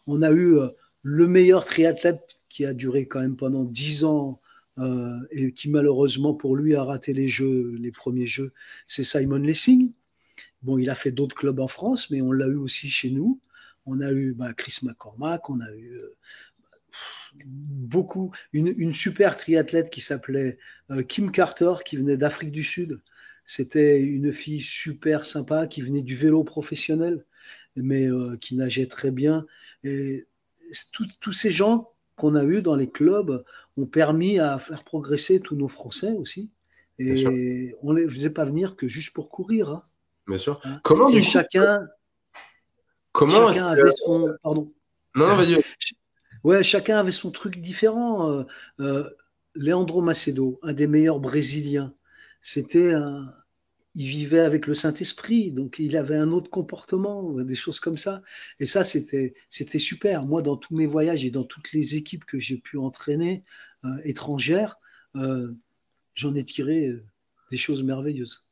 On 0.08 0.22
a 0.22 0.32
eu 0.32 0.58
euh, 0.58 0.70
le 1.02 1.28
meilleur 1.28 1.66
triathlète 1.66 2.22
qui 2.48 2.64
a 2.64 2.74
duré 2.74 3.06
quand 3.06 3.20
même 3.20 3.36
pendant 3.36 3.66
dix 3.66 4.06
ans 4.06 4.40
euh, 4.80 5.20
et 5.30 5.52
qui 5.52 5.70
malheureusement 5.70 6.34
pour 6.34 6.56
lui 6.56 6.74
a 6.74 6.84
raté 6.86 7.12
les 7.12 7.28
jeux, 7.28 7.76
les 7.78 7.92
premiers 7.92 8.28
jeux, 8.28 8.54
c'est 8.88 9.04
Simon 9.04 9.40
Lessing. 9.40 9.92
Bon, 10.62 10.78
il 10.78 10.90
a 10.90 10.96
fait 10.96 11.12
d'autres 11.12 11.36
clubs 11.36 11.60
en 11.60 11.68
France, 11.68 12.10
mais 12.12 12.22
on 12.22 12.32
l'a 12.32 12.48
eu 12.48 12.56
aussi 12.56 12.90
chez 12.90 13.10
nous. 13.10 13.42
On 13.86 14.00
a 14.00 14.14
eu 14.14 14.34
bah, 14.34 14.54
Chris 14.54 14.78
McCormack, 14.84 15.50
on 15.50 15.60
a 15.60 15.76
eu 15.76 16.00
beaucoup, 17.46 18.32
une, 18.54 18.94
super 18.94 19.38
triathlète 19.38 19.90
qui 19.90 20.02
s'appelait 20.02 20.58
euh, 20.92 21.04
Kim 21.04 21.32
Carter, 21.32 21.74
qui 21.86 21.98
venait 21.98 22.18
d'Afrique 22.18 22.52
du 22.52 22.64
Sud. 22.64 23.02
C'était 23.46 24.00
une 24.00 24.34
fille 24.34 24.62
super 24.62 25.26
sympa 25.26 25.68
qui 25.68 25.82
venait 25.82 26.02
du 26.02 26.16
vélo 26.16 26.44
professionnel, 26.44 27.26
mais 27.76 28.08
qui 28.42 28.56
nageait 28.56 28.88
très 28.88 29.12
bien. 29.12 29.46
Et 29.84 30.26
tous 31.22 31.32
ces 31.32 31.52
gens 31.52 31.92
qu'on 32.16 32.34
a 32.36 32.44
eu 32.44 32.62
dans 32.62 32.76
les 32.76 32.90
clubs 32.90 33.44
ont 33.78 33.86
permis 33.86 34.40
à 34.40 34.58
faire 34.60 34.84
progresser 34.84 35.40
tous 35.40 35.56
nos 35.56 35.68
Français 35.68 36.14
aussi. 36.14 36.52
Et 36.98 37.76
on 37.82 37.94
ne 37.94 38.02
les 38.02 38.10
faisait 38.10 38.30
pas 38.30 38.46
venir 38.46 38.76
que 38.76 38.88
juste 38.88 39.14
pour 39.14 39.30
courir. 39.30 39.70
Hein. 39.70 39.84
Bien 40.28 40.38
sûr. 40.38 40.62
Hein. 40.64 40.80
Comment 40.84 41.10
du 41.10 41.22
chacun, 41.22 41.86
comment 43.12 43.52
chacun 43.52 43.68
avait 43.68 43.92
son. 43.98 44.34
Pardon. 44.42 44.74
Non, 45.14 45.28
non, 45.28 45.36
vas-y. 45.36 45.62
Ouais, 46.46 46.62
chacun 46.62 47.00
avait 47.00 47.12
son 47.12 47.32
truc 47.32 47.60
différent. 47.60 48.32
Euh, 48.32 48.44
euh, 48.80 49.10
Leandro 49.56 50.04
Macedo, 50.04 50.60
un 50.62 50.74
des 50.74 50.86
meilleurs 50.86 51.20
Brésiliens, 51.20 51.92
c'était 52.40 52.94
un, 52.94 53.34
il 53.96 54.06
vivait 54.06 54.42
avec 54.42 54.68
le 54.68 54.76
Saint-Esprit, 54.76 55.52
donc 55.52 55.80
il 55.80 55.98
avait 55.98 56.18
un 56.18 56.32
autre 56.32 56.52
comportement, 56.52 57.32
des 57.42 57.56
choses 57.56 57.80
comme 57.80 57.98
ça. 57.98 58.22
Et 58.60 58.68
ça, 58.68 58.84
c'était, 58.84 59.34
c'était 59.50 59.80
super. 59.80 60.24
Moi, 60.24 60.44
dans 60.44 60.56
tous 60.56 60.76
mes 60.76 60.86
voyages 60.86 61.26
et 61.26 61.32
dans 61.32 61.46
toutes 61.46 61.72
les 61.74 61.96
équipes 61.96 62.26
que 62.26 62.38
j'ai 62.38 62.58
pu 62.60 62.78
entraîner 62.78 63.44
euh, 63.84 63.98
étrangères, 64.04 64.78
euh, 65.16 65.52
j'en 66.14 66.36
ai 66.36 66.44
tiré 66.44 66.92
des 67.50 67.58
choses 67.58 67.82
merveilleuses 67.82 68.48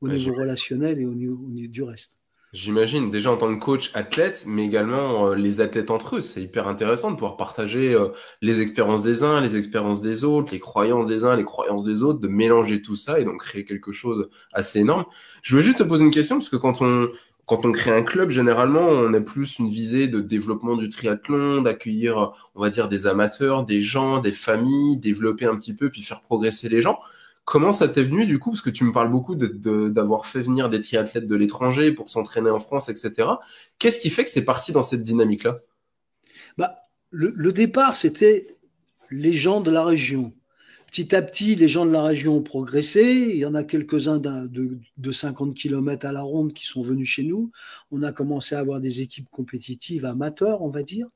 au 0.00 0.08
niveau 0.08 0.32
relationnel 0.32 0.98
et 0.98 1.04
au 1.04 1.14
niveau 1.14 1.46
du 1.50 1.82
reste. 1.82 2.23
J'imagine, 2.54 3.10
déjà 3.10 3.32
en 3.32 3.36
tant 3.36 3.52
que 3.52 3.58
coach 3.58 3.90
athlète, 3.94 4.44
mais 4.46 4.64
également 4.64 5.26
euh, 5.26 5.34
les 5.34 5.60
athlètes 5.60 5.90
entre 5.90 6.16
eux. 6.16 6.20
C'est 6.20 6.40
hyper 6.40 6.68
intéressant 6.68 7.10
de 7.10 7.16
pouvoir 7.16 7.36
partager 7.36 7.92
euh, 7.94 8.10
les 8.42 8.60
expériences 8.60 9.02
des 9.02 9.24
uns, 9.24 9.40
les 9.40 9.56
expériences 9.56 10.00
des 10.00 10.22
autres, 10.22 10.52
les 10.52 10.60
croyances 10.60 11.06
des 11.06 11.24
uns, 11.24 11.34
les 11.34 11.42
croyances 11.42 11.82
des 11.82 12.04
autres, 12.04 12.20
de 12.20 12.28
mélanger 12.28 12.80
tout 12.80 12.94
ça 12.94 13.18
et 13.18 13.24
donc 13.24 13.40
créer 13.40 13.64
quelque 13.64 13.90
chose 13.90 14.28
assez 14.52 14.78
énorme. 14.78 15.04
Je 15.42 15.56
veux 15.56 15.62
juste 15.62 15.78
te 15.78 15.82
poser 15.82 16.04
une 16.04 16.12
question, 16.12 16.36
parce 16.36 16.48
que 16.48 16.54
quand 16.54 16.80
on, 16.80 17.08
quand 17.44 17.64
on 17.64 17.72
crée 17.72 17.90
un 17.90 18.04
club, 18.04 18.30
généralement, 18.30 18.86
on 18.86 19.12
a 19.14 19.20
plus 19.20 19.58
une 19.58 19.68
visée 19.68 20.06
de 20.06 20.20
développement 20.20 20.76
du 20.76 20.88
triathlon, 20.90 21.60
d'accueillir, 21.60 22.34
on 22.54 22.60
va 22.60 22.70
dire, 22.70 22.88
des 22.88 23.08
amateurs, 23.08 23.64
des 23.64 23.80
gens, 23.80 24.18
des 24.18 24.30
familles, 24.30 24.96
développer 24.96 25.46
un 25.46 25.56
petit 25.56 25.74
peu, 25.74 25.90
puis 25.90 26.04
faire 26.04 26.22
progresser 26.22 26.68
les 26.68 26.82
gens. 26.82 27.00
Comment 27.44 27.72
ça 27.72 27.88
t'est 27.88 28.02
venu 28.02 28.24
du 28.26 28.38
coup 28.38 28.50
Parce 28.50 28.62
que 28.62 28.70
tu 28.70 28.84
me 28.84 28.92
parles 28.92 29.10
beaucoup 29.10 29.34
d'avoir 29.34 30.26
fait 30.26 30.40
venir 30.40 30.70
des 30.70 30.80
triathlètes 30.80 31.26
de 31.26 31.36
l'étranger 31.36 31.92
pour 31.92 32.08
s'entraîner 32.08 32.50
en 32.50 32.58
France, 32.58 32.88
etc. 32.88 33.28
Qu'est-ce 33.78 34.00
qui 34.00 34.10
fait 34.10 34.24
que 34.24 34.30
c'est 34.30 34.44
parti 34.44 34.72
dans 34.72 34.82
cette 34.82 35.02
dynamique-là? 35.02 35.56
Bah, 36.56 36.76
le, 37.10 37.52
départ, 37.52 37.96
c'était 37.96 38.56
les 39.10 39.32
gens 39.32 39.60
de 39.60 39.70
la 39.70 39.84
région. 39.84 40.32
Petit 40.86 41.14
à 41.14 41.22
petit, 41.22 41.54
les 41.54 41.68
gens 41.68 41.84
de 41.84 41.90
la 41.90 42.02
région 42.02 42.36
ont 42.36 42.42
progressé. 42.42 43.02
Il 43.02 43.36
y 43.36 43.44
en 43.44 43.54
a 43.54 43.64
quelques-uns 43.64 44.18
de, 44.18 44.78
de, 44.96 45.12
50 45.12 45.54
km 45.54 46.06
à 46.06 46.12
la 46.12 46.22
ronde 46.22 46.54
qui 46.54 46.66
sont 46.66 46.82
venus 46.82 47.08
chez 47.08 47.24
nous. 47.24 47.50
On 47.90 48.02
a 48.04 48.12
commencé 48.12 48.54
à 48.54 48.60
avoir 48.60 48.80
des 48.80 49.00
équipes 49.00 49.28
compétitives 49.30 50.04
amateurs, 50.06 50.62
on 50.62 50.70
va 50.70 50.82
dire. 50.82 51.08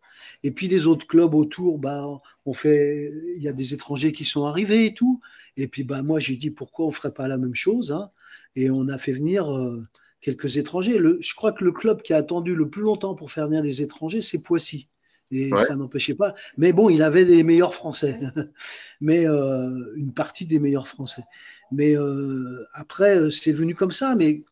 Et 0.42 0.50
puis 0.50 0.68
les 0.68 0.86
autres 0.86 1.06
clubs 1.06 1.34
autour, 1.34 1.78
bah, 1.78 2.06
on 2.44 2.52
fait, 2.52 3.12
il 3.36 3.42
y 3.42 3.48
a 3.48 3.52
des 3.52 3.72
étrangers 3.72 4.12
qui 4.12 4.24
sont 4.24 4.44
arrivés 4.44 4.86
et 4.86 4.94
tout. 4.94 5.20
Et 5.58 5.68
puis 5.68 5.84
bah, 5.84 6.02
moi, 6.02 6.18
j'ai 6.18 6.36
dit 6.36 6.50
pourquoi 6.50 6.86
on 6.86 6.88
ne 6.88 6.94
ferait 6.94 7.12
pas 7.12 7.28
la 7.28 7.36
même 7.36 7.54
chose. 7.54 7.92
Hein? 7.92 8.10
et 8.54 8.70
on 8.70 8.88
a 8.88 8.98
fait 8.98 9.12
venir 9.12 9.54
euh, 9.54 9.86
quelques 10.20 10.56
étrangers. 10.56 10.98
Le, 10.98 11.18
je 11.20 11.34
crois 11.34 11.52
que 11.52 11.64
le 11.64 11.72
club 11.72 12.02
qui 12.02 12.12
a 12.12 12.16
attendu 12.16 12.54
le 12.54 12.68
plus 12.68 12.82
longtemps 12.82 13.14
pour 13.14 13.30
faire 13.30 13.46
venir 13.46 13.62
des 13.62 13.82
étrangers, 13.82 14.22
c'est 14.22 14.42
Poissy. 14.42 14.88
Et 15.30 15.50
ça 15.50 15.76
n'empêchait 15.76 16.14
pas. 16.14 16.34
Mais 16.56 16.72
bon, 16.72 16.88
il 16.88 17.02
avait 17.02 17.26
des 17.26 17.42
meilleurs 17.42 17.74
Français. 17.74 18.18
mais 19.02 19.28
euh, 19.28 19.92
une 19.94 20.14
partie 20.14 20.46
des 20.46 20.58
meilleurs 20.58 20.88
Français. 20.88 21.22
Mais 21.70 21.98
euh, 21.98 22.64
après, 22.72 23.30
c'est 23.30 23.52
venu 23.52 23.74
comme 23.74 23.92
ça. 23.92 24.14
Mais 24.16 24.42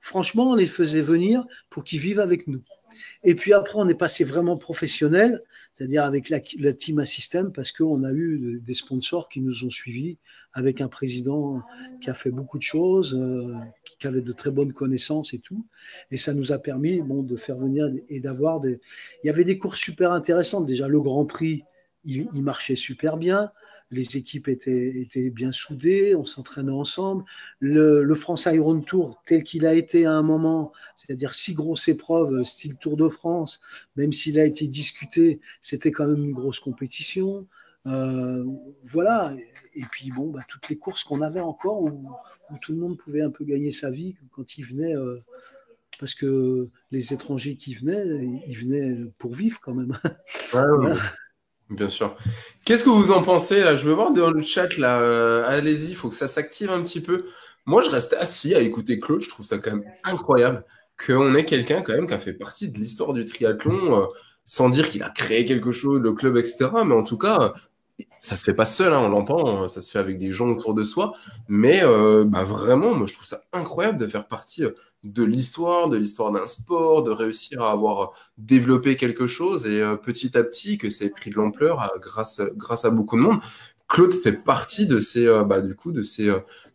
franchement, 0.00 0.50
on 0.50 0.54
les 0.54 0.66
faisait 0.66 1.00
venir 1.00 1.46
pour 1.70 1.84
qu'ils 1.84 2.00
vivent 2.00 2.20
avec 2.20 2.48
nous. 2.48 2.60
Et 3.22 3.34
puis 3.34 3.52
après, 3.52 3.74
on 3.76 3.88
est 3.88 3.94
passé 3.94 4.24
vraiment 4.24 4.56
professionnel, 4.56 5.42
c'est-à-dire 5.72 6.04
avec 6.04 6.28
la, 6.28 6.40
team 6.40 6.98
Assystem, 6.98 7.52
parce 7.52 7.72
qu'on 7.72 8.04
a 8.04 8.12
eu 8.12 8.60
des 8.60 8.74
sponsors 8.74 9.28
qui 9.28 9.40
nous 9.40 9.64
ont 9.64 9.70
suivis, 9.70 10.18
avec 10.52 10.80
un 10.80 10.88
président 10.88 11.62
qui 12.00 12.08
a 12.08 12.14
fait 12.14 12.30
beaucoup 12.30 12.58
de 12.58 12.62
choses, 12.62 13.14
euh, 13.14 13.54
qui 13.98 14.06
avait 14.06 14.22
de 14.22 14.32
très 14.32 14.50
bonnes 14.50 14.72
connaissances 14.72 15.34
et 15.34 15.38
tout. 15.38 15.66
Et 16.10 16.16
ça 16.16 16.32
nous 16.32 16.52
a 16.52 16.58
permis 16.58 17.02
bon, 17.02 17.22
de 17.22 17.36
faire 17.36 17.58
venir 17.58 17.90
et 18.08 18.20
d'avoir 18.20 18.60
des... 18.60 18.80
Il 19.22 19.26
y 19.26 19.30
avait 19.30 19.44
des 19.44 19.58
courses 19.58 19.80
super 19.80 20.12
intéressantes. 20.12 20.64
Déjà, 20.64 20.88
le 20.88 21.00
Grand 21.00 21.26
Prix, 21.26 21.64
il 22.04 22.42
marchait 22.42 22.76
super 22.76 23.16
bien 23.16 23.50
les 23.90 24.16
équipes 24.16 24.48
étaient, 24.48 25.00
étaient 25.00 25.30
bien 25.30 25.52
soudées, 25.52 26.14
on 26.14 26.24
s'entraînait 26.24 26.72
ensemble. 26.72 27.24
Le, 27.60 28.14
France 28.14 28.48
Iron 28.52 28.80
Tour, 28.80 29.22
tel 29.26 29.44
qu'il 29.44 29.66
a 29.66 29.74
été 29.74 30.06
à 30.06 30.12
un 30.12 30.22
moment, 30.22 30.72
c'est-à-dire 30.96 31.34
six 31.34 31.54
grosses 31.54 31.88
épreuves, 31.88 32.42
style 32.44 32.76
Tour 32.76 32.96
de 32.96 33.08
France, 33.08 33.60
même 33.96 34.12
s'il 34.12 34.40
a 34.40 34.44
été 34.44 34.66
discuté, 34.66 35.40
c'était 35.60 35.92
quand 35.92 36.06
même 36.06 36.24
une 36.24 36.34
grosse 36.34 36.60
compétition. 36.60 37.46
Euh, 37.86 38.44
voilà. 38.84 39.34
Et, 39.74 39.84
puis, 39.92 40.10
bon, 40.10 40.30
bah, 40.30 40.42
toutes 40.48 40.68
les 40.68 40.76
courses 40.76 41.04
qu'on 41.04 41.22
avait 41.22 41.40
encore 41.40 41.82
où, 41.82 42.10
tout 42.60 42.72
le 42.72 42.78
monde 42.78 42.96
pouvait 42.96 43.22
un 43.22 43.30
peu 43.30 43.44
gagner 43.44 43.72
sa 43.72 43.90
vie 43.90 44.16
quand 44.32 44.58
il 44.58 44.64
venait. 44.64 44.96
Euh, 44.96 45.22
parce 45.98 46.14
que 46.14 46.68
les 46.90 47.14
étrangers 47.14 47.56
qui 47.56 47.74
venaient, 47.74 48.42
ils 48.46 48.58
venaient 48.58 49.10
pour 49.18 49.34
vivre 49.34 49.60
quand 49.60 49.74
même. 49.74 49.98
Bien 51.70 51.88
sûr. 51.88 52.16
Qu'est-ce 52.64 52.84
que 52.84 52.90
vous 52.90 53.10
en 53.10 53.22
pensez 53.22 53.60
là? 53.60 53.74
Je 53.76 53.86
veux 53.86 53.94
voir 53.94 54.12
dans 54.12 54.30
le 54.30 54.42
chat 54.42 54.76
là. 54.78 55.00
Euh, 55.00 55.44
allez-y, 55.48 55.90
il 55.90 55.96
faut 55.96 56.08
que 56.08 56.14
ça 56.14 56.28
s'active 56.28 56.70
un 56.70 56.82
petit 56.82 57.00
peu. 57.00 57.26
Moi, 57.66 57.82
je 57.82 57.90
reste 57.90 58.12
assis 58.14 58.54
à 58.54 58.60
écouter 58.60 59.00
Claude. 59.00 59.20
Je 59.20 59.28
trouve 59.28 59.44
ça 59.44 59.58
quand 59.58 59.72
même 59.72 59.84
incroyable 60.04 60.64
qu'on 61.04 61.34
ait 61.34 61.44
quelqu'un 61.44 61.82
quand 61.82 61.94
même 61.94 62.06
qui 62.06 62.14
a 62.14 62.18
fait 62.18 62.32
partie 62.32 62.68
de 62.70 62.78
l'histoire 62.78 63.12
du 63.12 63.24
triathlon, 63.24 64.02
euh, 64.02 64.06
sans 64.44 64.68
dire 64.68 64.88
qu'il 64.88 65.02
a 65.02 65.10
créé 65.10 65.44
quelque 65.44 65.72
chose, 65.72 66.00
le 66.00 66.12
club, 66.12 66.36
etc. 66.36 66.70
Mais 66.86 66.94
en 66.94 67.02
tout 67.02 67.18
cas, 67.18 67.52
ça 68.20 68.36
se 68.36 68.44
fait 68.44 68.54
pas 68.54 68.66
seul, 68.66 68.92
hein, 68.92 69.00
on 69.00 69.08
l'entend, 69.08 69.68
ça 69.68 69.80
se 69.82 69.90
fait 69.90 69.98
avec 69.98 70.18
des 70.18 70.32
gens 70.32 70.48
autour 70.48 70.74
de 70.74 70.84
soi. 70.84 71.14
Mais 71.48 71.80
euh, 71.82 72.24
bah 72.24 72.44
vraiment, 72.44 72.94
moi, 72.94 73.06
je 73.06 73.14
trouve 73.14 73.26
ça 73.26 73.42
incroyable 73.52 73.98
de 73.98 74.06
faire 74.06 74.26
partie 74.26 74.64
de 75.06 75.22
l'histoire, 75.22 75.88
de 75.88 75.96
l'histoire 75.96 76.32
d'un 76.32 76.46
sport, 76.46 77.02
de 77.02 77.10
réussir 77.10 77.62
à 77.62 77.70
avoir 77.70 78.12
développé 78.38 78.96
quelque 78.96 79.26
chose 79.26 79.66
et 79.66 79.80
euh, 79.80 79.96
petit 79.96 80.36
à 80.36 80.42
petit 80.42 80.78
que 80.78 80.86
ait 80.86 81.08
pris 81.10 81.30
de 81.30 81.36
l'ampleur 81.36 81.82
euh, 81.82 81.98
grâce, 82.00 82.40
grâce 82.56 82.84
à 82.84 82.90
beaucoup 82.90 83.16
de 83.16 83.22
monde. 83.22 83.40
Claude 83.88 84.12
fait 84.12 84.32
partie 84.32 84.86
de 84.86 84.98
ces, 84.98 85.26
euh, 85.26 85.44
bah, 85.44 85.60
du 85.60 85.76
coup, 85.76 85.92
de 85.92 86.02
ces, 86.02 86.26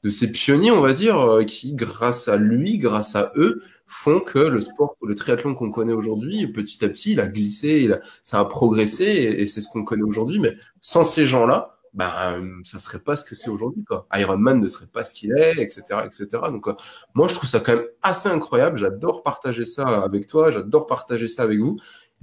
de 0.04 0.10
ces 0.10 0.32
pionniers, 0.32 0.72
on 0.72 0.80
va 0.80 0.94
dire, 0.94 1.40
qui, 1.46 1.74
grâce 1.74 2.30
à 2.30 2.38
lui, 2.38 2.78
grâce 2.78 3.16
à 3.18 3.34
eux, 3.36 3.64
font 3.92 4.22
que 4.22 4.40
le 4.40 4.62
sport, 4.62 4.96
le 5.06 5.16
triathlon 5.16 5.54
qu'on 5.54 5.70
connaît 5.70 5.94
aujourd'hui, 5.94 6.48
petit 6.48 6.84
à 6.86 6.90
petit, 6.90 7.12
il 7.12 7.20
a 7.20 7.28
glissé, 7.28 7.82
il 7.84 7.94
a, 7.94 8.00
ça 8.24 8.40
a 8.40 8.46
progressé 8.46 9.04
et, 9.04 9.46
c'est 9.46 9.60
ce 9.60 9.68
qu'on 9.70 9.84
connaît 9.84 10.04
aujourd'hui. 10.04 10.40
Mais 10.40 10.56
sans 10.80 11.04
ces 11.04 11.26
gens-là, 11.26 11.78
ben 11.94 12.62
ça 12.64 12.80
serait 12.80 13.00
pas 13.00 13.18
ce 13.18 13.26
que 13.26 13.36
c'est 13.36 13.50
aujourd'hui 13.50 13.84
quoi. 13.84 14.08
Iron 14.14 14.38
Man 14.38 14.62
ne 14.62 14.68
serait 14.70 14.88
pas 14.88 15.04
ce 15.04 15.14
qu'il 15.14 15.34
est, 15.34 15.62
etc., 15.62 15.84
etc. 16.06 16.28
Donc 16.50 16.70
euh, 16.70 16.74
moi 17.16 17.28
je 17.28 17.34
trouve 17.34 17.50
ça 17.50 17.60
quand 17.60 17.76
même 17.76 17.86
assez 18.02 18.30
incroyable. 18.30 18.78
J'adore 18.78 19.24
partager 19.24 19.66
ça 19.66 19.86
avec 20.02 20.26
toi, 20.26 20.52
j'adore 20.52 20.88
partager 20.88 21.28
ça 21.28 21.44
avec 21.44 21.60
vous. 21.60 21.78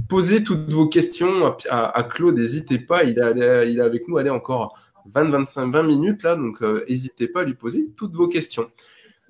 Posez 0.09 0.43
toutes 0.43 0.73
vos 0.73 0.89
questions 0.89 1.55
à, 1.69 2.03
Claude, 2.05 2.39
n'hésitez 2.39 2.79
pas. 2.79 3.05
Il 3.05 3.19
est, 3.19 3.71
il 3.71 3.79
est 3.79 3.83
avec 3.83 4.09
nous, 4.09 4.17
allez 4.17 4.31
encore 4.31 4.79
20, 5.15 5.31
25, 5.31 5.71
20 5.71 5.83
minutes 5.83 6.23
là, 6.23 6.35
donc 6.35 6.63
n'hésitez 6.89 7.29
pas 7.29 7.41
à 7.41 7.45
lui 7.45 7.55
poser 7.55 7.91
toutes 7.95 8.15
vos 8.15 8.29
questions. 8.29 8.71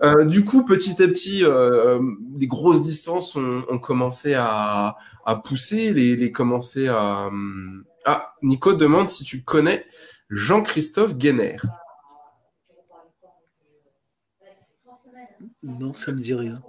Euh, 0.02 0.24
du 0.24 0.44
coup, 0.44 0.64
petit 0.64 1.02
à 1.02 1.08
petit, 1.08 1.44
euh, 1.44 2.00
les 2.38 2.46
grosses 2.46 2.82
distances 2.82 3.34
ont, 3.36 3.78
commencé 3.78 4.34
à, 4.34 4.96
pousser, 5.44 5.92
les, 5.92 6.16
les 6.16 6.32
commencé 6.32 6.88
à. 6.88 7.30
Ah, 8.04 8.34
Nico 8.42 8.72
demande 8.72 9.08
si 9.08 9.24
tu 9.24 9.42
connais 9.42 9.86
Jean-Christophe 10.30 11.16
Guéner. 11.16 11.56
Non, 15.62 15.94
ça 15.94 16.12
me 16.12 16.20
dit 16.20 16.34
rien. 16.34 16.62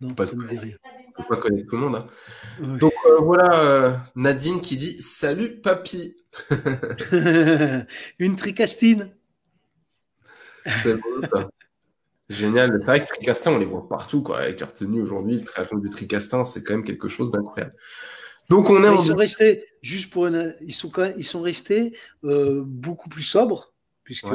Non, 0.00 0.14
pas 0.14 0.24
ça 0.24 0.34
me 0.34 0.46
dit 0.46 0.58
rien. 0.58 0.76
Faut 1.16 1.24
pas 1.24 1.36
connaître 1.36 1.68
tout 1.68 1.76
le 1.76 1.82
monde. 1.82 1.96
Hein. 1.96 2.06
Donc 2.78 2.92
euh, 3.06 3.18
voilà 3.18 4.10
Nadine 4.14 4.60
qui 4.60 4.76
dit 4.76 5.02
Salut 5.02 5.60
papy. 5.60 6.16
Une 8.18 8.36
tricastine. 8.36 9.14
C'est 10.82 10.94
bon 10.94 11.20
ça. 11.32 11.50
Génial. 12.28 12.76
C'est 12.80 12.84
vrai 12.84 13.00
que 13.00 13.06
Tricastin, 13.06 13.52
on 13.52 13.58
les 13.58 13.66
voit 13.66 13.88
partout, 13.88 14.22
quoi. 14.22 14.40
Avec 14.40 14.60
leur 14.60 14.74
tenue 14.74 15.00
aujourd'hui, 15.00 15.36
le 15.36 15.44
triathlon 15.44 15.78
du 15.78 15.88
Tricastin, 15.88 16.44
c'est 16.44 16.62
quand 16.62 16.74
même 16.74 16.84
quelque 16.84 17.08
chose 17.08 17.30
d'incroyable. 17.30 17.74
Donc 18.50 18.70
on 18.70 18.82
est. 18.82 18.94
Ils 18.94 18.98
sont 18.98 19.16
restés, 19.16 19.64
juste 19.82 20.10
pour 20.10 20.28
ils 20.28 20.74
sont 20.74 20.90
quand 20.90 21.12
ils 21.16 21.24
sont 21.24 21.42
restés 21.42 21.94
euh, 22.24 22.62
beaucoup 22.66 23.08
plus 23.08 23.22
sobres, 23.22 23.74
puisque 24.04 24.26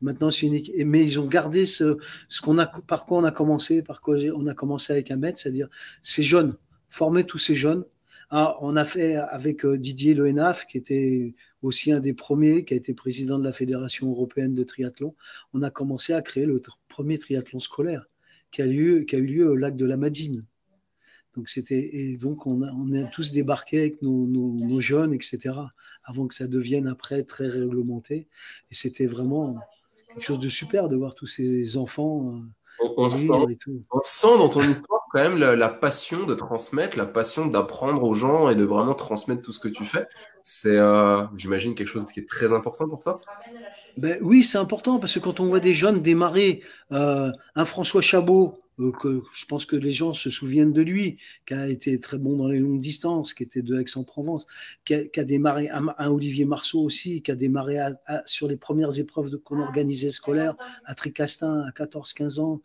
maintenant 0.00 0.30
c'est 0.30 0.46
unique. 0.46 0.72
Mais 0.84 1.02
ils 1.02 1.20
ont 1.20 1.26
gardé 1.26 1.66
ce, 1.66 1.98
ce 2.28 2.40
qu'on 2.40 2.58
a, 2.58 2.66
par 2.66 3.06
quoi 3.06 3.18
on 3.18 3.24
a 3.24 3.32
commencé, 3.32 3.82
par 3.82 4.00
quoi 4.00 4.16
on 4.34 4.46
a 4.46 4.54
commencé 4.54 4.92
avec 4.92 5.10
un 5.10 5.16
maître, 5.16 5.38
c'est-à-dire 5.38 5.68
ces 6.02 6.22
jeunes, 6.22 6.56
former 6.90 7.24
tous 7.24 7.38
ces 7.38 7.54
jeunes. 7.54 7.84
Ah, 8.34 8.56
on 8.62 8.76
a 8.76 8.86
fait 8.86 9.16
avec 9.16 9.66
euh, 9.66 9.76
Didier 9.76 10.14
Loenaf, 10.14 10.66
qui 10.66 10.78
était 10.78 11.34
aussi 11.60 11.92
un 11.92 12.00
des 12.00 12.14
premiers, 12.14 12.64
qui 12.64 12.72
a 12.72 12.78
été 12.78 12.94
président 12.94 13.38
de 13.38 13.44
la 13.44 13.52
Fédération 13.52 14.10
européenne 14.10 14.54
de 14.54 14.64
triathlon. 14.64 15.14
On 15.52 15.60
a 15.60 15.68
commencé 15.68 16.14
à 16.14 16.22
créer 16.22 16.46
le 16.46 16.58
premier 16.92 17.18
triathlon 17.18 17.58
scolaire 17.58 18.06
qui 18.52 18.62
a, 18.62 18.66
lieu, 18.66 19.00
qui 19.00 19.16
a 19.16 19.18
eu 19.18 19.26
lieu 19.26 19.50
au 19.50 19.56
lac 19.56 19.76
de 19.76 19.86
la 19.86 19.96
Madine. 19.96 20.44
Donc 21.34 21.48
c'était 21.48 21.88
et 21.94 22.18
donc 22.18 22.46
on 22.46 22.62
a, 22.62 22.70
on 22.72 22.92
a 22.92 23.04
tous 23.04 23.32
débarqué 23.32 23.78
avec 23.80 24.02
nos, 24.02 24.26
nos, 24.26 24.80
jeunes, 24.80 25.14
etc. 25.14 25.54
Avant 26.04 26.26
que 26.26 26.34
ça 26.34 26.46
devienne 26.46 26.86
après 26.86 27.22
très 27.22 27.48
réglementé. 27.48 28.28
Et 28.70 28.74
c'était 28.74 29.06
vraiment 29.06 29.58
quelque 30.08 30.24
chose 30.24 30.40
de 30.40 30.50
super 30.50 30.90
de 30.90 30.96
voir 30.96 31.14
tous 31.14 31.26
ces 31.26 31.78
enfants. 31.78 32.36
Euh, 32.82 32.84
on, 32.96 33.08
sent, 33.08 33.28
on, 33.30 34.00
sent, 34.04 34.26
dans 34.26 34.48
ton 34.50 34.60
histoire 34.60 35.01
quand 35.12 35.22
même 35.22 35.36
la, 35.36 35.68
passion 35.68 36.24
de 36.24 36.34
transmettre, 36.34 36.96
la 36.96 37.04
passion 37.04 37.44
d'apprendre 37.44 38.02
aux 38.02 38.14
gens 38.14 38.48
et 38.48 38.54
de 38.54 38.64
vraiment 38.64 38.94
transmettre 38.94 39.42
tout 39.42 39.52
ce 39.52 39.60
que 39.60 39.68
tu 39.68 39.84
fais. 39.84 40.08
C'est, 40.42 40.78
euh, 40.78 41.24
j'imagine, 41.36 41.74
quelque 41.74 41.88
chose 41.88 42.06
qui 42.06 42.20
est 42.20 42.28
très 42.28 42.54
important 42.54 42.88
pour 42.88 42.98
toi. 42.98 43.20
Ben, 43.98 44.18
oui, 44.22 44.42
c'est 44.42 44.56
important 44.56 44.98
parce 44.98 45.12
que 45.12 45.18
quand 45.18 45.38
on 45.38 45.48
voit 45.48 45.60
des 45.60 45.74
jeunes 45.74 46.00
démarrer, 46.00 46.62
euh, 46.92 47.30
un 47.54 47.64
François 47.66 48.00
Chabot, 48.00 48.54
euh, 48.80 48.90
que 48.90 49.22
je 49.34 49.44
pense 49.44 49.66
que 49.66 49.76
les 49.76 49.90
gens 49.90 50.14
se 50.14 50.30
souviennent 50.30 50.72
de 50.72 50.80
lui, 50.80 51.18
qui 51.44 51.52
a 51.52 51.68
été 51.68 52.00
très 52.00 52.16
bon 52.16 52.38
dans 52.38 52.48
les 52.48 52.58
longues 52.58 52.80
distances, 52.80 53.34
qui 53.34 53.42
était 53.42 53.60
de 53.60 53.78
Aix-en-Provence, 53.78 54.46
qui, 54.86 54.94
a, 54.94 55.24
démarré, 55.24 55.68
un, 55.68 56.10
Olivier 56.10 56.46
Marceau 56.46 56.80
aussi, 56.80 57.20
qui 57.20 57.30
a 57.30 57.34
démarré 57.34 57.76
sur 58.24 58.48
les 58.48 58.56
premières 58.56 58.98
épreuves 58.98 59.36
qu'on 59.44 59.60
organisait 59.60 60.08
scolaires 60.08 60.54
à 60.86 60.94
Tricastin 60.94 61.60
à 61.60 61.70
14-15 61.70 62.40
ans. 62.40 62.62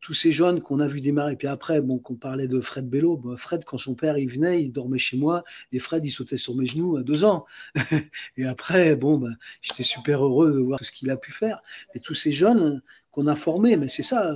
Tous 0.00 0.14
ces 0.14 0.32
jeunes 0.32 0.60
qu'on 0.60 0.80
a 0.80 0.86
vu 0.86 1.00
démarrer. 1.00 1.36
Puis 1.36 1.48
après, 1.48 1.80
bon, 1.80 1.98
qu'on 1.98 2.14
parlait 2.14 2.48
de 2.48 2.60
Fred 2.60 2.88
Bello. 2.88 3.22
Fred, 3.36 3.64
quand 3.64 3.78
son 3.78 3.94
père 3.94 4.18
il 4.18 4.30
venait, 4.30 4.62
il 4.62 4.70
dormait 4.70 4.98
chez 4.98 5.16
moi 5.16 5.44
et 5.72 5.78
Fred 5.78 6.04
il 6.04 6.10
sautait 6.10 6.36
sur 6.36 6.54
mes 6.54 6.66
genoux 6.66 6.96
à 6.96 7.02
deux 7.02 7.24
ans. 7.24 7.44
et 8.36 8.44
après, 8.44 8.96
bon, 8.96 9.18
ben, 9.18 9.36
j'étais 9.62 9.82
super 9.82 10.24
heureux 10.24 10.52
de 10.52 10.58
voir 10.58 10.78
tout 10.78 10.84
ce 10.84 10.92
qu'il 10.92 11.10
a 11.10 11.16
pu 11.16 11.32
faire. 11.32 11.60
Et 11.94 12.00
tous 12.00 12.14
ces 12.14 12.32
jeunes 12.32 12.82
qu'on 13.10 13.26
a 13.26 13.36
formés, 13.36 13.76
mais 13.76 13.88
c'est 13.88 14.02
ça, 14.02 14.34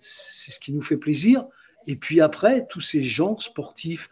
c'est 0.00 0.50
ce 0.50 0.60
qui 0.60 0.72
nous 0.72 0.82
fait 0.82 0.96
plaisir. 0.96 1.46
Et 1.86 1.96
puis 1.96 2.20
après, 2.20 2.66
tous 2.66 2.80
ces 2.80 3.04
gens 3.04 3.38
sportifs, 3.38 4.10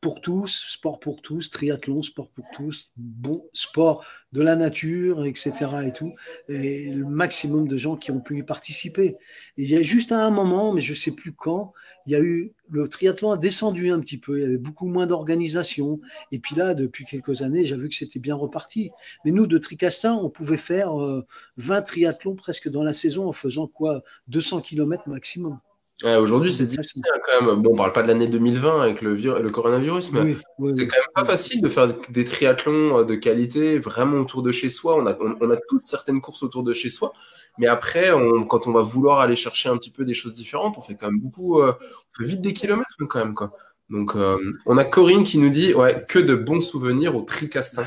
pour 0.00 0.20
tous, 0.20 0.64
sport 0.68 0.98
pour 0.98 1.20
tous, 1.20 1.50
triathlon, 1.50 2.02
sport 2.02 2.28
pour 2.30 2.44
tous, 2.54 2.90
bon 2.96 3.44
sport 3.52 4.04
de 4.32 4.40
la 4.40 4.56
nature, 4.56 5.26
etc. 5.26 5.52
et 5.86 5.92
tout, 5.92 6.14
et 6.48 6.90
le 6.90 7.04
maximum 7.04 7.68
de 7.68 7.76
gens 7.76 7.96
qui 7.96 8.10
ont 8.10 8.20
pu 8.20 8.38
y 8.38 8.42
participer. 8.42 9.16
Et 9.56 9.62
il 9.62 9.70
y 9.70 9.76
a 9.76 9.82
juste 9.82 10.12
à 10.12 10.24
un 10.24 10.30
moment, 10.30 10.72
mais 10.72 10.80
je 10.80 10.94
sais 10.94 11.14
plus 11.14 11.32
quand, 11.32 11.72
il 12.06 12.12
y 12.12 12.14
a 12.14 12.20
eu 12.20 12.52
le 12.70 12.88
triathlon 12.88 13.32
a 13.32 13.36
descendu 13.36 13.90
un 13.90 14.00
petit 14.00 14.18
peu, 14.18 14.38
il 14.38 14.42
y 14.42 14.44
avait 14.44 14.58
beaucoup 14.58 14.86
moins 14.86 15.06
d'organisation. 15.06 16.00
Et 16.32 16.38
puis 16.38 16.54
là, 16.54 16.74
depuis 16.74 17.04
quelques 17.04 17.42
années, 17.42 17.66
j'ai 17.66 17.76
vu 17.76 17.88
que 17.88 17.94
c'était 17.94 18.20
bien 18.20 18.36
reparti. 18.36 18.90
Mais 19.24 19.32
nous, 19.32 19.46
de 19.46 19.58
Tricastin, 19.58 20.14
on 20.14 20.30
pouvait 20.30 20.56
faire 20.56 20.94
20 20.94 21.76
euh, 21.76 21.82
triathlons 21.82 22.36
presque 22.36 22.68
dans 22.68 22.84
la 22.84 22.94
saison 22.94 23.28
en 23.28 23.32
faisant 23.32 23.66
quoi? 23.66 24.02
200 24.28 24.60
km 24.62 25.08
maximum. 25.08 25.58
Aujourd'hui, 26.02 26.54
c'est 26.54 26.66
difficile 26.66 27.02
hein, 27.14 27.18
quand 27.24 27.44
même. 27.44 27.62
Bon, 27.62 27.72
on 27.72 27.76
parle 27.76 27.92
pas 27.92 28.02
de 28.02 28.08
l'année 28.08 28.26
2020 28.26 28.80
avec 28.80 29.02
le, 29.02 29.14
le 29.14 29.50
coronavirus, 29.50 30.12
mais 30.12 30.36
c'est 30.76 30.86
quand 30.86 30.96
même 30.96 31.14
pas 31.14 31.24
facile 31.24 31.60
de 31.60 31.68
faire 31.68 31.88
des 32.08 32.24
triathlons 32.24 32.98
euh, 33.00 33.04
de 33.04 33.14
qualité 33.14 33.78
vraiment 33.78 34.18
autour 34.18 34.42
de 34.42 34.50
chez 34.50 34.70
soi. 34.70 34.96
On 34.96 35.06
a, 35.06 35.16
on, 35.40 35.50
a 35.50 35.56
toutes 35.68 35.82
certaines 35.82 36.20
courses 36.20 36.42
autour 36.42 36.62
de 36.62 36.72
chez 36.72 36.88
soi, 36.88 37.12
mais 37.58 37.66
après, 37.66 38.12
on, 38.12 38.44
quand 38.44 38.66
on 38.66 38.72
va 38.72 38.80
vouloir 38.80 39.20
aller 39.20 39.36
chercher 39.36 39.68
un 39.68 39.76
petit 39.76 39.90
peu 39.90 40.04
des 40.04 40.14
choses 40.14 40.32
différentes, 40.32 40.76
on 40.78 40.82
fait 40.82 40.94
quand 40.94 41.10
même 41.10 41.20
beaucoup, 41.20 41.60
euh, 41.60 41.72
on 41.72 42.22
fait 42.22 42.28
vite 42.28 42.40
des 42.40 42.54
kilomètres 42.54 42.96
quand 43.08 43.18
même 43.18 43.34
quoi. 43.34 43.52
Donc, 43.90 44.14
euh, 44.14 44.38
on 44.66 44.78
a 44.78 44.84
Corinne 44.84 45.24
qui 45.24 45.38
nous 45.38 45.50
dit 45.50 45.74
ouais, 45.74 46.04
que 46.08 46.18
de 46.18 46.34
bons 46.36 46.60
souvenirs 46.60 47.16
au 47.16 47.22
Tricastin. 47.22 47.86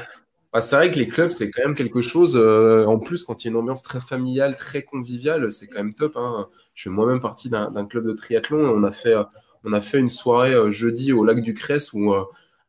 Bah, 0.53 0.61
c'est 0.61 0.75
vrai 0.75 0.91
que 0.91 0.99
les 0.99 1.07
clubs, 1.07 1.31
c'est 1.31 1.49
quand 1.49 1.63
même 1.63 1.73
quelque 1.73 2.01
chose. 2.01 2.35
Euh, 2.39 2.85
en 2.85 2.99
plus, 2.99 3.23
quand 3.23 3.43
il 3.43 3.47
y 3.47 3.49
a 3.49 3.51
une 3.51 3.57
ambiance 3.57 3.81
très 3.81 3.99
familiale, 3.99 4.55
très 4.55 4.83
conviviale, 4.83 5.51
c'est 5.51 5.67
quand 5.67 5.79
même 5.79 5.95
top. 5.95 6.15
Hein. 6.15 6.47
Je 6.75 6.83
fais 6.83 6.89
moi-même 6.91 7.19
partie 7.19 7.49
d'un 7.49 7.85
club 7.87 8.05
de 8.05 8.13
triathlon. 8.13 8.59
On 8.59 8.83
a 8.83 8.91
fait, 8.91 9.15
on 9.63 9.73
a 9.73 9.81
fait 9.81 9.97
une 9.97 10.09
soirée 10.09 10.53
euh, 10.53 10.69
jeudi 10.69 11.11
au 11.11 11.25
lac 11.25 11.41
du 11.41 11.55
Cresse 11.55 11.91
où 11.93 12.13
euh, 12.13 12.23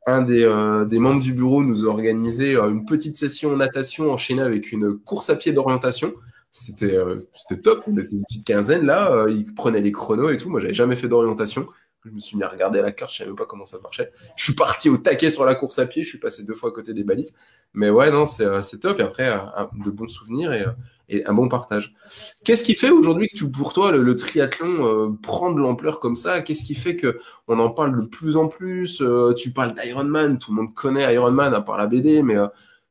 un 0.06 0.22
des, 0.22 0.98
membres 0.98 1.20
du 1.20 1.34
bureau 1.34 1.62
nous 1.62 1.84
a 1.84 1.88
organisé 1.88 2.56
une 2.56 2.86
petite 2.86 3.18
session 3.18 3.52
en 3.52 3.56
natation 3.56 4.10
enchaînée 4.10 4.42
avec 4.42 4.72
une 4.72 4.98
course 4.98 5.28
à 5.30 5.36
pied 5.36 5.52
d'orientation. 5.52 6.14
C'était 6.52 6.98
c'était 7.34 7.60
top. 7.62 7.84
On 7.86 7.96
était 7.98 8.12
une 8.12 8.22
petite 8.22 8.46
quinzaine 8.46 8.86
là. 8.86 9.26
ils 9.28 9.54
prenaient 9.54 9.80
les 9.80 9.92
chronos 9.92 10.30
et 10.30 10.36
tout. 10.36 10.50
Moi, 10.50 10.60
j'avais 10.60 10.74
jamais 10.74 10.96
fait 10.96 11.08
d'orientation. 11.08 11.68
Je 12.04 12.10
me 12.10 12.18
suis 12.18 12.36
mis 12.36 12.42
à 12.42 12.48
regarder 12.48 12.82
la 12.82 12.92
carte, 12.92 13.12
je 13.12 13.18
savais 13.18 13.34
pas 13.34 13.46
comment 13.46 13.64
ça 13.64 13.78
marchait. 13.82 14.12
Je 14.36 14.44
suis 14.44 14.54
parti 14.54 14.90
au 14.90 14.98
taquet 14.98 15.30
sur 15.30 15.44
la 15.46 15.54
course 15.54 15.78
à 15.78 15.86
pied, 15.86 16.02
je 16.02 16.08
suis 16.08 16.18
passé 16.18 16.44
deux 16.44 16.54
fois 16.54 16.68
à 16.68 16.72
côté 16.72 16.92
des 16.92 17.02
balises. 17.02 17.32
Mais 17.72 17.88
ouais, 17.88 18.10
non, 18.10 18.26
c'est 18.26 18.44
euh, 18.44 18.60
top. 18.80 19.00
Et 19.00 19.02
après, 19.02 19.30
de 19.84 19.90
bons 19.90 20.08
souvenirs 20.08 20.52
et, 20.52 20.62
euh, 20.62 20.72
et 21.08 21.24
un 21.26 21.32
bon 21.32 21.48
partage. 21.48 21.94
Qu'est-ce 22.44 22.62
qui 22.62 22.74
fait 22.74 22.90
aujourd'hui 22.90 23.28
que 23.28 23.36
tu, 23.38 23.50
pour 23.50 23.72
toi, 23.72 23.90
le, 23.90 24.16
triathlon 24.16 24.86
euh, 24.86 25.18
prend 25.22 25.50
de 25.50 25.58
l'ampleur 25.58 25.98
comme 25.98 26.16
ça? 26.16 26.42
Qu'est-ce 26.42 26.64
qui 26.64 26.74
fait 26.74 26.94
que 26.94 27.18
on 27.48 27.58
en 27.58 27.70
parle 27.70 27.96
de 27.96 28.06
plus 28.06 28.36
en 28.36 28.48
plus? 28.48 29.02
Tu 29.36 29.52
parles 29.52 29.74
d'Ironman, 29.74 30.38
tout 30.38 30.50
le 30.50 30.62
monde 30.62 30.74
connaît 30.74 31.12
Ironman 31.14 31.54
à 31.54 31.62
part 31.62 31.78
la 31.78 31.86
BD, 31.86 32.22
mais 32.22 32.36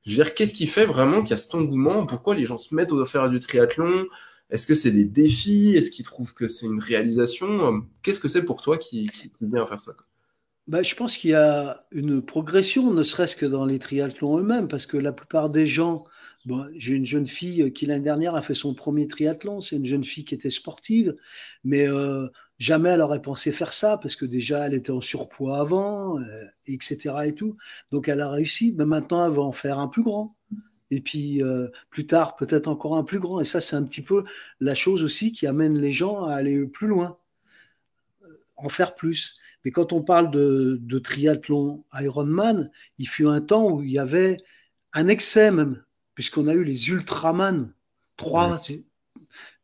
je 0.06 0.12
veux 0.12 0.16
dire, 0.16 0.34
qu'est-ce 0.34 0.54
qui 0.54 0.66
fait 0.66 0.86
vraiment 0.86 1.22
qu'il 1.22 1.32
y 1.32 1.34
a 1.34 1.38
cet 1.38 1.54
engouement? 1.54 2.06
Pourquoi 2.08 2.36
les 2.36 2.46
gens 2.46 2.58
se 2.58 2.74
mettent 2.74 2.92
à 2.92 3.06
faire 3.06 3.30
du 3.30 3.40
triathlon? 3.40 4.06
Est-ce 4.50 4.68
que 4.68 4.76
c'est 4.76 4.92
des 4.92 5.06
défis? 5.06 5.76
Est-ce 5.76 5.92
qu'ils 5.92 6.06
trouvent 6.06 6.34
que 6.34 6.48
c'est 6.48 6.66
une 6.66 6.80
réalisation? 6.80 7.84
Qu'est-ce 8.02 8.20
que 8.20 8.28
c'est 8.28 8.44
pour 8.44 8.62
toi 8.62 8.78
qui, 8.78 9.10
qui 9.10 9.32
vient 9.42 9.66
faire 9.66 9.82
ça 9.82 9.94
bah, 10.68 10.84
Je 10.84 10.96
pense 10.96 11.18
qu'il 11.18 11.32
y 11.32 11.36
a 11.36 11.86
une 11.92 12.22
progression, 12.22 12.92
ne 12.92 13.04
serait-ce 13.04 13.36
que 13.36 13.46
dans 13.46 13.66
les 13.66 13.80
triathlons 13.80 14.38
eux-mêmes, 14.38 14.68
parce 14.68 14.86
que 14.86 14.98
la 14.98 15.12
plupart 15.12 15.50
des 15.50 15.66
gens, 15.66 16.06
bon, 16.46 16.68
j'ai 16.76 16.94
une 16.94 17.06
jeune 17.06 17.28
fille 17.28 17.74
qui 17.74 17.86
l'année 17.86 18.04
dernière 18.04 18.36
a 18.36 18.42
fait 18.42 18.54
son 18.54 18.74
premier 18.74 19.08
triathlon, 19.08 19.62
c'est 19.62 19.78
une 19.78 19.86
jeune 19.86 20.04
fille 20.04 20.26
qui 20.26 20.36
était 20.36 20.50
sportive, 20.50 21.16
mais 21.64 21.88
euh, 21.88 22.28
jamais 22.60 22.90
elle 22.90 23.02
aurait 23.02 23.22
pensé 23.22 23.52
faire 23.52 23.74
ça, 23.74 23.98
parce 23.98 24.16
que 24.16 24.26
déjà 24.26 24.68
elle 24.68 24.74
était 24.74 24.92
en 24.92 25.02
surpoids 25.02 25.58
avant, 25.58 26.20
euh, 26.20 26.46
etc. 26.68 27.16
Et 27.26 27.34
tout. 27.34 27.58
Donc 27.92 28.08
elle 28.08 28.22
a 28.22 28.30
réussi, 28.30 28.76
mais 28.78 28.86
maintenant 28.86 29.26
elle 29.26 29.34
va 29.34 29.42
en 29.42 29.52
faire 29.52 29.80
un 29.80 29.88
plus 29.88 30.04
grand 30.04 30.36
et 30.96 31.02
puis 31.02 31.42
euh, 31.42 31.68
plus 31.90 32.06
tard 32.06 32.36
peut-être 32.36 32.68
encore 32.68 32.96
un 32.96 33.04
plus 33.04 33.20
grand. 33.20 33.40
Et 33.40 33.46
ça, 33.46 33.62
c'est 33.62 33.76
un 33.76 33.84
petit 33.84 34.02
peu 34.02 34.24
la 34.60 34.76
chose 34.76 35.04
aussi 35.04 35.32
qui 35.32 35.48
amène 35.48 35.80
les 35.80 35.92
gens 35.92 36.26
à 36.26 36.36
aller 36.36 36.66
plus 36.66 36.88
loin, 36.88 37.18
en 38.58 38.70
faire 38.70 38.96
plus. 38.96 39.40
Mais 39.66 39.72
quand 39.72 39.94
on 39.94 40.02
parle 40.02 40.30
de, 40.30 41.00
triathlon 41.00 41.84
Ironman, 41.94 42.70
il 42.98 43.08
fut 43.08 43.28
un 43.28 43.42
temps 43.42 43.70
où 43.72 43.82
il 43.82 43.92
y 43.92 44.00
avait 44.00 44.38
un 44.94 45.08
excès 45.08 45.52
même, 45.52 45.84
puisqu'on 46.14 46.48
a 46.48 46.54
eu 46.54 46.64
les 46.64 46.90
Ultraman, 46.90 47.74
trois, 48.18 48.62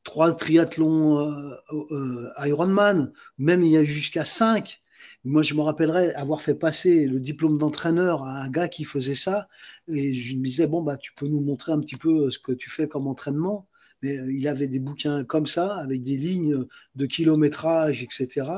trois 0.03 0.33
triathlons 0.33 1.19
euh, 1.19 1.53
euh, 1.91 2.29
Ironman, 2.39 3.11
même 3.37 3.61
il 3.63 3.71
y 3.71 3.77
a 3.77 3.83
jusqu'à 3.83 4.25
cinq. 4.25 4.81
Moi, 5.25 5.41
je 5.41 5.53
me 5.53 5.61
rappellerai 5.61 6.13
avoir 6.13 6.41
fait 6.41 6.55
passer 6.55 7.05
le 7.05 7.19
diplôme 7.19 7.57
d'entraîneur 7.57 8.23
à 8.23 8.43
un 8.43 8.49
gars 8.49 8.67
qui 8.67 8.85
faisait 8.85 9.15
ça. 9.15 9.49
Et 9.87 10.13
je 10.13 10.37
me 10.37 10.43
disais, 10.43 10.67
bon, 10.67 10.81
bah, 10.81 10.97
tu 10.97 11.13
peux 11.13 11.27
nous 11.27 11.41
montrer 11.41 11.71
un 11.71 11.79
petit 11.79 11.97
peu 11.97 12.31
ce 12.31 12.39
que 12.39 12.53
tu 12.53 12.69
fais 12.69 12.87
comme 12.87 13.07
entraînement. 13.07 13.67
Mais 14.01 14.17
euh, 14.17 14.31
il 14.31 14.47
avait 14.47 14.67
des 14.67 14.79
bouquins 14.79 15.25
comme 15.25 15.47
ça, 15.47 15.75
avec 15.75 16.03
des 16.03 16.15
lignes 16.15 16.65
de 16.95 17.05
kilométrage, 17.05 18.01
etc. 18.01 18.49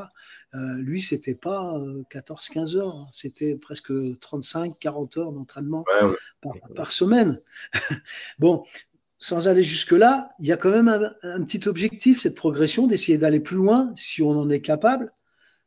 Euh, 0.53 0.75
lui, 0.77 1.01
c'était 1.01 1.35
pas 1.35 1.79
14-15 2.11 2.75
heures, 2.75 2.95
hein. 2.95 3.07
c'était 3.11 3.55
presque 3.57 3.91
35-40 3.91 5.19
heures 5.19 5.31
d'entraînement 5.31 5.85
par, 6.75 6.91
semaine. 6.91 7.39
bon, 8.39 8.63
sans 9.17 9.47
aller 9.47 9.63
jusque-là, 9.63 10.31
il 10.39 10.47
y 10.47 10.51
a 10.51 10.57
quand 10.57 10.71
même 10.71 10.89
un, 11.23 11.43
petit 11.43 11.67
objectif, 11.67 12.19
cette 12.21 12.35
progression, 12.35 12.87
d'essayer 12.87 13.17
d'aller 13.17 13.39
plus 13.39 13.55
loin 13.55 13.93
si 13.95 14.21
on 14.21 14.31
en 14.31 14.49
est 14.49 14.61
capable. 14.61 15.13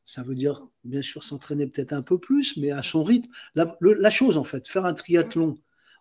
Ça 0.04 0.22
veut 0.22 0.34
dire, 0.34 0.66
bien 0.84 1.02
sûr, 1.02 1.22
s'entraîner 1.22 1.66
peut-être 1.66 1.92
un 1.92 2.02
peu 2.02 2.18
plus, 2.18 2.56
mais 2.58 2.70
à 2.70 2.82
son 2.82 3.02
rythme. 3.02 3.28
La, 3.54 4.10
chose, 4.10 4.36
en 4.36 4.44
fait, 4.44 4.68
faire 4.68 4.84
un 4.84 4.94
triathlon 4.94 5.56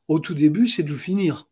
au 0.09 0.19
tout 0.19 0.33
début, 0.33 0.67
c'est 0.67 0.83
de 0.83 0.89
le 0.89 0.97
finir. 0.97 1.47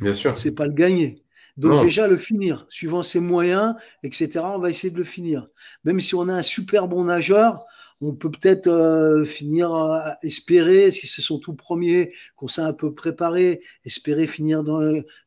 Bien 0.00 0.14
sûr. 0.14 0.36
C'est 0.36 0.54
pas 0.54 0.66
le 0.66 0.74
gagner. 0.74 1.24
Donc 1.56 1.82
déjà 1.82 2.06
le 2.06 2.16
finir, 2.16 2.66
suivant 2.70 3.02
ses 3.02 3.18
moyens, 3.18 3.74
etc. 4.04 4.30
On 4.44 4.60
va 4.60 4.70
essayer 4.70 4.92
de 4.92 4.96
le 4.96 5.02
finir. 5.02 5.48
Même 5.82 5.98
si 5.98 6.14
on 6.14 6.28
a 6.28 6.34
un 6.34 6.42
super 6.42 6.86
bon 6.86 7.04
nageur, 7.04 7.66
on 8.00 8.14
peut 8.14 8.30
peut-être 8.30 8.68
euh, 8.68 9.24
finir, 9.24 9.74
euh, 9.74 10.10
espérer, 10.22 10.92
si 10.92 11.08
c'est 11.08 11.20
son 11.20 11.40
tout 11.40 11.54
premier, 11.54 12.14
qu'on 12.36 12.46
s'est 12.46 12.60
un 12.60 12.72
peu 12.72 12.94
préparé, 12.94 13.60
espérer 13.84 14.28
finir 14.28 14.62
dans 14.62 14.80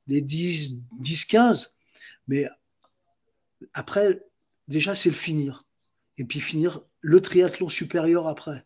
les 0.08 0.22
10, 0.22 0.82
10, 1.02 1.26
15. 1.26 1.78
Mais 2.30 2.48
après, 3.74 4.22
déjà, 4.70 4.96
c'est 4.96 5.10
le 5.10 5.16
finir. 5.16 5.66
Et 6.18 6.26
puis 6.26 6.40
finir 6.40 6.82
le 7.02 7.22
triathlon 7.22 7.70
supérieur 7.70 8.28
après. 8.28 8.66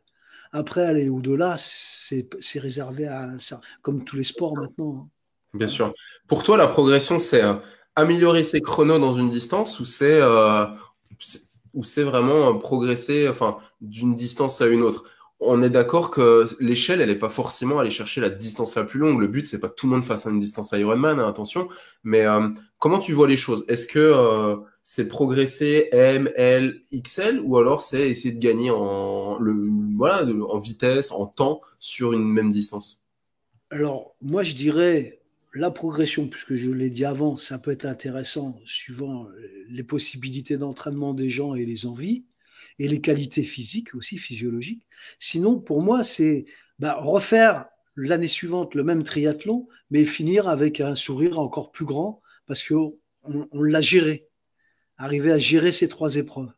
Après, 0.52 0.86
aller 0.86 1.10
au-delà, 1.10 1.56
c'est 1.58 2.30
réservé 2.60 3.08
à 3.08 3.38
ça, 3.40 3.60
comme 3.82 4.06
tous 4.06 4.16
les 4.16 4.24
sports 4.24 4.56
maintenant. 4.56 5.02
Hein. 5.02 5.10
Bien 5.54 5.68
sûr. 5.68 5.94
Pour 6.28 6.44
toi, 6.44 6.58
la 6.58 6.68
progression, 6.68 7.20
c'est 7.20 7.44
euh, 7.44 7.56
améliorer 7.96 8.44
ses 8.44 8.62
chronos 8.62 9.00
dans 9.00 9.14
une 9.14 9.30
distance 9.30 9.80
ou 9.80 9.86
c'est 9.86 10.22
euh, 10.22 10.66
vraiment 11.98 12.56
euh, 12.56 12.60
progresser 12.60 13.28
enfin, 13.28 13.58
d'une 13.82 14.16
distance 14.16 14.62
à 14.62 14.68
une 14.68 14.82
autre? 14.82 15.04
On 15.42 15.62
est 15.62 15.70
d'accord 15.70 16.12
que 16.12 16.48
l'échelle, 16.62 17.02
elle 17.02 17.10
n'est 17.10 17.16
pas 17.16 17.30
forcément 17.30 17.80
aller 17.80 17.92
chercher 17.92 18.22
la 18.22 18.30
distance 18.30 18.76
la 18.76 18.86
plus 18.86 19.00
longue. 19.00 19.20
Le 19.20 19.28
but, 19.28 19.46
c'est 19.46 19.60
pas 19.60 19.68
que 19.68 19.76
tout 19.76 19.88
le 19.88 19.94
monde 19.94 20.06
fasse 20.06 20.26
une 20.26 20.40
distance 20.40 20.72
Ironman, 20.72 21.20
hein, 21.20 21.28
attention. 21.28 21.68
Mais 22.06 22.26
comment 22.80 23.00
tu 23.00 23.12
vois 23.12 23.28
les 23.28 23.36
choses? 23.36 23.66
Est-ce 23.68 23.86
que 23.86 24.56
c'est 24.88 25.08
progresser 25.08 25.90
M, 25.94 26.30
L, 26.36 26.80
XL 26.94 27.40
ou 27.40 27.58
alors 27.58 27.82
c'est 27.82 28.08
essayer 28.08 28.32
de 28.32 28.40
gagner 28.40 28.70
en, 28.70 29.40
voilà, 29.98 30.24
en 30.32 30.60
vitesse, 30.60 31.12
en 31.12 31.26
temps 31.26 31.62
sur 31.80 32.14
une 32.14 32.24
même 32.24 32.52
distance? 32.52 33.04
Alors, 33.72 34.16
moi, 34.22 34.44
je 34.44 34.54
dirais 34.54 35.22
la 35.56 35.72
progression, 35.72 36.28
puisque 36.28 36.54
je 36.54 36.70
l'ai 36.70 36.90
dit 36.90 37.04
avant, 37.04 37.36
ça 37.36 37.58
peut 37.58 37.72
être 37.72 37.86
intéressant 37.86 38.60
suivant 38.68 39.28
les 39.70 39.84
possibilités 39.84 40.58
d'entraînement 40.58 41.16
des 41.16 41.32
gens 41.32 41.56
et 41.56 41.66
les 41.66 41.88
envies, 41.88 42.24
et 42.78 42.88
les 42.88 43.02
qualités 43.02 43.44
physiques 43.44 43.96
aussi, 43.96 44.20
physiologiques. 44.20 44.86
Sinon, 45.18 45.60
pour 45.60 45.82
moi, 45.82 46.04
c'est 46.04 46.46
bah, 46.78 47.00
refaire 47.02 47.66
l'année 47.96 48.28
suivante 48.28 48.76
le 48.76 48.84
même 48.84 49.04
triathlon, 49.04 49.68
mais 49.90 50.06
finir 50.06 50.48
avec 50.48 50.80
un 50.80 50.94
sourire 50.94 51.40
encore 51.40 51.72
plus 51.72 51.86
grand, 51.86 52.22
parce 52.46 52.62
qu'on 52.62 52.94
on, 53.24 53.64
l'a 53.64 53.82
géré. 53.82 54.28
Arriver 54.98 55.32
à 55.32 55.38
gérer 55.38 55.72
ces 55.72 55.90
trois 55.90 56.16
épreuves. 56.16 56.52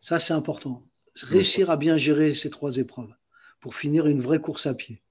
Ça, 0.00 0.18
c'est 0.18 0.34
important. 0.34 0.82
Réussir 1.22 1.70
à 1.70 1.76
bien 1.76 1.96
gérer 1.96 2.34
ces 2.34 2.50
trois 2.50 2.76
épreuves 2.76 3.12
pour 3.60 3.74
finir 3.74 4.06
une 4.06 4.22
vraie 4.22 4.40
course 4.40 4.66
à 4.66 4.74
pied. 4.74 5.02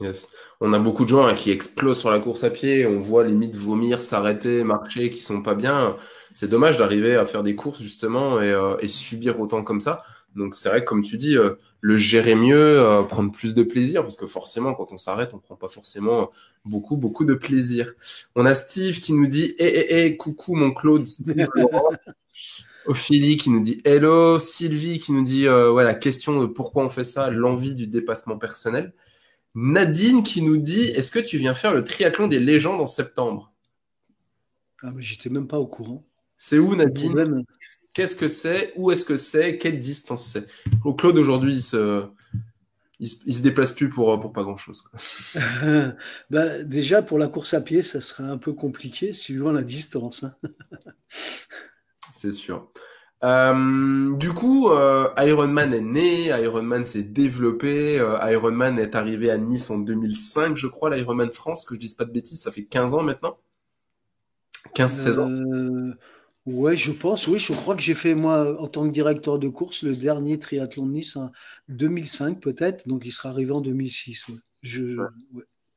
Yes. 0.00 0.28
On 0.60 0.74
a 0.74 0.78
beaucoup 0.78 1.04
de 1.04 1.08
gens 1.08 1.24
hein, 1.24 1.34
qui 1.34 1.50
explosent 1.50 1.98
sur 1.98 2.10
la 2.10 2.18
course 2.18 2.44
à 2.44 2.50
pied. 2.50 2.86
On 2.86 2.98
voit 2.98 3.24
limite 3.24 3.54
vomir, 3.54 4.00
s'arrêter, 4.00 4.62
marcher, 4.62 5.08
qui 5.08 5.22
sont 5.22 5.42
pas 5.42 5.54
bien. 5.54 5.96
C'est 6.34 6.48
dommage 6.48 6.76
d'arriver 6.76 7.14
à 7.14 7.24
faire 7.24 7.42
des 7.42 7.54
courses 7.54 7.80
justement 7.80 8.42
et, 8.42 8.50
euh, 8.50 8.76
subir 8.88 9.40
autant 9.40 9.62
comme 9.62 9.80
ça. 9.80 10.02
Donc 10.36 10.54
c'est 10.54 10.68
vrai 10.68 10.84
que 10.84 10.88
comme 10.88 11.02
tu 11.02 11.16
dis, 11.16 11.36
euh, 11.36 11.54
le 11.80 11.96
gérer 11.96 12.34
mieux, 12.34 12.78
euh, 12.78 13.02
prendre 13.02 13.32
plus 13.32 13.54
de 13.54 13.62
plaisir, 13.62 14.02
parce 14.02 14.16
que 14.16 14.26
forcément 14.26 14.74
quand 14.74 14.92
on 14.92 14.98
s'arrête, 14.98 15.32
on 15.34 15.38
prend 15.38 15.56
pas 15.56 15.68
forcément 15.68 16.30
beaucoup 16.64 16.96
beaucoup 16.96 17.24
de 17.24 17.34
plaisir. 17.34 17.94
On 18.34 18.44
a 18.44 18.54
Steve 18.54 19.00
qui 19.00 19.14
nous 19.14 19.26
dit 19.26 19.54
Eh 19.58 19.66
eh 19.66 20.04
eh, 20.04 20.16
coucou 20.16 20.54
mon 20.54 20.72
Claude, 20.72 21.06
Steve 21.08 21.48
Ophélie 22.86 23.36
qui 23.36 23.50
nous 23.50 23.60
dit 23.60 23.80
hello, 23.84 24.38
Sylvie 24.38 24.98
qui 24.98 25.12
nous 25.12 25.24
dit 25.24 25.44
la 25.44 25.94
question 25.94 26.40
de 26.40 26.46
pourquoi 26.46 26.84
on 26.84 26.90
fait 26.90 27.04
ça, 27.04 27.30
l'envie 27.30 27.74
du 27.74 27.86
dépassement 27.86 28.38
personnel. 28.38 28.92
Nadine 29.56 30.22
qui 30.22 30.42
nous 30.42 30.58
dit 30.58 30.88
Est-ce 30.90 31.10
que 31.10 31.18
tu 31.18 31.38
viens 31.38 31.54
faire 31.54 31.72
le 31.72 31.82
triathlon 31.82 32.28
des 32.28 32.38
légendes 32.38 32.80
en 32.80 32.86
septembre? 32.86 33.52
Ah, 34.82 34.90
mais 34.94 35.02
j'étais 35.02 35.30
même 35.30 35.48
pas 35.48 35.58
au 35.58 35.66
courant. 35.66 36.04
C'est 36.36 36.58
où 36.58 36.74
Nadine 36.74 37.44
Qu'est-ce 37.94 38.16
que 38.16 38.28
c'est? 38.28 38.72
Où 38.76 38.90
est-ce 38.90 39.04
que 39.04 39.16
c'est? 39.16 39.58
Quelle 39.58 39.78
distance 39.78 40.26
c'est? 40.26 40.46
Claude 40.96 41.16
aujourd'hui, 41.16 41.54
il 41.54 41.62
se, 41.62 42.04
il 43.00 43.08
se, 43.08 43.42
déplace 43.42 43.72
plus 43.72 43.88
pour, 43.88 44.18
pour 44.20 44.32
pas 44.32 44.42
grand-chose. 44.42 44.84
bah, 46.30 46.62
déjà, 46.62 47.02
pour 47.02 47.18
la 47.18 47.28
course 47.28 47.54
à 47.54 47.60
pied, 47.60 47.82
ça 47.82 48.00
serait 48.00 48.24
un 48.24 48.38
peu 48.38 48.52
compliqué 48.52 49.12
suivant 49.12 49.52
la 49.52 49.62
distance. 49.62 50.24
Hein. 50.24 50.34
c'est 52.16 52.30
sûr. 52.30 52.70
Euh, 53.24 54.14
du 54.16 54.32
coup, 54.32 54.70
euh, 54.70 55.08
Ironman 55.18 55.72
est 55.72 55.80
né, 55.80 56.26
Ironman 56.26 56.84
s'est 56.84 57.02
développé, 57.02 57.98
euh, 57.98 58.18
Ironman 58.30 58.78
est 58.78 58.94
arrivé 58.94 59.30
à 59.30 59.38
Nice 59.38 59.70
en 59.70 59.78
2005, 59.78 60.56
je 60.56 60.66
crois, 60.66 60.94
l'Ironman 60.94 61.32
France, 61.32 61.64
que 61.64 61.74
je 61.74 61.80
dise 61.80 61.94
pas 61.94 62.04
de 62.04 62.12
bêtises, 62.12 62.42
ça 62.42 62.52
fait 62.52 62.64
15 62.64 62.92
ans 62.92 63.02
maintenant? 63.02 63.38
15-16 64.74 65.18
ans 65.18 65.94
Ouais, 66.46 66.76
je 66.76 66.92
pense, 66.92 67.26
oui, 67.26 67.40
je 67.40 67.52
crois 67.52 67.74
que 67.74 67.82
j'ai 67.82 67.94
fait, 67.94 68.14
moi, 68.14 68.60
en 68.60 68.68
tant 68.68 68.86
que 68.86 68.92
directeur 68.92 69.38
de 69.38 69.48
course, 69.48 69.82
le 69.82 69.96
dernier 69.96 70.38
triathlon 70.38 70.86
de 70.86 70.92
Nice 70.92 71.16
en 71.16 71.32
2005 71.68 72.40
peut-être, 72.40 72.86
donc 72.86 73.02
il 73.04 73.10
sera 73.10 73.30
arrivé 73.30 73.50
en 73.50 73.60
2006, 73.60 74.26
Je, 74.62 74.96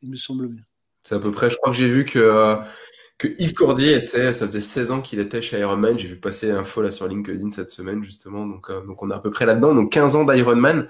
il 0.04 0.10
me 0.12 0.16
semble 0.16 0.48
bien. 0.48 0.62
C'est 1.04 1.16
à 1.16 1.20
peu 1.20 1.32
près, 1.32 1.50
je 1.50 1.58
crois 1.58 1.72
que 1.72 1.78
j'ai 1.78 1.88
vu 1.88 2.06
que 2.06 2.62
que 3.20 3.28
Yves 3.38 3.54
Cordier 3.54 3.96
était, 3.96 4.34
ça 4.34 4.48
faisait 4.48 4.62
16 4.62 4.92
ans 4.92 5.02
qu'il 5.02 5.20
était 5.20 5.42
chez 5.42 5.60
Ironman. 5.60 6.00
J'ai 6.00 6.08
vu 6.08 6.16
passer 6.16 6.48
l'info 6.48 6.82
là 6.82 6.90
sur 6.90 7.08
LinkedIn 7.08 7.52
cette 7.52 7.70
semaine 7.70 8.02
justement. 8.02 8.48
Donc, 8.48 8.70
euh, 8.70 8.82
donc 8.86 9.04
on 9.04 9.12
est 9.12 9.14
à 9.14 9.20
peu 9.20 9.30
près 9.30 9.46
là-dedans. 9.46 9.76
Donc 9.76 9.92
15 9.92 10.16
ans 10.16 10.24
d'Ironman. 10.24 10.88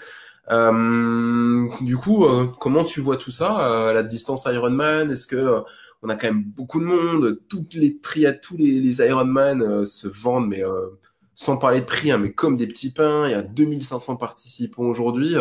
Euh, 0.52 1.68
du 1.82 1.98
coup, 1.98 2.26
euh, 2.26 2.48
comment 2.60 2.84
tu 2.84 3.02
vois 3.02 3.18
tout 3.18 3.32
ça, 3.32 3.92
la 3.94 4.04
distance 4.04 4.46
Ironman 4.46 5.12
Est-ce 5.12 5.28
que 5.28 5.64
on 6.02 6.10
a 6.10 6.16
quand 6.16 6.28
même 6.28 6.44
beaucoup 6.44 6.80
de 6.80 6.86
monde 6.86 7.42
Toutes 7.50 7.74
les 7.74 8.00
triats, 8.00 8.34
tous 8.34 8.58
les, 8.58 8.80
les 8.80 9.00
Ironman 9.00 9.86
se 9.86 10.08
vendent, 10.08 10.48
mais 10.48 10.64
sans 11.36 11.58
parler 11.58 11.82
de 11.82 11.86
prix, 11.86 12.12
hein, 12.12 12.18
mais 12.18 12.32
comme 12.32 12.58
des 12.58 12.68
petits 12.68 12.92
pains. 12.92 13.28
Il 13.28 13.32
y 13.32 13.36
a 13.36 13.42
2500 13.42 14.16
participants 14.16 14.84
aujourd'hui 14.84 15.36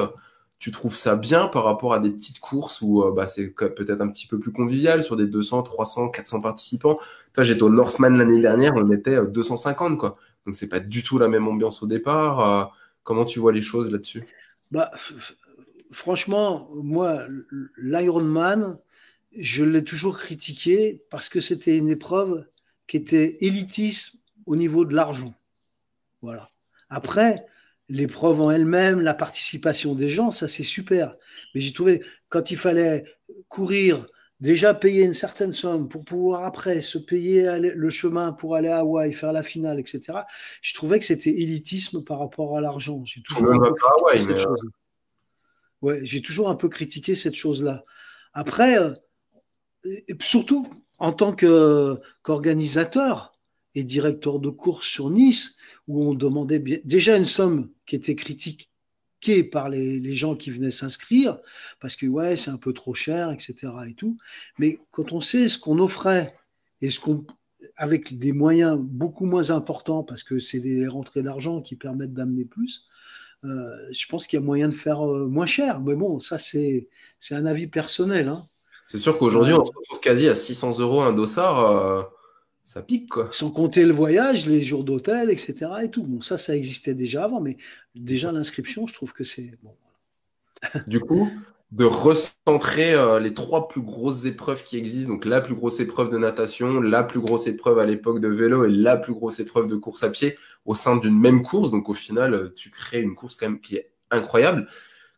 tu 0.58 0.72
trouves 0.72 0.96
ça 0.96 1.16
bien 1.16 1.46
par 1.46 1.64
rapport 1.64 1.94
à 1.94 2.00
des 2.00 2.10
petites 2.10 2.40
courses 2.40 2.82
où 2.82 3.02
euh, 3.02 3.12
bah, 3.12 3.28
c'est 3.28 3.48
peut-être 3.50 4.00
un 4.00 4.08
petit 4.08 4.26
peu 4.26 4.38
plus 4.38 4.52
convivial 4.52 5.02
sur 5.04 5.16
des 5.16 5.26
200, 5.26 5.62
300, 5.62 6.08
400 6.10 6.40
participants? 6.40 6.98
Toi, 7.32 7.44
j'étais 7.44 7.62
au 7.62 7.70
Northman 7.70 8.16
l'année 8.16 8.40
dernière, 8.40 8.74
on 8.74 8.90
était 8.90 9.24
250 9.24 9.92
euh, 9.92 9.96
quoi. 9.96 10.16
Donc 10.46 10.54
c'est 10.56 10.68
pas 10.68 10.80
du 10.80 11.02
tout 11.02 11.18
la 11.18 11.28
même 11.28 11.46
ambiance 11.46 11.82
au 11.82 11.86
départ. 11.86 12.40
Euh, 12.40 12.64
comment 13.04 13.24
tu 13.24 13.38
vois 13.38 13.52
les 13.52 13.60
choses 13.60 13.90
là-dessus? 13.90 14.24
Bah, 14.70 14.90
franchement, 15.90 16.70
moi, 16.74 17.26
l'Ironman, 17.76 18.78
je 19.36 19.64
l'ai 19.64 19.84
toujours 19.84 20.18
critiqué 20.18 21.02
parce 21.10 21.28
que 21.28 21.40
c'était 21.40 21.76
une 21.76 21.88
épreuve 21.88 22.46
qui 22.86 22.96
était 22.96 23.38
élitiste 23.40 24.16
au 24.46 24.56
niveau 24.56 24.84
de 24.84 24.94
l'argent. 24.94 25.34
Voilà. 26.22 26.50
Après, 26.88 27.46
l'épreuve 27.88 28.40
en 28.40 28.50
elle-même, 28.50 29.00
la 29.00 29.14
participation 29.14 29.94
des 29.94 30.08
gens, 30.08 30.30
ça 30.30 30.48
c'est 30.48 30.62
super. 30.62 31.14
Mais 31.54 31.60
j'ai 31.60 31.72
trouvé, 31.72 32.02
quand 32.28 32.50
il 32.50 32.56
fallait 32.56 33.04
courir, 33.48 34.06
déjà 34.40 34.74
payer 34.74 35.04
une 35.04 35.14
certaine 35.14 35.52
somme 35.52 35.88
pour 35.88 36.04
pouvoir 36.04 36.44
après 36.44 36.80
se 36.80 36.98
payer 36.98 37.58
le 37.58 37.90
chemin 37.90 38.32
pour 38.32 38.54
aller 38.54 38.68
à 38.68 38.78
Hawaï, 38.78 39.12
faire 39.12 39.32
la 39.32 39.42
finale, 39.42 39.80
etc., 39.80 40.20
je 40.62 40.74
trouvais 40.74 40.98
que 40.98 41.04
c'était 41.04 41.30
élitisme 41.30 42.02
par 42.04 42.20
rapport 42.20 42.56
à 42.56 42.60
l'argent. 42.60 43.02
J'ai 43.04 43.22
toujours, 43.22 43.52
un 43.52 43.58
peu 43.58 43.74
critiqué 43.74 44.18
cette 44.18 44.38
chose 44.38 44.60
ouais, 45.82 46.00
j'ai 46.02 46.22
toujours 46.22 46.48
un 46.48 46.54
peu 46.54 46.68
critiqué 46.68 47.14
cette 47.14 47.34
chose-là. 47.34 47.84
Après, 48.32 48.78
euh, 48.78 48.94
surtout 50.20 50.68
en 50.98 51.12
tant 51.12 51.34
qu'organisateur 51.34 53.32
et 53.74 53.84
directeur 53.84 54.40
de 54.40 54.50
course 54.50 54.86
sur 54.86 55.10
Nice, 55.10 55.56
où 55.86 56.02
on 56.04 56.14
demandait 56.14 56.58
déjà 56.58 57.16
une 57.16 57.24
somme 57.24 57.70
qui 57.86 57.96
était 57.96 58.16
par 59.50 59.68
les, 59.68 60.14
gens 60.14 60.36
qui 60.36 60.50
venaient 60.50 60.70
s'inscrire, 60.70 61.38
parce 61.80 61.96
que 61.96 62.06
ouais, 62.06 62.36
c'est 62.36 62.50
un 62.50 62.56
peu 62.56 62.72
trop 62.72 62.94
cher, 62.94 63.30
etc. 63.30 63.54
Et 63.88 63.94
tout. 63.94 64.16
Mais 64.58 64.78
quand 64.90 65.12
on 65.12 65.20
sait 65.20 65.48
ce 65.48 65.58
qu'on 65.58 65.78
offrait 65.78 66.34
et 66.80 66.90
ce 66.90 67.00
qu'on 67.00 67.26
avec 67.76 68.18
des 68.18 68.32
moyens 68.32 68.78
beaucoup 68.78 69.26
moins 69.26 69.50
importants, 69.50 70.04
parce 70.04 70.22
que 70.22 70.38
c'est 70.38 70.60
des 70.60 70.86
rentrées 70.86 71.22
d'argent 71.22 71.60
qui 71.60 71.74
permettent 71.74 72.14
d'amener 72.14 72.44
plus, 72.44 72.86
je 73.42 74.06
pense 74.08 74.26
qu'il 74.26 74.38
y 74.38 74.42
a 74.42 74.44
moyen 74.44 74.68
de 74.68 74.74
faire 74.74 75.02
moins 75.02 75.46
cher. 75.46 75.80
Mais 75.80 75.94
bon, 75.94 76.20
ça, 76.20 76.38
c'est 76.38 76.88
un 77.30 77.46
avis 77.46 77.66
personnel. 77.66 78.28
Hein. 78.28 78.44
C'est 78.86 78.98
sûr 78.98 79.18
qu'aujourd'hui, 79.18 79.54
on 79.54 79.64
se 79.64 79.72
retrouve 79.76 80.00
quasi 80.00 80.28
à 80.28 80.34
600 80.34 80.78
euros 80.78 81.02
un 81.02 81.12
dossard. 81.12 82.08
Ça 82.68 82.82
pique, 82.82 83.08
quoi. 83.08 83.28
Sans 83.30 83.50
compter 83.50 83.86
le 83.86 83.94
voyage, 83.94 84.46
les 84.46 84.60
jours 84.60 84.84
d'hôtel, 84.84 85.30
etc. 85.30 85.56
Et 85.84 85.90
tout. 85.90 86.02
Bon, 86.02 86.20
ça, 86.20 86.36
ça 86.36 86.54
existait 86.54 86.92
déjà 86.92 87.24
avant, 87.24 87.40
mais 87.40 87.56
déjà 87.94 88.30
l'inscription, 88.30 88.86
je 88.86 88.92
trouve 88.92 89.14
que 89.14 89.24
c'est. 89.24 89.54
Bon, 89.62 89.74
du 90.86 91.00
coup, 91.00 91.30
de 91.72 91.86
recentrer 91.86 92.92
euh, 92.92 93.20
les 93.20 93.32
trois 93.32 93.68
plus 93.68 93.80
grosses 93.80 94.26
épreuves 94.26 94.64
qui 94.64 94.76
existent. 94.76 95.14
Donc 95.14 95.24
la 95.24 95.40
plus 95.40 95.54
grosse 95.54 95.80
épreuve 95.80 96.10
de 96.10 96.18
natation, 96.18 96.78
la 96.78 97.04
plus 97.04 97.20
grosse 97.20 97.46
épreuve 97.46 97.78
à 97.78 97.86
l'époque 97.86 98.20
de 98.20 98.28
vélo 98.28 98.66
et 98.66 98.70
la 98.70 98.98
plus 98.98 99.14
grosse 99.14 99.40
épreuve 99.40 99.66
de 99.66 99.76
course 99.76 100.02
à 100.02 100.10
pied 100.10 100.36
au 100.66 100.74
sein 100.74 100.98
d'une 100.98 101.18
même 101.18 101.40
course. 101.40 101.70
Donc 101.70 101.88
au 101.88 101.94
final, 101.94 102.34
euh, 102.34 102.52
tu 102.54 102.68
crées 102.68 103.00
une 103.00 103.14
course 103.14 103.36
quand 103.36 103.48
même 103.48 103.60
qui 103.60 103.76
est 103.76 103.92
incroyable. 104.10 104.68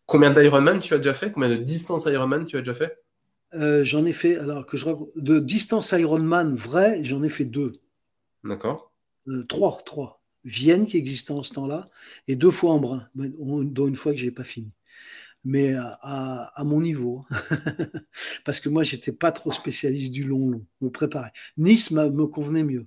Combien 0.07 0.31
d'Ironman 0.31 0.79
tu 0.79 0.95
as 0.95 0.99
déjà 0.99 1.15
fait? 1.15 1.33
Combien 1.33 1.49
de 1.49 1.57
distance 1.57 2.05
Ironman 2.05 2.45
tu 2.45 2.57
as 2.57 2.61
déjà 2.61 2.75
fait? 2.75 2.97
Euh, 3.55 3.85
J'en 3.85 4.05
ai 4.05 4.13
fait, 4.13 4.37
alors 4.37 4.67
que 4.67 4.77
je 4.77 4.89
de 5.17 5.39
distance 5.39 5.93
Ironman 5.93 6.55
vrai, 6.55 7.03
j'en 7.05 7.23
ai 7.23 7.29
fait 7.29 7.45
deux. 7.45 7.73
D'accord. 8.45 8.93
trois, 9.49 9.81
trois. 9.85 10.23
Vienne 10.45 10.87
qui 10.87 10.97
existait 10.97 11.33
en 11.33 11.43
ce 11.43 11.53
temps-là 11.53 11.87
et 12.27 12.35
deux 12.35 12.51
fois 12.51 12.73
en 12.73 12.79
brun, 12.79 13.07
dont 13.15 13.87
une 13.87 13.97
fois 13.97 14.13
que 14.13 14.19
j'ai 14.19 14.31
pas 14.31 14.45
fini 14.45 14.73
mais 15.45 15.75
à, 15.75 16.63
mon 16.65 16.81
niveau. 16.81 17.25
Parce 18.45 18.61
que 18.61 18.69
moi, 18.69 18.83
j'étais 18.83 19.13
pas 19.13 19.33
trop 19.33 19.53
spécialiste 19.53 20.13
du 20.13 20.25
long 20.25 20.51
long. 20.51 20.67
Me 20.81 20.91
préparer. 20.91 21.31
Nice 21.57 21.91
me 21.91 22.27
convenait 22.27 22.65
mieux. 22.65 22.87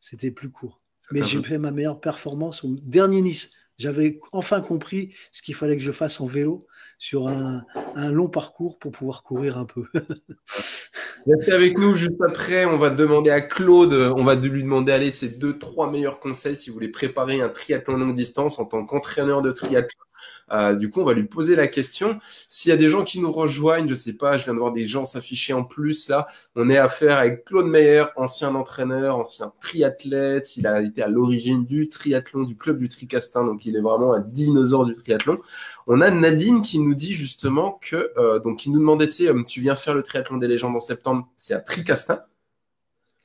C'était 0.00 0.30
plus 0.30 0.50
court. 0.50 0.80
Mais 1.12 1.22
j'ai 1.22 1.42
fait 1.42 1.58
ma 1.58 1.70
meilleure 1.70 2.00
performance 2.00 2.64
au 2.64 2.76
dernier 2.82 3.20
Nice. 3.20 3.52
J'avais 3.76 4.20
enfin 4.32 4.60
compris 4.60 5.14
ce 5.32 5.42
qu'il 5.42 5.54
fallait 5.54 5.76
que 5.76 5.82
je 5.82 5.92
fasse 5.92 6.20
en 6.20 6.26
vélo 6.26 6.66
sur 6.98 7.28
un, 7.28 7.64
long 7.96 8.28
parcours 8.28 8.78
pour 8.78 8.92
pouvoir 8.92 9.22
courir 9.22 9.58
un 9.58 9.66
peu. 9.66 9.84
Restez 11.26 11.52
avec 11.52 11.78
nous 11.78 11.94
juste 11.94 12.20
après. 12.26 12.66
On 12.66 12.76
va 12.76 12.90
demander 12.90 13.30
à 13.30 13.40
Claude, 13.40 13.92
on 14.16 14.24
va 14.24 14.34
lui 14.34 14.62
demander 14.62 14.92
aller 14.92 15.10
ses 15.10 15.28
deux, 15.28 15.58
trois 15.58 15.90
meilleurs 15.90 16.20
conseils 16.20 16.56
si 16.56 16.70
vous 16.70 16.74
voulez 16.74 16.88
préparer 16.88 17.40
un 17.40 17.48
triathlon 17.48 17.96
longue 17.96 18.14
distance 18.14 18.58
en 18.58 18.66
tant 18.66 18.84
qu'entraîneur 18.84 19.42
de 19.42 19.50
triathlon 19.50 20.04
euh, 20.52 20.74
du 20.74 20.90
coup, 20.90 21.00
on 21.00 21.04
va 21.04 21.14
lui 21.14 21.24
poser 21.24 21.56
la 21.56 21.66
question. 21.66 22.18
S'il 22.48 22.68
y 22.68 22.72
a 22.72 22.76
des 22.76 22.88
gens 22.88 23.02
qui 23.02 23.20
nous 23.20 23.32
rejoignent, 23.32 23.88
je 23.88 23.94
sais 23.94 24.12
pas, 24.12 24.38
je 24.38 24.44
viens 24.44 24.54
de 24.54 24.58
voir 24.58 24.72
des 24.72 24.86
gens 24.86 25.04
s'afficher 25.04 25.52
en 25.52 25.64
plus 25.64 26.08
là. 26.08 26.26
On 26.54 26.68
est 26.68 26.76
à 26.76 26.88
faire 26.88 27.18
avec 27.18 27.44
Claude 27.44 27.66
Meyer, 27.66 28.04
ancien 28.16 28.54
entraîneur, 28.54 29.16
ancien 29.16 29.52
triathlète. 29.60 30.56
Il 30.56 30.66
a 30.66 30.80
été 30.80 31.02
à 31.02 31.08
l'origine 31.08 31.64
du 31.64 31.88
triathlon, 31.88 32.44
du 32.44 32.56
club 32.56 32.78
du 32.78 32.88
Tricastin, 32.88 33.44
donc 33.44 33.64
il 33.66 33.76
est 33.76 33.80
vraiment 33.80 34.12
un 34.12 34.20
dinosaure 34.20 34.86
du 34.86 34.94
triathlon. 34.94 35.38
On 35.86 36.00
a 36.00 36.10
Nadine 36.10 36.62
qui 36.62 36.78
nous 36.78 36.94
dit 36.94 37.12
justement 37.12 37.78
que, 37.80 38.12
euh, 38.16 38.38
donc 38.38 38.66
il 38.66 38.72
nous 38.72 38.78
demandait, 38.78 39.06
tu 39.06 39.12
sais, 39.12 39.28
euh, 39.28 39.42
tu 39.46 39.60
viens 39.60 39.74
faire 39.74 39.94
le 39.94 40.02
triathlon 40.02 40.38
des 40.38 40.48
légendes 40.48 40.76
en 40.76 40.80
septembre, 40.80 41.28
c'est 41.36 41.54
à 41.54 41.60
Tricastin. 41.60 42.20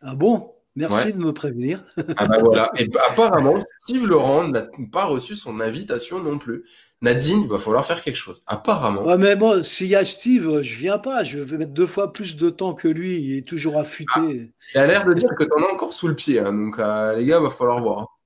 Ah 0.02 0.16
bon? 0.16 0.54
Merci 0.76 1.14
de 1.14 1.18
me 1.18 1.34
prévenir. 1.34 1.84
ah 2.16 2.26
bah 2.26 2.38
voilà. 2.40 2.72
Et 2.78 2.90
apparemment, 3.10 3.60
Steve 3.80 4.06
Laurent 4.06 4.48
n'a 4.48 4.66
pas 4.92 5.06
reçu 5.06 5.36
son 5.36 5.60
invitation 5.60 6.24
non 6.24 6.38
plus. 6.38 6.64
Nadine, 7.02 7.44
il 7.44 7.48
va 7.48 7.60
falloir 7.60 7.86
faire 7.86 8.02
quelque 8.02 8.18
chose. 8.18 8.44
Apparemment. 8.46 9.06
Ouais, 9.06 9.18
mais 9.18 9.38
bon, 9.38 9.64
s'il 9.64 9.88
y 9.88 9.96
a 9.96 10.04
Steve, 10.04 10.62
je 10.62 10.76
viens 10.76 10.98
pas. 10.98 11.24
Je 11.24 11.40
vais 11.40 11.58
mettre 11.58 11.72
deux 11.72 11.88
fois 11.88 12.12
plus 12.12 12.36
de 12.36 12.50
temps 12.50 12.74
que 12.74 12.90
lui. 12.90 13.22
Il 13.22 13.38
est 13.38 13.48
toujours 13.48 13.78
affûté. 13.78 14.12
Ah, 14.16 14.28
il 14.76 14.78
a 14.80 14.88
l'air 14.88 15.06
de 15.06 15.14
dire 15.14 15.30
que 15.38 15.46
tu 15.46 15.52
en 15.54 15.64
as 15.64 15.72
encore 15.72 15.94
sous 15.94 16.10
le 16.10 16.16
pied. 16.16 16.40
Hein, 16.40 16.52
donc, 16.52 16.78
euh, 16.78 17.16
les 17.16 17.26
gars, 17.26 17.38
il 17.38 17.44
va 17.44 17.50
falloir 17.50 17.82
voir. 17.82 18.20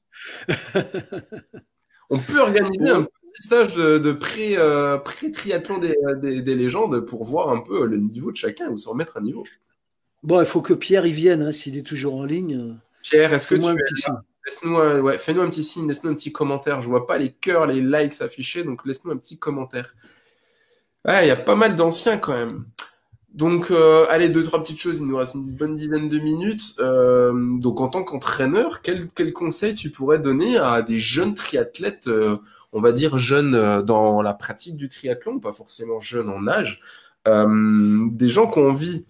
On 2.09 2.19
peut 2.19 2.39
organiser 2.39 2.89
un 2.89 3.03
petit 3.03 3.43
stage 3.43 3.75
de, 3.75 4.17
euh, 4.57 4.97
pré-triathlon 4.97 5.77
des, 5.77 6.41
des, 6.41 6.55
légendes 6.55 6.99
pour 7.01 7.23
voir 7.23 7.49
un 7.49 7.59
peu 7.59 7.85
le 7.85 7.97
niveau 7.97 8.31
de 8.31 8.37
chacun 8.37 8.69
ou 8.69 8.77
se 8.77 8.89
remettre 8.89 9.17
à 9.17 9.21
niveau. 9.21 9.43
Bon, 10.23 10.39
il 10.39 10.45
faut 10.45 10.61
que 10.61 10.73
Pierre 10.73 11.05
y 11.05 11.13
vienne, 11.13 11.43
hein, 11.43 11.51
s'il 11.51 11.77
est 11.77 11.83
toujours 11.83 12.15
en 12.15 12.23
ligne. 12.23 12.75
Pierre, 13.03 13.33
est-ce 13.33 13.47
que 13.47 13.55
tu 13.55 13.65
es 13.65 14.11
Laisse-nous 14.45 15.09
fais-nous 15.17 15.41
un 15.41 15.49
petit 15.49 15.63
signe, 15.63 15.87
laisse-nous 15.87 16.11
un 16.11 16.15
petit 16.15 16.31
commentaire. 16.31 16.81
Je 16.81 16.89
vois 16.89 17.07
pas 17.07 17.17
les 17.17 17.31
cœurs, 17.31 17.67
les 17.67 17.81
likes 17.81 18.21
affichés, 18.21 18.63
donc 18.63 18.85
laisse-nous 18.85 19.11
un 19.11 19.17
petit 19.17 19.37
commentaire. 19.37 19.95
Il 21.07 21.27
y 21.27 21.31
a 21.31 21.35
pas 21.35 21.55
mal 21.55 21.75
d'anciens 21.75 22.17
quand 22.17 22.33
même. 22.33 22.65
Donc, 23.33 23.71
euh, 23.71 24.05
allez, 24.09 24.29
deux, 24.29 24.43
trois 24.43 24.61
petites 24.61 24.79
choses. 24.79 24.99
Il 24.99 25.07
nous 25.07 25.17
reste 25.17 25.33
une 25.33 25.49
bonne 25.49 25.75
dizaine 25.75 26.07
de 26.07 26.19
minutes. 26.19 26.75
Euh, 26.79 27.33
donc, 27.57 27.81
en 27.81 27.87
tant 27.87 28.03
qu'entraîneur, 28.03 28.83
quel, 28.83 29.07
quel 29.07 29.33
conseil 29.33 29.73
tu 29.73 29.89
pourrais 29.89 30.19
donner 30.19 30.57
à 30.57 30.83
des 30.83 30.99
jeunes 30.99 31.33
triathlètes, 31.33 32.07
euh, 32.07 32.37
on 32.73 32.81
va 32.81 32.91
dire 32.91 33.17
jeunes 33.17 33.81
dans 33.81 34.21
la 34.21 34.33
pratique 34.33 34.77
du 34.77 34.87
triathlon, 34.87 35.39
pas 35.39 35.53
forcément 35.53 35.99
jeunes 35.99 36.29
en 36.29 36.47
âge, 36.47 36.79
des 37.25 38.29
gens 38.29 38.49
qui 38.49 38.59
ont 38.59 38.67
envie? 38.69 39.05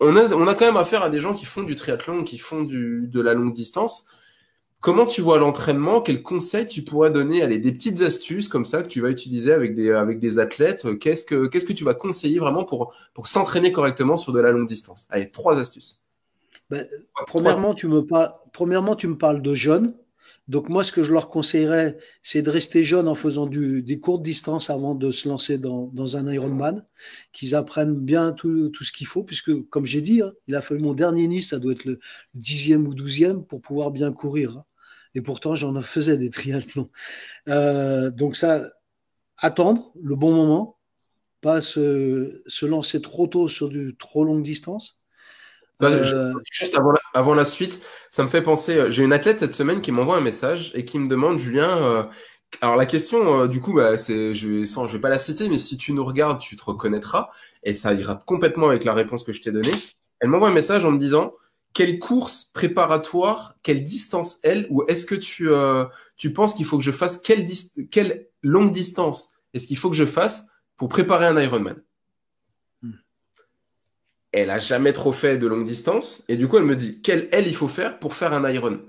On 0.00 0.16
a, 0.16 0.32
on 0.34 0.46
a 0.46 0.54
quand 0.54 0.66
même 0.66 0.76
affaire 0.76 1.02
à 1.02 1.08
des 1.08 1.20
gens 1.20 1.34
qui 1.34 1.44
font 1.44 1.62
du 1.62 1.76
triathlon, 1.76 2.24
qui 2.24 2.38
font 2.38 2.62
du, 2.62 3.08
de 3.08 3.20
la 3.20 3.34
longue 3.34 3.52
distance. 3.52 4.06
Comment 4.84 5.06
tu 5.06 5.22
vois 5.22 5.38
l'entraînement? 5.38 6.02
Quels 6.02 6.22
conseils 6.22 6.68
tu 6.68 6.82
pourrais 6.82 7.10
donner? 7.10 7.40
Allez, 7.40 7.56
des 7.56 7.72
petites 7.72 8.02
astuces 8.02 8.48
comme 8.48 8.66
ça 8.66 8.82
que 8.82 8.88
tu 8.88 9.00
vas 9.00 9.08
utiliser 9.08 9.50
avec 9.50 9.74
des, 9.74 9.90
avec 9.90 10.18
des 10.18 10.38
athlètes. 10.38 10.86
Qu'est-ce 10.98 11.24
que, 11.24 11.46
qu'est-ce 11.46 11.64
que 11.64 11.72
tu 11.72 11.84
vas 11.84 11.94
conseiller 11.94 12.38
vraiment 12.38 12.64
pour, 12.64 12.92
pour 13.14 13.26
s'entraîner 13.26 13.72
correctement 13.72 14.18
sur 14.18 14.34
de 14.34 14.40
la 14.40 14.50
longue 14.50 14.68
distance? 14.68 15.06
Allez, 15.08 15.30
trois 15.30 15.58
astuces. 15.58 16.04
Ben, 16.68 16.86
premièrement, 17.26 17.74
tu 17.74 17.88
me 17.88 18.04
parles, 18.04 18.34
premièrement, 18.52 18.94
tu 18.94 19.08
me 19.08 19.16
parles 19.16 19.40
de 19.40 19.54
jeunes. 19.54 19.94
Donc 20.48 20.68
moi, 20.68 20.84
ce 20.84 20.92
que 20.92 21.02
je 21.02 21.14
leur 21.14 21.30
conseillerais, 21.30 21.96
c'est 22.20 22.42
de 22.42 22.50
rester 22.50 22.84
jeunes 22.84 23.08
en 23.08 23.14
faisant 23.14 23.46
du, 23.46 23.80
des 23.82 24.00
courtes 24.00 24.22
distances 24.22 24.68
avant 24.68 24.94
de 24.94 25.10
se 25.10 25.26
lancer 25.26 25.56
dans, 25.56 25.90
dans 25.94 26.18
un 26.18 26.30
Ironman, 26.30 26.84
qu'ils 27.32 27.54
apprennent 27.54 27.94
bien 27.94 28.32
tout, 28.32 28.68
tout 28.68 28.84
ce 28.84 28.92
qu'il 28.92 29.06
faut, 29.06 29.22
puisque 29.22 29.66
comme 29.70 29.86
j'ai 29.86 30.02
dit, 30.02 30.20
hein, 30.20 30.32
il 30.46 30.54
a 30.54 30.60
fallu 30.60 30.82
mon 30.82 30.92
dernier 30.92 31.26
Nice, 31.26 31.48
ça 31.48 31.58
doit 31.58 31.72
être 31.72 31.86
le 31.86 32.00
dixième 32.34 32.86
ou 32.86 32.92
douzième 32.92 33.42
pour 33.46 33.62
pouvoir 33.62 33.90
bien 33.90 34.12
courir. 34.12 34.62
Et 35.14 35.22
pourtant 35.22 35.54
j'en 35.54 35.80
faisais 35.80 36.16
des 36.16 36.30
triathlons. 36.30 36.90
Euh, 37.48 38.10
donc 38.10 38.36
ça, 38.36 38.64
attendre 39.36 39.92
le 40.02 40.16
bon 40.16 40.32
moment, 40.34 40.78
pas 41.40 41.60
se, 41.60 42.42
se, 42.46 42.66
lancer 42.66 43.00
trop 43.00 43.26
tôt 43.26 43.48
sur 43.48 43.68
du 43.68 43.96
trop 43.98 44.24
longue 44.24 44.42
distance. 44.42 45.04
Euh, 45.82 46.32
juste 46.50 46.78
avant 47.14 47.34
la, 47.34 47.44
suite, 47.44 47.82
ça 48.08 48.22
me 48.22 48.28
fait 48.28 48.42
penser, 48.42 48.76
euh, 48.76 48.90
j'ai 48.90 49.02
une 49.02 49.12
athlète 49.12 49.40
cette 49.40 49.54
semaine 49.54 49.80
qui 49.80 49.92
m'envoie 49.92 50.16
un 50.16 50.20
message 50.20 50.70
et 50.74 50.84
qui 50.84 50.98
me 50.98 51.08
demande, 51.08 51.38
Julien, 51.38 52.08
alors 52.60 52.76
la 52.76 52.86
question, 52.86 53.46
du 53.46 53.60
coup, 53.60 53.74
bah, 53.74 53.98
c'est, 53.98 54.34
je 54.34 54.48
vais, 54.48 54.66
sans, 54.66 54.86
je 54.86 54.92
vais 54.92 55.00
pas 55.00 55.08
la 55.08 55.18
citer, 55.18 55.48
mais 55.48 55.58
si 55.58 55.76
tu 55.76 55.92
nous 55.92 56.04
regardes, 56.04 56.40
tu 56.40 56.56
te 56.56 56.64
reconnaîtras 56.64 57.28
et 57.64 57.74
ça 57.74 57.92
ira 57.92 58.18
complètement 58.24 58.68
avec 58.68 58.84
la 58.84 58.94
réponse 58.94 59.24
que 59.24 59.32
je 59.32 59.42
t'ai 59.42 59.50
donnée. 59.50 59.72
Elle 60.20 60.28
m'envoie 60.28 60.48
un 60.48 60.52
message 60.52 60.84
en 60.84 60.92
me 60.92 60.98
disant, 60.98 61.34
quelle 61.74 61.98
course 61.98 62.44
préparatoire, 62.44 63.56
quelle 63.62 63.82
distance 63.82 64.38
elle, 64.44 64.66
ou 64.70 64.84
est-ce 64.84 65.04
que 65.04 65.16
tu, 65.16 65.50
euh, 65.50 65.84
tu 66.16 66.32
penses 66.32 66.54
qu'il 66.54 66.64
faut 66.64 66.78
que 66.78 66.84
je 66.84 66.92
fasse 66.92 67.18
quelle, 67.18 67.46
quelle 67.90 68.28
longue 68.42 68.72
distance 68.72 69.34
est-ce 69.52 69.66
qu'il 69.66 69.76
faut 69.76 69.90
que 69.90 69.96
je 69.96 70.06
fasse 70.06 70.46
pour 70.76 70.88
préparer 70.88 71.26
un 71.26 71.40
Ironman? 71.40 71.82
Hmm. 72.82 72.92
Elle 74.32 74.50
a 74.50 74.60
jamais 74.60 74.92
trop 74.92 75.12
fait 75.12 75.36
de 75.36 75.46
longue 75.46 75.64
distance 75.64 76.22
et 76.28 76.36
du 76.36 76.48
coup 76.48 76.58
elle 76.58 76.64
me 76.64 76.76
dit 76.76 77.02
quelle 77.02 77.28
elle 77.32 77.48
il 77.48 77.56
faut 77.56 77.68
faire 77.68 77.98
pour 77.98 78.14
faire 78.14 78.32
un 78.32 78.48
Iron? 78.50 78.80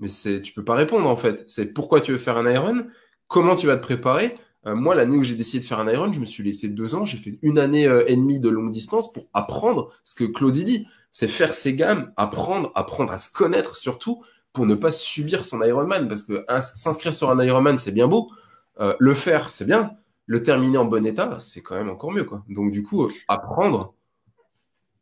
Mais 0.00 0.08
c'est 0.08 0.40
tu 0.40 0.52
peux 0.52 0.64
pas 0.64 0.74
répondre 0.74 1.08
en 1.08 1.16
fait. 1.16 1.44
C'est 1.48 1.66
pourquoi 1.66 2.00
tu 2.00 2.12
veux 2.12 2.18
faire 2.18 2.36
un 2.36 2.50
Iron, 2.50 2.86
comment 3.28 3.54
tu 3.54 3.68
vas 3.68 3.76
te 3.76 3.82
préparer? 3.82 4.36
Euh, 4.66 4.74
moi 4.74 4.96
l'année 4.96 5.16
où 5.16 5.22
j'ai 5.22 5.36
décidé 5.36 5.62
de 5.62 5.68
faire 5.68 5.78
un 5.78 5.88
Iron, 5.88 6.12
je 6.12 6.18
me 6.18 6.26
suis 6.26 6.42
laissé 6.42 6.68
deux 6.68 6.96
ans, 6.96 7.04
j'ai 7.04 7.16
fait 7.16 7.38
une 7.42 7.60
année 7.60 7.86
euh, 7.86 8.02
et 8.08 8.16
demie 8.16 8.40
de 8.40 8.48
longue 8.48 8.72
distance 8.72 9.12
pour 9.12 9.28
apprendre 9.34 9.92
ce 10.02 10.16
que 10.16 10.24
Claudie 10.24 10.64
dit 10.64 10.86
c'est 11.18 11.26
faire 11.26 11.52
ses 11.52 11.74
gammes, 11.74 12.12
apprendre, 12.16 12.70
apprendre 12.76 13.12
à 13.12 13.18
se 13.18 13.28
connaître 13.32 13.76
surtout 13.76 14.22
pour 14.52 14.66
ne 14.66 14.76
pas 14.76 14.92
subir 14.92 15.42
son 15.42 15.60
Ironman. 15.64 16.06
Parce 16.06 16.22
que 16.22 16.44
s'inscrire 16.60 17.12
sur 17.12 17.28
un 17.28 17.44
Ironman, 17.44 17.76
c'est 17.76 17.90
bien 17.90 18.06
beau. 18.06 18.30
Euh, 18.78 18.94
le 19.00 19.14
faire, 19.14 19.50
c'est 19.50 19.64
bien. 19.64 19.96
Le 20.26 20.42
terminer 20.42 20.78
en 20.78 20.84
bon 20.84 21.04
état, 21.04 21.38
c'est 21.40 21.60
quand 21.60 21.74
même 21.74 21.90
encore 21.90 22.12
mieux. 22.12 22.22
Quoi. 22.22 22.44
Donc, 22.48 22.70
du 22.70 22.84
coup, 22.84 23.02
euh, 23.02 23.12
apprendre. 23.26 23.94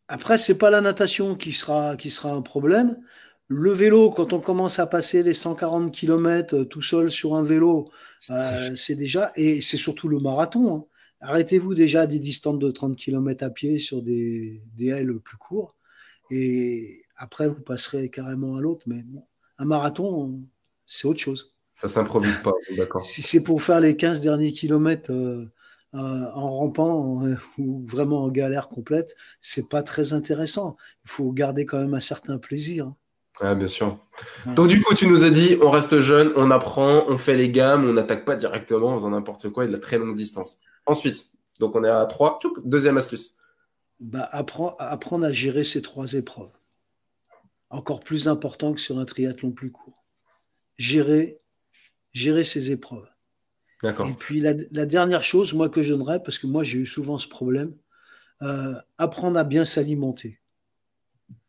Après, 0.09 0.39
c'est 0.39 0.57
pas 0.57 0.71
la 0.71 0.81
natation 0.81 1.37
qui 1.37 1.53
sera, 1.53 1.99
qui 1.99 2.09
sera 2.09 2.33
un 2.33 2.41
problème. 2.41 2.97
Le 3.49 3.73
vélo, 3.73 4.11
quand 4.11 4.33
on 4.33 4.41
commence 4.41 4.79
à 4.79 4.87
passer 4.87 5.23
les 5.23 5.35
140 5.35 5.93
km 5.93 6.55
euh, 6.57 6.64
tout 6.64 6.81
seul 6.81 7.11
sur 7.11 7.35
un 7.35 7.43
vélo, 7.43 7.91
c'est 8.19 8.95
déjà, 8.95 9.33
et 9.37 9.61
c'est 9.61 9.77
surtout 9.77 10.09
le 10.09 10.19
marathon. 10.19 10.77
Hein. 10.77 10.85
Arrêtez-vous 11.21 11.75
déjà 11.75 12.07
des 12.07 12.21
distances 12.21 12.59
de 12.59 12.71
30 12.71 12.97
km 12.97 13.45
à 13.45 13.51
pied 13.51 13.79
sur 13.79 14.01
des, 14.01 14.62
des 14.79 14.87
ailes 14.87 15.19
plus 15.19 15.37
courts 15.37 15.76
et 16.31 17.05
après 17.16 17.49
vous 17.49 17.61
passerez 17.61 18.09
carrément 18.09 18.57
à 18.57 18.61
l'autre. 18.61 18.83
Mais 18.87 19.05
un 19.59 19.64
marathon, 19.64 20.41
c'est 20.87 21.07
autre 21.09 21.20
chose. 21.20 21.55
Ça 21.72 21.89
s'improvise 21.89 22.39
pas, 22.39 22.53
d'accord. 22.77 23.03
Si 23.03 23.22
c'est 23.22 23.43
pour 23.43 23.62
faire 23.62 23.81
les 23.81 23.97
15 23.97 24.22
derniers 24.22 24.53
kilomètres 24.53 25.12
euh, 25.12 25.45
euh, 25.95 25.99
en 26.35 26.51
rampant 26.51 27.22
ou 27.59 27.85
vraiment 27.87 28.24
en 28.24 28.29
galère 28.29 28.68
complète, 28.68 29.14
c'est 29.41 29.68
pas 29.68 29.83
très 29.83 30.12
intéressant. 30.12 30.77
Il 31.05 31.11
faut 31.11 31.33
garder 31.33 31.66
quand 31.66 31.79
même 31.79 31.95
un 31.95 32.01
certain 32.01 32.39
plaisir. 32.39 32.93
Ah, 33.41 33.55
bien 33.55 33.66
sûr. 33.66 33.99
Donc, 34.47 34.68
du 34.68 34.81
coup, 34.81 34.95
tu 34.95 35.07
nous 35.07 35.22
as 35.22 35.31
dit, 35.31 35.59
on 35.61 35.68
reste 35.68 36.01
jeune, 36.01 36.33
on 36.37 36.51
apprend, 36.51 37.05
on 37.09 37.18
fait 37.18 37.37
les 37.37 37.51
gammes, 37.51 37.87
on 37.87 37.93
n'attaque 37.93 38.24
pas 38.24 38.37
directement 38.37 38.95
en 38.95 38.97
faisant 38.97 39.11
n'importe 39.11 39.51
quoi 39.51 39.64
et 39.64 39.66
de 39.66 39.72
la 39.72 39.79
très 39.79 39.99
longue 39.99 40.16
distance. 40.16 40.59
Ensuite, 40.87 41.27
donc 41.61 41.77
on 41.77 41.85
est 41.85 41.91
à 41.91 42.07
3. 42.07 42.39
Deuxième 42.64 42.97
astuce. 42.97 43.37
Bah, 43.99 44.28
apprendre, 44.32 44.76
apprendre 44.78 45.24
à 45.24 45.32
gérer 45.32 45.64
ces 45.64 45.82
trois 45.82 46.12
épreuves. 46.12 46.53
Encore 47.70 48.01
plus 48.01 48.28
important 48.28 48.74
que 48.74 48.80
sur 48.80 48.99
un 48.99 49.05
triathlon 49.05 49.53
plus 49.53 49.72
court. 49.72 50.05
Gérer, 50.76 51.40
gérer 52.12 52.44
ces 52.44 52.70
épreuves. 52.70 53.09
D'accord. 53.82 54.09
Et 54.09 54.14
puis 54.14 54.40
la, 54.40 54.55
dernière 54.55 55.22
chose, 55.22 55.53
moi 55.53 55.68
que 55.68 55.82
je 55.82 55.94
donnerais, 55.94 56.22
parce 56.22 56.38
que 56.38 56.47
moi 56.47 56.62
j'ai 56.62 56.78
eu 56.78 56.86
souvent 56.86 57.18
ce 57.18 57.28
problème, 57.28 57.74
euh, 58.42 58.74
apprendre 58.99 59.38
à 59.38 59.44
bien 59.44 59.64
s'alimenter. 59.64 60.40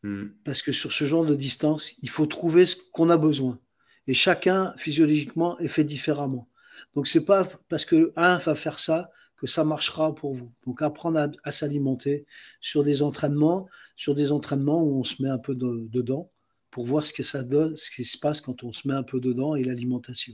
Hmm. 0.04 0.28
Parce 0.44 0.62
que 0.62 0.72
sur 0.72 0.92
ce 0.92 1.06
genre 1.06 1.26
de 1.26 1.36
distance, 1.36 1.94
il 2.02 2.10
faut 2.10 2.26
trouver 2.26 2.66
ce 2.66 2.76
qu'on 2.92 3.10
a 3.10 3.18
besoin. 3.18 3.60
Et 4.08 4.14
chacun, 4.14 4.74
physiologiquement, 4.78 5.58
est 5.60 5.68
fait 5.68 5.84
différemment. 5.84 6.50
Donc, 6.96 7.08
c'est 7.08 7.26
pas 7.26 7.46
parce 7.70 7.86
que 7.86 8.14
un 8.16 8.38
va 8.38 8.56
faire 8.56 8.80
ça 8.80 9.12
que 9.38 9.48
ça 9.48 9.64
marchera 9.64 10.14
pour 10.14 10.34
vous. 10.34 10.52
Donc, 10.66 10.82
apprendre 10.82 11.32
à, 11.44 11.52
s'alimenter 11.52 12.26
sur 12.60 12.84
des 12.84 13.04
entraînements, 13.04 13.68
sur 13.96 14.16
des 14.16 14.32
entraînements 14.32 14.84
où 14.84 15.00
on 15.00 15.04
se 15.04 15.22
met 15.22 15.30
un 15.30 15.38
peu 15.38 15.56
dedans 15.56 16.32
pour 16.72 16.86
voir 16.86 17.06
ce 17.06 17.14
que 17.14 17.24
ça 17.24 17.44
donne, 17.44 17.76
ce 17.76 17.92
qui 17.92 18.04
se 18.04 18.18
passe 18.18 18.42
quand 18.42 18.64
on 18.64 18.74
se 18.74 18.88
met 18.88 18.94
un 18.94 19.04
peu 19.04 19.20
dedans 19.20 19.56
et 19.56 19.64
l'alimentation. 19.64 20.34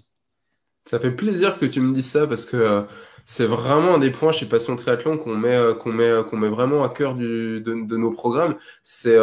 Ça 0.85 0.99
fait 0.99 1.11
plaisir 1.11 1.57
que 1.59 1.65
tu 1.65 1.79
me 1.79 1.93
dises 1.93 2.07
ça 2.07 2.27
parce 2.27 2.45
que 2.45 2.57
euh, 2.57 2.81
c'est 3.23 3.45
vraiment 3.45 3.95
un 3.95 3.99
des 3.99 4.11
points 4.11 4.33
chez 4.33 4.45
Passion 4.45 4.75
Triathlon 4.75 5.17
qu'on 5.17 5.35
met, 5.35 5.55
euh, 5.55 5.75
met, 5.85 6.09
euh, 6.09 6.23
qu'on 6.23 6.35
met 6.35 6.49
vraiment 6.49 6.83
à 6.83 6.89
cœur 6.89 7.15
de, 7.15 7.61
nos 7.65 8.11
programmes. 8.11 8.57
C'est 8.83 9.17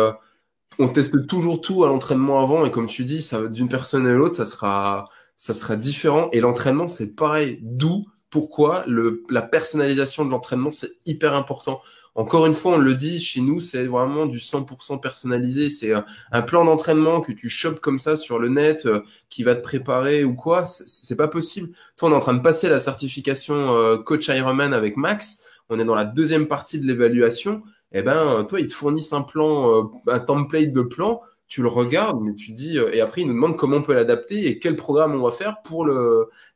on 0.79 0.89
teste 0.89 1.27
toujours 1.27 1.61
tout 1.61 1.85
à 1.85 1.89
l'entraînement 1.89 2.41
avant 2.41 2.65
et 2.65 2.71
comme 2.71 2.87
tu 2.87 3.05
dis, 3.05 3.29
d'une 3.51 3.69
personne 3.69 4.07
à 4.07 4.13
l'autre, 4.13 4.37
ça 4.37 4.47
sera, 4.47 5.11
ça 5.37 5.53
sera 5.53 5.77
différent. 5.77 6.31
Et 6.33 6.41
l'entraînement, 6.41 6.89
c'est 6.89 7.15
pareil. 7.15 7.59
D'où 7.61 8.07
pourquoi 8.31 8.85
le, 8.87 9.25
la 9.29 9.43
personnalisation 9.43 10.25
de 10.25 10.31
l'entraînement, 10.31 10.71
c'est 10.71 10.93
hyper 11.07 11.35
important. 11.35 11.81
Encore 12.15 12.47
une 12.47 12.55
fois, 12.55 12.73
on 12.73 12.79
le 12.79 12.95
dit, 12.95 13.21
chez 13.21 13.41
nous, 13.41 13.61
c'est 13.61 13.87
vraiment 13.87 14.27
du 14.27 14.39
100% 14.39 15.01
personnalisé. 15.01 15.71
C'est 15.71 15.93
un, 15.93 16.43
plan 16.43 16.65
d'entraînement 16.65 17.21
que 17.21 17.33
tu 17.33 17.49
chopes 17.49 17.81
comme 17.81 17.99
ça 17.99 18.17
sur 18.17 18.39
le 18.39 18.49
net, 18.49 18.87
euh, 18.87 19.01
qui 19.29 19.43
va 19.45 19.55
te 19.55 19.63
préparer 19.63 20.25
ou 20.25 20.35
quoi. 20.35 20.65
C'est 20.65 21.17
pas 21.17 21.29
possible. 21.29 21.71
Toi, 21.97 22.09
on 22.09 22.13
est 22.13 22.17
en 22.17 22.21
train 22.21 22.35
de 22.35 22.43
passer 22.43 22.69
la 22.69 22.81
certification 22.81 23.77
euh, 23.77 23.97
coach 23.97 24.29
Ironman 24.29 24.75
avec 24.75 24.97
Max. 24.97 25.45
On 25.69 25.79
est 25.79 25.85
dans 25.85 25.95
la 25.95 26.05
deuxième 26.05 26.49
partie 26.49 26.81
de 26.81 26.87
l'évaluation 26.87 27.63
eh 27.93 28.03
ben, 28.03 28.45
toi, 28.45 28.61
ils 28.61 28.69
te 28.69 28.73
fournissent 28.73 29.13
un 29.13 29.23
plan, 29.23 29.79
euh, 29.79 29.83
un 30.07 30.21
template 30.21 30.73
de 30.73 30.83
plan, 30.83 31.23
tu 31.51 31.63
le 31.63 31.69
regardes, 31.69 32.23
mais 32.23 32.35
tu 32.35 32.53
dis, 32.53 32.79
euh, 32.79 32.95
et 32.95 33.01
après, 33.01 33.23
ils 33.23 33.27
nous 33.27 33.35
demandent 33.35 33.57
comment 33.57 33.79
on 33.79 33.83
peut 33.83 33.93
l'adapter 33.93 34.47
et 34.47 34.61
quel 34.61 34.77
programme 34.77 35.17
on 35.17 35.25
va 35.25 35.33
faire 35.33 35.63
pour 35.63 35.85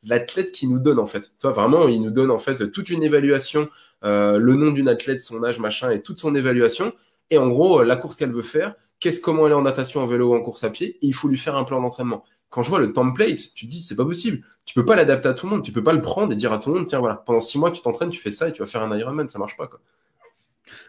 l'athlète 0.05 0.53
qui 0.53 0.69
nous 0.69 0.79
donne, 0.79 1.01
en 1.01 1.05
fait. 1.05 1.33
Toi, 1.41 1.51
vraiment, 1.51 1.89
ils 1.89 2.01
nous 2.01 2.13
donnent, 2.13 2.31
en 2.31 2.39
fait, 2.39 2.71
toute 2.71 2.91
une 2.91 3.03
évaluation, 3.03 3.69
euh, 4.05 4.39
le 4.39 4.55
nom 4.55 4.71
d'une 4.71 4.89
athlète, 4.89 5.21
son 5.21 5.43
âge, 5.43 5.59
machin, 5.59 5.91
et 5.91 6.01
toute 6.01 6.21
son 6.21 6.37
évaluation. 6.37 6.93
Et 7.31 7.39
en 7.39 7.49
gros, 7.49 7.83
la 7.83 7.97
course 7.97 8.15
qu'elle 8.15 8.31
veut 8.31 8.41
faire, 8.41 8.77
qu'est-ce, 9.01 9.19
comment 9.19 9.47
elle 9.47 9.53
est 9.53 9.57
en 9.57 9.63
natation, 9.63 10.01
en 10.01 10.07
vélo 10.07 10.31
ou 10.31 10.37
en 10.37 10.41
course 10.41 10.63
à 10.63 10.71
pied, 10.71 10.97
et 11.03 11.07
il 11.07 11.13
faut 11.13 11.27
lui 11.27 11.39
faire 11.39 11.57
un 11.57 11.65
plan 11.65 11.83
d'entraînement. 11.83 12.25
Quand 12.51 12.63
je 12.63 12.71
vois 12.71 12.79
le 12.79 12.93
template, 12.93 13.53
tu 13.53 13.67
dis, 13.67 13.83
c'est 13.83 13.97
pas 13.97 14.05
possible. 14.05 14.47
Tu 14.65 14.75
peux 14.75 14.85
pas 14.85 14.95
l'adapter 14.95 15.29
à 15.29 15.35
tout 15.35 15.47
le 15.47 15.57
monde. 15.57 15.65
Tu 15.65 15.73
peux 15.73 15.83
pas 15.83 15.93
le 15.93 16.03
prendre 16.03 16.33
et 16.33 16.37
dire 16.37 16.53
à 16.53 16.59
tout 16.59 16.73
le 16.73 16.79
monde, 16.79 16.87
tiens, 16.87 17.01
voilà, 17.01 17.17
pendant 17.17 17.41
six 17.41 17.59
mois, 17.59 17.73
tu 17.73 17.83
t'entraînes, 17.83 18.11
tu 18.11 18.21
fais 18.21 18.31
ça 18.31 18.49
et 18.49 18.53
tu 18.53 18.61
vas 18.61 18.67
faire 18.67 18.83
un 18.83 18.97
Ironman. 18.97 19.29
Ça 19.29 19.41
marche 19.41 19.57
pas, 19.57 19.67
quoi. 19.67 19.81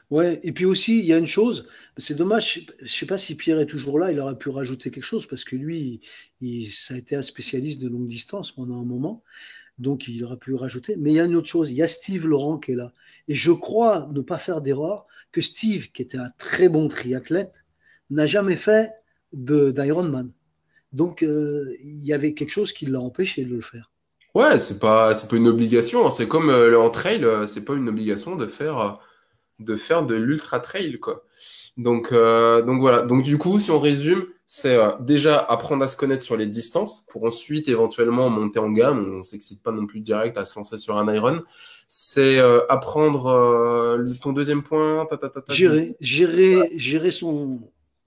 Ouais, 0.09 0.39
et 0.43 0.51
puis 0.51 0.65
aussi, 0.65 0.99
il 0.99 1.05
y 1.05 1.13
a 1.13 1.17
une 1.17 1.27
chose, 1.27 1.67
c'est 1.97 2.15
dommage, 2.15 2.65
je 2.77 2.83
ne 2.83 2.87
sais 2.87 3.05
pas 3.05 3.17
si 3.17 3.35
Pierre 3.35 3.59
est 3.59 3.65
toujours 3.65 3.99
là, 3.99 4.11
il 4.11 4.19
aurait 4.19 4.37
pu 4.37 4.49
rajouter 4.49 4.91
quelque 4.91 5.03
chose, 5.03 5.25
parce 5.25 5.43
que 5.43 5.55
lui, 5.55 6.01
ça 6.71 6.93
a 6.93 6.97
été 6.97 7.15
un 7.15 7.21
spécialiste 7.21 7.81
de 7.81 7.87
longue 7.87 8.07
distance 8.07 8.51
pendant 8.51 8.79
un 8.79 8.85
moment, 8.85 9.23
donc 9.77 10.07
il 10.07 10.23
aurait 10.23 10.37
pu 10.37 10.53
rajouter. 10.55 10.95
Mais 10.97 11.11
il 11.11 11.15
y 11.15 11.19
a 11.19 11.25
une 11.25 11.35
autre 11.35 11.49
chose, 11.49 11.71
il 11.71 11.77
y 11.77 11.83
a 11.83 11.87
Steve 11.87 12.27
Laurent 12.27 12.57
qui 12.57 12.71
est 12.71 12.75
là. 12.75 12.93
Et 13.27 13.35
je 13.35 13.51
crois 13.51 14.09
ne 14.13 14.21
pas 14.21 14.37
faire 14.37 14.61
d'erreur 14.61 15.05
que 15.31 15.41
Steve, 15.41 15.91
qui 15.91 16.01
était 16.01 16.17
un 16.17 16.31
très 16.37 16.69
bon 16.69 16.87
triathlète, 16.87 17.65
n'a 18.09 18.25
jamais 18.25 18.55
fait 18.55 18.91
d'Ironman. 19.33 20.31
Donc 20.93 21.23
euh, 21.23 21.65
il 21.83 22.05
y 22.05 22.13
avait 22.13 22.33
quelque 22.33 22.51
chose 22.51 22.71
qui 22.71 22.85
l'a 22.85 22.99
empêché 22.99 23.43
de 23.43 23.53
le 23.53 23.61
faire. 23.61 23.91
Ouais, 24.33 24.59
c'est 24.59 24.79
pas, 24.79 25.13
pas 25.13 25.35
une 25.35 25.47
obligation. 25.47 26.05
Hein. 26.05 26.11
C'est 26.11 26.27
comme 26.27 26.49
euh, 26.49 26.79
en 26.79 26.89
trail, 26.89 27.23
euh, 27.23 27.45
c'est 27.45 27.65
pas 27.65 27.73
une 27.73 27.89
obligation 27.89 28.35
de 28.35 28.45
faire 28.47 28.99
de 29.59 29.75
faire 29.75 30.05
de 30.05 30.15
l'ultra 30.15 30.59
trail 30.59 30.99
quoi. 30.99 31.23
Donc 31.77 32.11
euh, 32.11 32.61
donc 32.61 32.79
voilà. 32.79 33.01
Donc 33.01 33.23
du 33.23 33.37
coup, 33.37 33.59
si 33.59 33.71
on 33.71 33.79
résume, 33.79 34.25
c'est 34.47 34.75
euh, 34.75 34.91
déjà 34.99 35.37
apprendre 35.37 35.83
à 35.83 35.87
se 35.87 35.97
connaître 35.97 36.23
sur 36.23 36.37
les 36.37 36.47
distances 36.47 37.05
pour 37.09 37.25
ensuite 37.25 37.67
éventuellement 37.67 38.29
monter 38.29 38.59
en 38.59 38.71
gamme. 38.71 39.17
On 39.17 39.23
s'excite 39.23 39.61
pas 39.61 39.71
non 39.71 39.85
plus 39.85 39.99
direct 39.99 40.37
à 40.37 40.45
se 40.45 40.57
lancer 40.57 40.77
sur 40.77 40.97
un 40.97 41.13
iron. 41.13 41.41
C'est 41.87 42.39
euh, 42.39 42.61
apprendre 42.69 43.99
ton 44.21 44.31
deuxième 44.31 44.63
point. 44.63 45.05
gérer, 45.49 45.95
gérer, 45.99 46.71
gérer 46.75 47.11
son. 47.11 47.59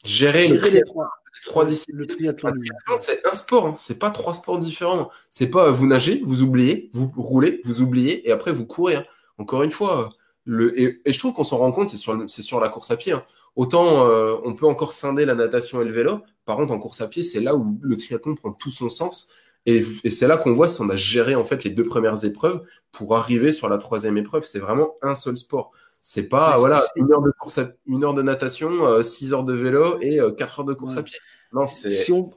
Gérer, 0.05 0.47
gérer 0.47 0.71
les 0.71 0.83
trois. 0.83 1.11
trois 1.45 1.65
disciplines. 1.67 1.99
Le 1.99 2.07
triathlon. 2.07 2.53
C'est 3.01 3.27
un 3.27 3.35
sport, 3.35 3.67
hein. 3.67 3.75
c'est 3.77 3.99
pas 3.99 4.11
trois 4.11 4.33
sports 4.33 4.59
différents. 4.59 5.11
C'est 5.29 5.49
pas 5.49 5.71
vous 5.71 5.87
nagez, 5.87 6.23
vous 6.25 6.43
oubliez, 6.43 6.91
vous 6.95 7.13
roulez, 7.17 7.61
vous 7.65 7.83
oubliez 7.83 8.27
et 8.27 8.33
après 8.33 8.53
vous 8.53 8.65
courez. 8.65 8.95
Hein. 8.95 9.05
Encore 9.37 9.63
une 9.63 9.71
fois, 9.71 10.11
et, 10.49 11.01
je 11.05 11.19
trouve 11.19 11.35
qu'on 11.35 11.45
s'en 11.45 11.59
rend 11.59 11.73
compte, 11.73 11.91
c'est 11.91 11.97
sur, 11.97 12.29
sur, 12.29 12.61
la 12.61 12.69
course 12.69 12.91
à 12.91 12.97
pied. 12.97 13.13
Hein. 13.13 13.25
Autant 13.57 14.07
euh, 14.07 14.37
on 14.45 14.55
peut 14.55 14.67
encore 14.67 14.93
scinder 14.93 15.25
la 15.25 15.35
natation 15.35 15.83
et 15.83 15.85
le 15.85 15.91
vélo, 15.91 16.23
par 16.45 16.57
contre 16.57 16.73
en 16.73 16.79
course 16.79 17.01
à 17.01 17.09
pied, 17.09 17.23
c'est 17.23 17.41
là 17.41 17.57
où 17.57 17.79
le 17.83 17.97
triathlon 17.97 18.35
prend 18.35 18.53
tout 18.53 18.71
son 18.71 18.89
sens. 18.89 19.31
Et, 19.67 19.85
c'est 20.11 20.27
là 20.27 20.39
qu'on 20.39 20.53
voit 20.53 20.69
si 20.69 20.81
on 20.81 20.89
a 20.89 20.97
géré 20.97 21.35
en 21.35 21.45
fait 21.45 21.65
les 21.65 21.71
deux 21.71 21.85
premières 21.85 22.25
épreuves 22.25 22.63
pour 22.93 23.17
arriver 23.17 23.53
sur 23.53 23.69
la 23.69 23.77
troisième 23.77 24.17
épreuve. 24.17 24.45
C'est 24.45 24.61
vraiment 24.61 24.95
un 25.03 25.15
seul 25.15 25.37
sport. 25.37 25.73
C'est 26.01 26.29
pas 26.29 26.57
voilà 26.57 26.81
une 26.97 27.13
heure 27.13 27.21
de 27.21 27.33
course, 27.33 27.61
une 27.87 28.05
heure 28.05 28.15
de 28.15 28.23
natation, 28.23 28.87
euh, 28.87 29.03
six 29.03 29.35
heures 29.35 29.45
de 29.45 29.53
vélo 29.53 29.99
et 30.01 30.21
euh, 30.21 30.31
quatre 30.31 30.61
heures 30.61 30.65
de 30.65 30.73
course 30.73 30.97
à 30.97 31.03
pied. 31.03 31.19
Non, 31.53 31.67
si 31.67 32.13
on, 32.13 32.31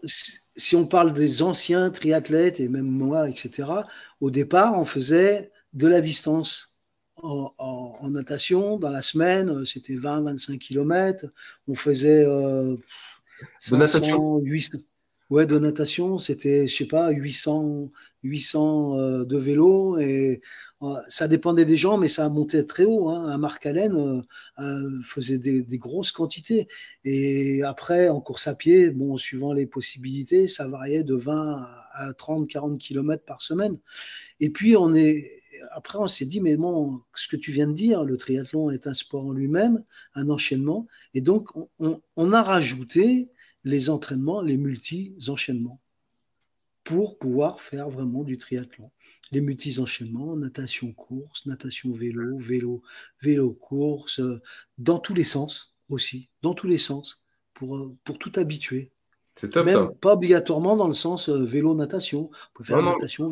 si 0.56 0.76
on 0.76 0.86
parle 0.86 1.14
des 1.14 1.42
anciens 1.42 1.90
triathlètes 1.90 2.60
et 2.60 2.68
même 2.68 2.90
moi, 2.90 3.30
etc. 3.30 3.70
Au 4.20 4.32
départ, 4.32 4.78
on 4.78 4.86
faisait 4.86 5.52
de 5.74 5.88
la 5.88 6.02
distance 6.02 6.71
en, 7.24 8.10
natation. 8.10 8.78
Dans 8.78 8.90
la 8.90 9.02
semaine, 9.02 9.50
euh, 9.50 9.66
c'était 9.66 9.96
20-25 9.96 10.58
km. 10.58 11.26
On 11.68 11.76
faisait 11.76 12.24
euh, 12.26 12.76
500, 13.60 14.40
800. 14.40 14.78
Ouais, 15.30 15.46
de 15.46 15.58
natation, 15.58 16.18
c'était, 16.18 16.68
je 16.68 16.76
sais 16.76 16.88
pas, 16.88 17.10
800, 17.10 17.90
800 18.24 19.00
euh, 19.00 19.24
de 19.24 19.38
vélo. 19.38 19.98
Et 19.98 20.42
euh, 20.82 20.96
ça 21.08 21.30
dépendait 21.30 21.64
des 21.64 21.78
gens, 21.78 21.98
mais 21.98 22.10
ça 22.10 22.28
montait 22.28 22.64
très 22.66 22.84
haut. 22.84 23.08
Hein. 23.10 23.30
Un 23.30 23.38
Marc 23.38 23.66
Allen 23.66 24.24
faisait 25.06 25.38
des, 25.38 25.64
des, 25.64 25.78
grosses 25.78 26.12
quantités. 26.12 26.68
Et 27.06 27.64
après, 27.64 28.10
en 28.10 28.20
course 28.20 28.48
à 28.48 28.56
pied, 28.56 28.90
bon, 28.90 29.16
suivant 29.18 29.54
les 29.54 29.66
possibilités, 29.66 30.48
ça 30.48 30.68
variait 30.68 31.04
de 31.04 31.16
20 31.16 31.66
à 31.94 32.14
30, 32.14 32.50
40 32.50 32.78
km 32.78 33.24
par 33.24 33.40
semaine. 33.40 33.80
Et 34.42 34.50
puis, 34.50 34.76
on 34.76 34.94
est, 34.94 35.26
après, 35.72 35.98
on 35.98 36.08
s'est 36.08 36.26
dit, 36.26 36.42
mais 36.42 36.58
bon, 36.58 37.02
ce 37.16 37.28
que 37.28 37.36
tu 37.36 37.52
viens 37.52 37.68
de 37.68 37.74
dire, 37.74 38.04
le 38.04 38.18
triathlon 38.18 38.70
est 38.70 38.88
un 38.88 38.94
sport 38.94 39.26
en 39.26 39.32
lui-même, 39.32 39.84
un 40.16 40.30
enchaînement. 40.30 40.88
Et 41.14 41.22
donc, 41.22 41.50
on, 41.80 42.34
a 42.34 42.42
rajouté 42.42 43.30
les 43.64 43.90
entraînements, 43.90 44.42
les 44.42 44.58
multi-enchaînements, 44.58 45.80
pour 46.84 47.18
pouvoir 47.18 47.62
faire 47.62 47.90
vraiment 47.90 48.24
du 48.24 48.38
triathlon. 48.38 48.92
Les 49.32 49.42
multi-enchaînements, 49.42 50.36
natation-course, 50.36 51.46
natation-vélo, 51.46 52.38
vélo, 52.38 52.82
vélo-course, 53.22 54.20
euh, 54.20 54.42
dans 54.78 55.00
tous 55.00 55.14
les 55.14 55.24
sens 55.24 55.76
aussi, 55.90 56.30
dans 56.42 56.54
tous 56.54 56.68
les 56.68 56.78
sens, 56.78 57.24
pour, 57.54 57.78
euh, 57.78 57.96
pour 58.04 58.18
tout 58.18 58.34
habituer. 58.36 58.92
C'est 59.36 59.50
top 59.50 59.66
Même 59.66 59.92
Pas 60.02 60.14
obligatoirement 60.14 60.76
dans 60.76 60.88
le 60.88 60.94
sens 60.94 61.30
euh, 61.30 61.44
vélo-natation. 61.44 62.30
On 62.32 62.58
peut 62.58 62.64
faire 62.64 62.82
natation, 62.82 63.32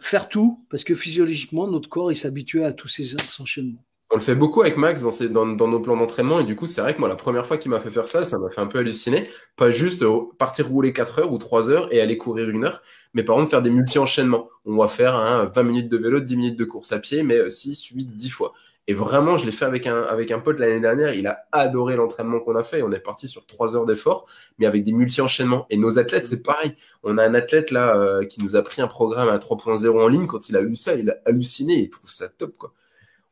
faire 0.00 0.28
tout, 0.28 0.64
parce 0.70 0.84
que 0.84 0.94
physiologiquement, 0.94 1.66
notre 1.66 1.88
corps, 1.88 2.12
il 2.12 2.16
s'habitue 2.16 2.64
à 2.64 2.72
tous 2.72 2.88
ces 2.88 3.14
enchaînements. 3.40 3.84
On 4.10 4.16
le 4.16 4.22
fait 4.22 4.34
beaucoup 4.34 4.62
avec 4.62 4.78
Max 4.78 5.02
dans, 5.02 5.44
nos 5.44 5.80
plans 5.80 5.96
d'entraînement 5.96 6.40
et 6.40 6.44
du 6.44 6.56
coup 6.56 6.66
c'est 6.66 6.80
vrai 6.80 6.94
que 6.94 6.98
moi 6.98 7.10
la 7.10 7.16
première 7.16 7.44
fois 7.44 7.58
qu'il 7.58 7.70
m'a 7.70 7.78
fait 7.78 7.90
faire 7.90 8.08
ça, 8.08 8.24
ça 8.24 8.38
m'a 8.38 8.48
fait 8.48 8.62
un 8.62 8.66
peu 8.66 8.78
halluciner. 8.78 9.28
Pas 9.54 9.70
juste 9.70 10.00
euh, 10.02 10.20
partir 10.38 10.66
rouler 10.66 10.94
4 10.94 11.18
heures 11.18 11.32
ou 11.32 11.36
3 11.36 11.68
heures 11.68 11.92
et 11.92 12.00
aller 12.00 12.16
courir 12.16 12.48
une 12.48 12.64
heure, 12.64 12.82
mais 13.12 13.22
par 13.22 13.36
contre 13.36 13.50
faire 13.50 13.60
des 13.60 13.68
multi-enchaînements. 13.68 14.48
On 14.64 14.78
va 14.78 14.88
faire 14.88 15.50
20 15.54 15.62
minutes 15.62 15.88
de 15.90 15.98
vélo, 15.98 16.20
10 16.20 16.36
minutes 16.38 16.58
de 16.58 16.64
course 16.64 16.90
à 16.92 17.00
pied, 17.00 17.22
mais 17.22 17.50
6, 17.50 17.88
8, 17.88 18.16
10 18.16 18.30
fois. 18.30 18.54
Et 18.88 18.94
vraiment, 18.94 19.36
je 19.36 19.44
l'ai 19.44 19.52
fait 19.52 19.66
avec 19.66 19.86
un, 19.86 20.00
avec 20.00 20.30
un 20.30 20.40
pote 20.40 20.58
l'année 20.58 20.80
dernière. 20.80 21.12
Il 21.12 21.26
a 21.26 21.46
adoré 21.52 21.94
l'entraînement 21.94 22.40
qu'on 22.40 22.56
a 22.56 22.62
fait. 22.62 22.82
On 22.82 22.90
est 22.90 23.00
parti 23.00 23.28
sur 23.28 23.46
trois 23.46 23.76
heures 23.76 23.84
d'effort, 23.84 24.26
mais 24.58 24.64
avec 24.64 24.82
des 24.82 24.92
multi-enchaînements. 24.92 25.66
Et 25.68 25.76
nos 25.76 25.98
athlètes, 25.98 26.24
c'est 26.24 26.42
pareil. 26.42 26.74
On 27.02 27.18
a 27.18 27.24
un 27.24 27.34
athlète 27.34 27.70
là 27.70 27.94
euh, 27.94 28.24
qui 28.24 28.42
nous 28.42 28.56
a 28.56 28.62
pris 28.62 28.80
un 28.80 28.88
programme 28.88 29.28
à 29.28 29.36
3.0 29.36 29.88
en 29.90 30.08
ligne. 30.08 30.26
Quand 30.26 30.48
il 30.48 30.56
a 30.56 30.62
eu 30.62 30.74
ça, 30.74 30.94
il 30.94 31.10
a 31.10 31.18
halluciné. 31.26 31.74
Il 31.74 31.90
trouve 31.90 32.10
ça 32.10 32.30
top, 32.30 32.56
quoi. 32.56 32.72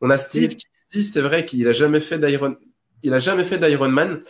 On 0.02 0.10
a 0.10 0.18
Steve 0.18 0.56
qui 0.56 0.66
dit, 0.92 1.02
c'est 1.02 1.22
vrai 1.22 1.46
qu'il 1.46 1.66
a 1.66 1.72
jamais 1.72 2.00
fait 2.00 2.18
d'Iron, 2.18 2.56
il 3.02 3.14
a 3.14 3.18
jamais 3.18 3.44
fait 3.44 3.56
d'Ironman. 3.56 4.20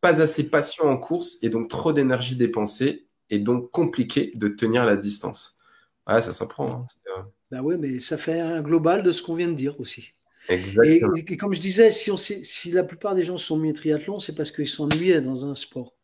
pas 0.00 0.22
assez 0.22 0.48
patient 0.48 0.84
en 0.84 0.96
course 0.96 1.38
et 1.42 1.48
donc 1.48 1.68
trop 1.68 1.92
d'énergie 1.92 2.36
dépensée 2.36 3.08
et 3.28 3.40
donc 3.40 3.72
compliqué 3.72 4.30
de 4.36 4.46
tenir 4.46 4.86
la 4.86 4.96
distance. 4.96 5.58
Ouais, 6.06 6.22
ça 6.22 6.32
s'apprend. 6.32 6.86
Hein. 7.16 7.26
Ben 7.50 7.60
ouais, 7.60 7.76
mais 7.76 7.98
ça 7.98 8.16
fait 8.16 8.38
un 8.38 8.60
global 8.60 9.02
de 9.02 9.10
ce 9.10 9.20
qu'on 9.22 9.34
vient 9.34 9.48
de 9.48 9.54
dire 9.54 9.80
aussi. 9.80 10.12
Et, 10.48 11.36
comme 11.36 11.54
je 11.54 11.60
disais, 11.60 11.90
si, 11.90 12.10
on 12.10 12.16
si 12.16 12.70
la 12.70 12.84
plupart 12.84 13.14
des 13.14 13.22
gens 13.22 13.38
sont 13.38 13.58
mis 13.58 13.70
au 13.70 13.72
triathlon, 13.72 14.20
c'est 14.20 14.34
parce 14.34 14.50
qu'ils 14.50 14.68
s'ennuyaient 14.68 15.20
dans 15.20 15.46
un 15.46 15.54
sport. 15.54 15.94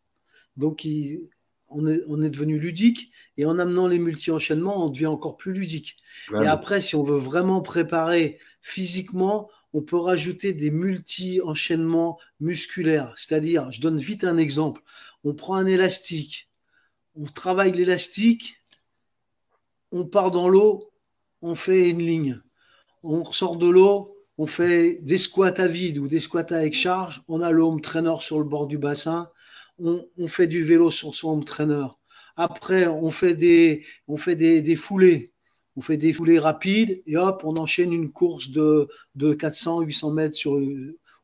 Donc, 0.56 0.86
on, 1.68 1.86
est, 1.86 2.02
on, 2.08 2.22
est, 2.22 2.30
devenu 2.30 2.58
ludique 2.58 3.12
et 3.36 3.46
en 3.46 3.58
amenant 3.58 3.86
les 3.86 3.98
multi-enchaînements, 3.98 4.84
on 4.84 4.90
devient 4.90 5.06
encore 5.06 5.36
plus 5.36 5.52
ludique. 5.52 5.96
et 6.34 6.46
après, 6.46 6.80
si 6.80 6.96
on 6.96 7.02
veut 7.02 7.18
vraiment 7.18 7.62
préparer 7.62 8.38
physiquement, 8.60 9.48
on 9.72 9.80
peut 9.80 9.96
rajouter 9.96 10.52
des 10.52 10.70
multi-enchaînements 10.70 12.18
musculaires. 12.40 13.14
C'est-à-dire, 13.16 13.70
je 13.70 13.80
donne 13.80 13.98
vite 13.98 14.24
un 14.24 14.36
exemple. 14.36 14.82
On 15.24 15.34
prend 15.34 15.54
un 15.54 15.66
élastique, 15.66 16.50
on 17.14 17.24
travaille 17.24 17.72
l'élastique, 17.72 18.56
on 19.92 20.04
part 20.04 20.30
dans 20.30 20.48
l'eau, 20.48 20.90
on 21.42 21.54
fait 21.54 21.90
une 21.90 22.00
ligne. 22.00 22.40
On 23.02 23.24
sort 23.32 23.56
de 23.56 23.68
l'eau, 23.68 24.16
on 24.38 24.46
fait 24.46 24.98
des 25.02 25.18
squats 25.18 25.54
à 25.58 25.66
vide 25.66 25.98
ou 25.98 26.08
des 26.08 26.20
squats 26.20 26.46
avec 26.50 26.74
charge. 26.74 27.22
On 27.28 27.40
a 27.40 27.50
le 27.50 27.62
home 27.62 27.80
trainer 27.80 28.14
sur 28.20 28.38
le 28.38 28.44
bord 28.44 28.66
du 28.66 28.78
bassin. 28.78 29.30
On, 29.78 30.28
fait 30.28 30.46
du 30.46 30.64
vélo 30.64 30.90
sur 30.90 31.14
son 31.14 31.30
home 31.30 31.44
trainer. 31.44 31.86
Après, 32.36 32.86
on 32.86 33.10
fait 33.10 33.34
des, 33.34 33.84
on 34.08 34.16
fait 34.16 34.36
des, 34.36 34.76
foulées. 34.76 35.32
On 35.76 35.80
fait 35.80 35.96
des 35.96 36.12
foulées 36.12 36.38
rapides 36.38 37.02
et 37.06 37.16
hop, 37.16 37.42
on 37.44 37.56
enchaîne 37.56 37.92
une 37.92 38.10
course 38.10 38.50
de, 38.50 38.88
de 39.14 39.34
400, 39.34 39.80
800 39.82 40.10
mètres 40.12 40.36
sur, 40.36 40.58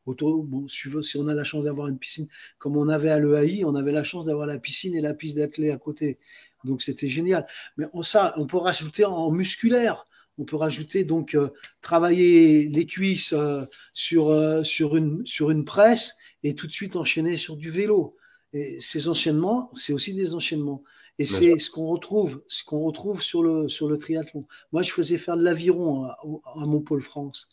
autour. 0.05 0.43
Bon, 0.43 0.67
si 0.67 1.17
on 1.17 1.27
a 1.27 1.33
la 1.33 1.43
chance 1.43 1.63
d'avoir 1.63 1.87
une 1.87 1.97
piscine, 1.97 2.27
comme 2.57 2.77
on 2.77 2.89
avait 2.89 3.09
à 3.09 3.19
l'EAI, 3.19 3.63
on 3.65 3.75
avait 3.75 3.91
la 3.91 4.03
chance 4.03 4.25
d'avoir 4.25 4.47
la 4.47 4.59
piscine 4.59 4.95
et 4.95 5.01
la 5.01 5.13
piste 5.13 5.37
d'athlée 5.37 5.71
à 5.71 5.77
côté. 5.77 6.19
Donc 6.63 6.81
c'était 6.81 7.07
génial. 7.07 7.47
Mais 7.77 7.85
on, 7.93 8.01
ça, 8.01 8.33
on 8.37 8.45
peut 8.45 8.57
rajouter 8.57 9.05
en 9.05 9.31
musculaire 9.31 10.05
on 10.39 10.45
peut 10.45 10.55
rajouter 10.55 11.03
donc 11.03 11.35
euh, 11.35 11.49
travailler 11.81 12.67
les 12.67 12.85
cuisses 12.85 13.33
euh, 13.33 13.63
sur, 13.93 14.29
euh, 14.29 14.63
sur, 14.63 14.95
une, 14.95 15.25
sur 15.25 15.51
une 15.51 15.65
presse 15.65 16.15
et 16.43 16.55
tout 16.55 16.65
de 16.65 16.71
suite 16.71 16.95
enchaîner 16.95 17.37
sur 17.37 17.57
du 17.57 17.69
vélo. 17.69 18.15
Et 18.53 18.79
ces 18.79 19.09
enchaînements, 19.09 19.69
c'est 19.75 19.93
aussi 19.93 20.13
des 20.13 20.33
enchaînements. 20.33 20.81
Et 21.19 21.25
c'est 21.25 21.59
ce 21.59 21.69
qu'on 21.69 21.87
retrouve, 21.87 22.41
ce 22.47 22.63
qu'on 22.63 22.79
retrouve 22.79 23.21
sur 23.21 23.43
le, 23.43 23.67
sur 23.67 23.89
le 23.89 23.97
triathlon. 23.97 24.47
Moi, 24.71 24.81
je 24.81 24.91
faisais 24.91 25.17
faire 25.17 25.35
de 25.35 25.43
l'aviron 25.43 26.05
à, 26.05 26.17
à, 26.55 26.65
mon 26.65 26.79
pôle 26.79 27.01
France. 27.01 27.49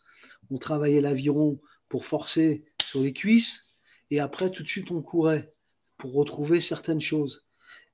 On 0.51 0.59
travaillait 0.59 1.01
l'aviron 1.01 1.59
pour 1.89 2.07
forcer 2.07 2.65
sur 2.85 3.03
les 3.03 3.13
cuisses 3.13 3.77
et 4.11 4.21
après, 4.21 4.51
tout 4.53 4.63
de 4.63 4.69
suite, 4.69 4.93
on 4.93 5.03
courait 5.03 5.53
pour 5.97 6.15
retrouver 6.15 6.61
certaines 6.61 7.01
choses. 7.01 7.45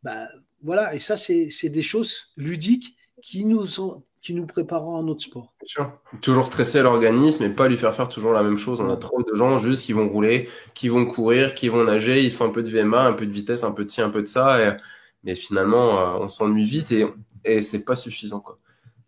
Ben, 0.02 0.28
voilà, 0.62 0.94
et 0.94 0.98
ça, 0.98 1.16
c'est 1.16 1.48
des 1.70 1.82
choses 1.82 2.32
ludiques 2.36 2.94
qui 3.22 3.46
nous, 3.46 3.80
ont, 3.80 4.04
qui 4.22 4.34
nous 4.34 4.46
préparera 4.46 5.00
à 5.00 5.02
notre 5.02 5.22
sport. 5.22 5.52
Bien 5.60 5.66
sûr. 5.66 5.92
Toujours 6.20 6.46
stresser 6.46 6.80
l'organisme 6.80 7.42
et 7.42 7.48
pas 7.48 7.68
lui 7.68 7.76
faire 7.76 7.92
faire 7.92 8.08
toujours 8.08 8.32
la 8.32 8.44
même 8.44 8.56
chose. 8.56 8.80
On 8.80 8.88
a 8.88 8.96
trop 8.96 9.20
de 9.20 9.34
gens 9.34 9.58
juste 9.58 9.84
qui 9.84 9.92
vont 9.92 10.08
rouler, 10.08 10.48
qui 10.74 10.88
vont 10.88 11.04
courir, 11.06 11.54
qui 11.54 11.68
vont 11.68 11.82
nager, 11.82 12.22
ils 12.22 12.32
font 12.32 12.46
un 12.46 12.50
peu 12.50 12.62
de 12.62 12.70
VMA, 12.70 13.04
un 13.04 13.12
peu 13.14 13.26
de 13.26 13.32
vitesse, 13.32 13.64
un 13.64 13.72
peu 13.72 13.84
de 13.84 13.90
ci, 13.90 14.00
un 14.00 14.10
peu 14.10 14.22
de 14.22 14.28
ça. 14.28 14.76
Mais 15.24 15.34
finalement, 15.34 15.98
euh, 15.98 16.18
on 16.20 16.28
s'ennuie 16.28 16.64
vite 16.64 16.92
et, 16.92 17.06
et 17.44 17.62
c'est 17.62 17.84
pas 17.84 17.96
suffisant. 17.96 18.40
Quoi. 18.40 18.58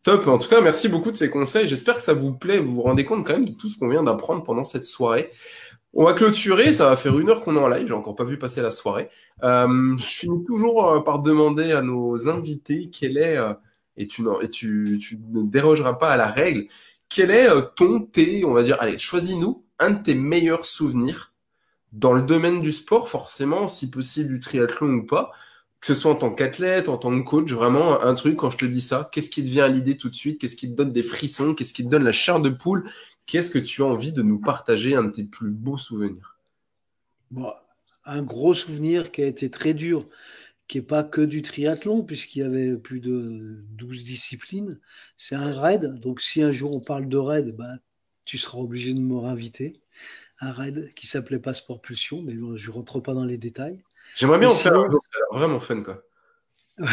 Top. 0.02 0.26
En 0.26 0.38
tout 0.38 0.48
cas, 0.48 0.60
merci 0.60 0.88
beaucoup 0.88 1.12
de 1.12 1.16
ces 1.16 1.30
conseils. 1.30 1.68
J'espère 1.68 1.96
que 1.96 2.02
ça 2.02 2.12
vous 2.12 2.32
plaît. 2.32 2.58
Vous 2.58 2.74
vous 2.74 2.82
rendez 2.82 3.04
compte 3.04 3.24
quand 3.24 3.34
même 3.34 3.46
de 3.46 3.54
tout 3.54 3.68
ce 3.68 3.78
qu'on 3.78 3.88
vient 3.88 4.02
d'apprendre 4.02 4.42
pendant 4.42 4.64
cette 4.64 4.84
soirée. 4.84 5.30
On 5.92 6.04
va 6.04 6.12
clôturer, 6.12 6.72
ça 6.72 6.86
va 6.86 6.96
faire 6.96 7.16
une 7.16 7.30
heure 7.30 7.42
qu'on 7.42 7.54
est 7.54 7.60
en 7.60 7.68
live, 7.68 7.86
j'ai 7.86 7.94
encore 7.94 8.16
pas 8.16 8.24
vu 8.24 8.36
passer 8.36 8.60
la 8.60 8.72
soirée. 8.72 9.10
Euh, 9.44 9.96
je 9.96 10.04
finis 10.04 10.44
toujours 10.44 10.90
euh, 10.90 11.00
par 11.00 11.20
demander 11.20 11.70
à 11.70 11.82
nos 11.82 12.28
invités 12.28 12.90
quel 12.90 13.16
est 13.16 13.38
et 13.97 14.09
tu, 14.09 14.22
ne 14.22 15.42
dérogeras 15.42 15.95
pas 15.95 16.11
à 16.11 16.16
la 16.16 16.28
règle. 16.28 16.66
Quel 17.09 17.30
est 17.30 17.49
euh, 17.49 17.62
ton, 17.62 18.01
tes, 18.01 18.45
on 18.45 18.53
va 18.53 18.62
dire, 18.62 18.76
allez, 18.80 18.99
choisis-nous 18.99 19.64
un 19.78 19.90
de 19.90 20.03
tes 20.03 20.14
meilleurs 20.14 20.66
souvenirs 20.66 21.32
dans 21.92 22.12
le 22.12 22.22
domaine 22.22 22.61
du 22.61 22.72
sport, 22.72 23.09
forcément, 23.09 23.68
si 23.68 23.88
possible 23.88 24.28
du 24.28 24.40
triathlon 24.40 24.95
ou 24.95 25.07
pas, 25.07 25.32
que 25.80 25.86
ce 25.86 25.95
soit 25.95 26.11
en 26.11 26.16
tant 26.16 26.30
qu'athlète, 26.32 26.88
en 26.88 26.97
tant 26.97 27.16
que 27.16 27.24
coach, 27.24 27.53
vraiment 27.53 28.01
un 28.01 28.14
truc, 28.14 28.36
quand 28.36 28.51
je 28.51 28.59
te 28.59 28.64
dis 28.64 28.80
ça, 28.80 29.09
qu'est-ce 29.12 29.30
qui 29.30 29.45
te 29.45 29.49
vient 29.49 29.66
à 29.66 29.68
l'idée 29.68 29.97
tout 29.97 30.09
de 30.09 30.14
suite, 30.14 30.40
qu'est-ce 30.40 30.57
qui 30.57 30.68
te 30.68 30.74
donne 30.74 30.92
des 30.92 31.03
frissons, 31.03 31.55
qu'est-ce 31.55 31.72
qui 31.72 31.84
te 31.84 31.88
donne 31.88 32.05
la 32.05 32.12
chair 32.12 32.40
de 32.40 32.49
poule, 32.49 32.88
qu'est-ce 33.26 33.51
que 33.51 33.59
tu 33.59 33.82
as 33.82 33.86
envie 33.86 34.12
de 34.12 34.22
nous 34.22 34.40
partager, 34.40 34.97
un 34.97 35.05
de 35.05 35.11
tes 35.11 35.24
plus 35.24 35.51
beaux 35.51 35.78
souvenirs? 35.78 36.38
Un 38.07 38.22
gros 38.22 38.55
souvenir 38.55 39.12
qui 39.12 39.22
a 39.22 39.26
été 39.26 39.51
très 39.51 39.74
dur, 39.74 40.09
qui 40.66 40.78
n'est 40.78 40.84
pas 40.84 41.04
que 41.04 41.20
du 41.20 41.42
triathlon, 41.42 42.02
puisqu'il 42.02 42.40
y 42.40 42.42
avait 42.42 42.76
plus 42.76 43.00
de 43.00 43.62
12 43.70 44.02
disciplines. 44.02 44.80
C'est 45.16 45.34
un 45.34 45.52
raid. 45.52 46.00
Donc, 46.00 46.20
si 46.20 46.42
un 46.42 46.50
jour 46.50 46.74
on 46.74 46.80
parle 46.80 47.08
de 47.08 47.18
raid, 47.18 47.54
bah, 47.54 47.76
tu 48.24 48.38
seras 48.38 48.58
obligé 48.58 48.94
de 48.94 49.00
me 49.00 49.16
réinviter. 49.18 49.80
Un 50.40 50.52
raid 50.52 50.92
qui 50.94 51.06
s'appelait 51.06 51.38
Passeport 51.38 51.80
Pulsion, 51.80 52.22
mais 52.22 52.34
je 52.56 52.70
ne 52.70 52.74
rentre 52.74 53.00
pas 53.00 53.14
dans 53.14 53.24
les 53.24 53.38
détails. 53.38 53.82
J'aimerais 54.16 54.38
bien 54.38 54.48
en 54.48 54.54
faire 54.54 54.74
un 54.74 54.88
vraiment 55.32 55.60
fun. 55.60 55.82
Quoi. 55.82 56.02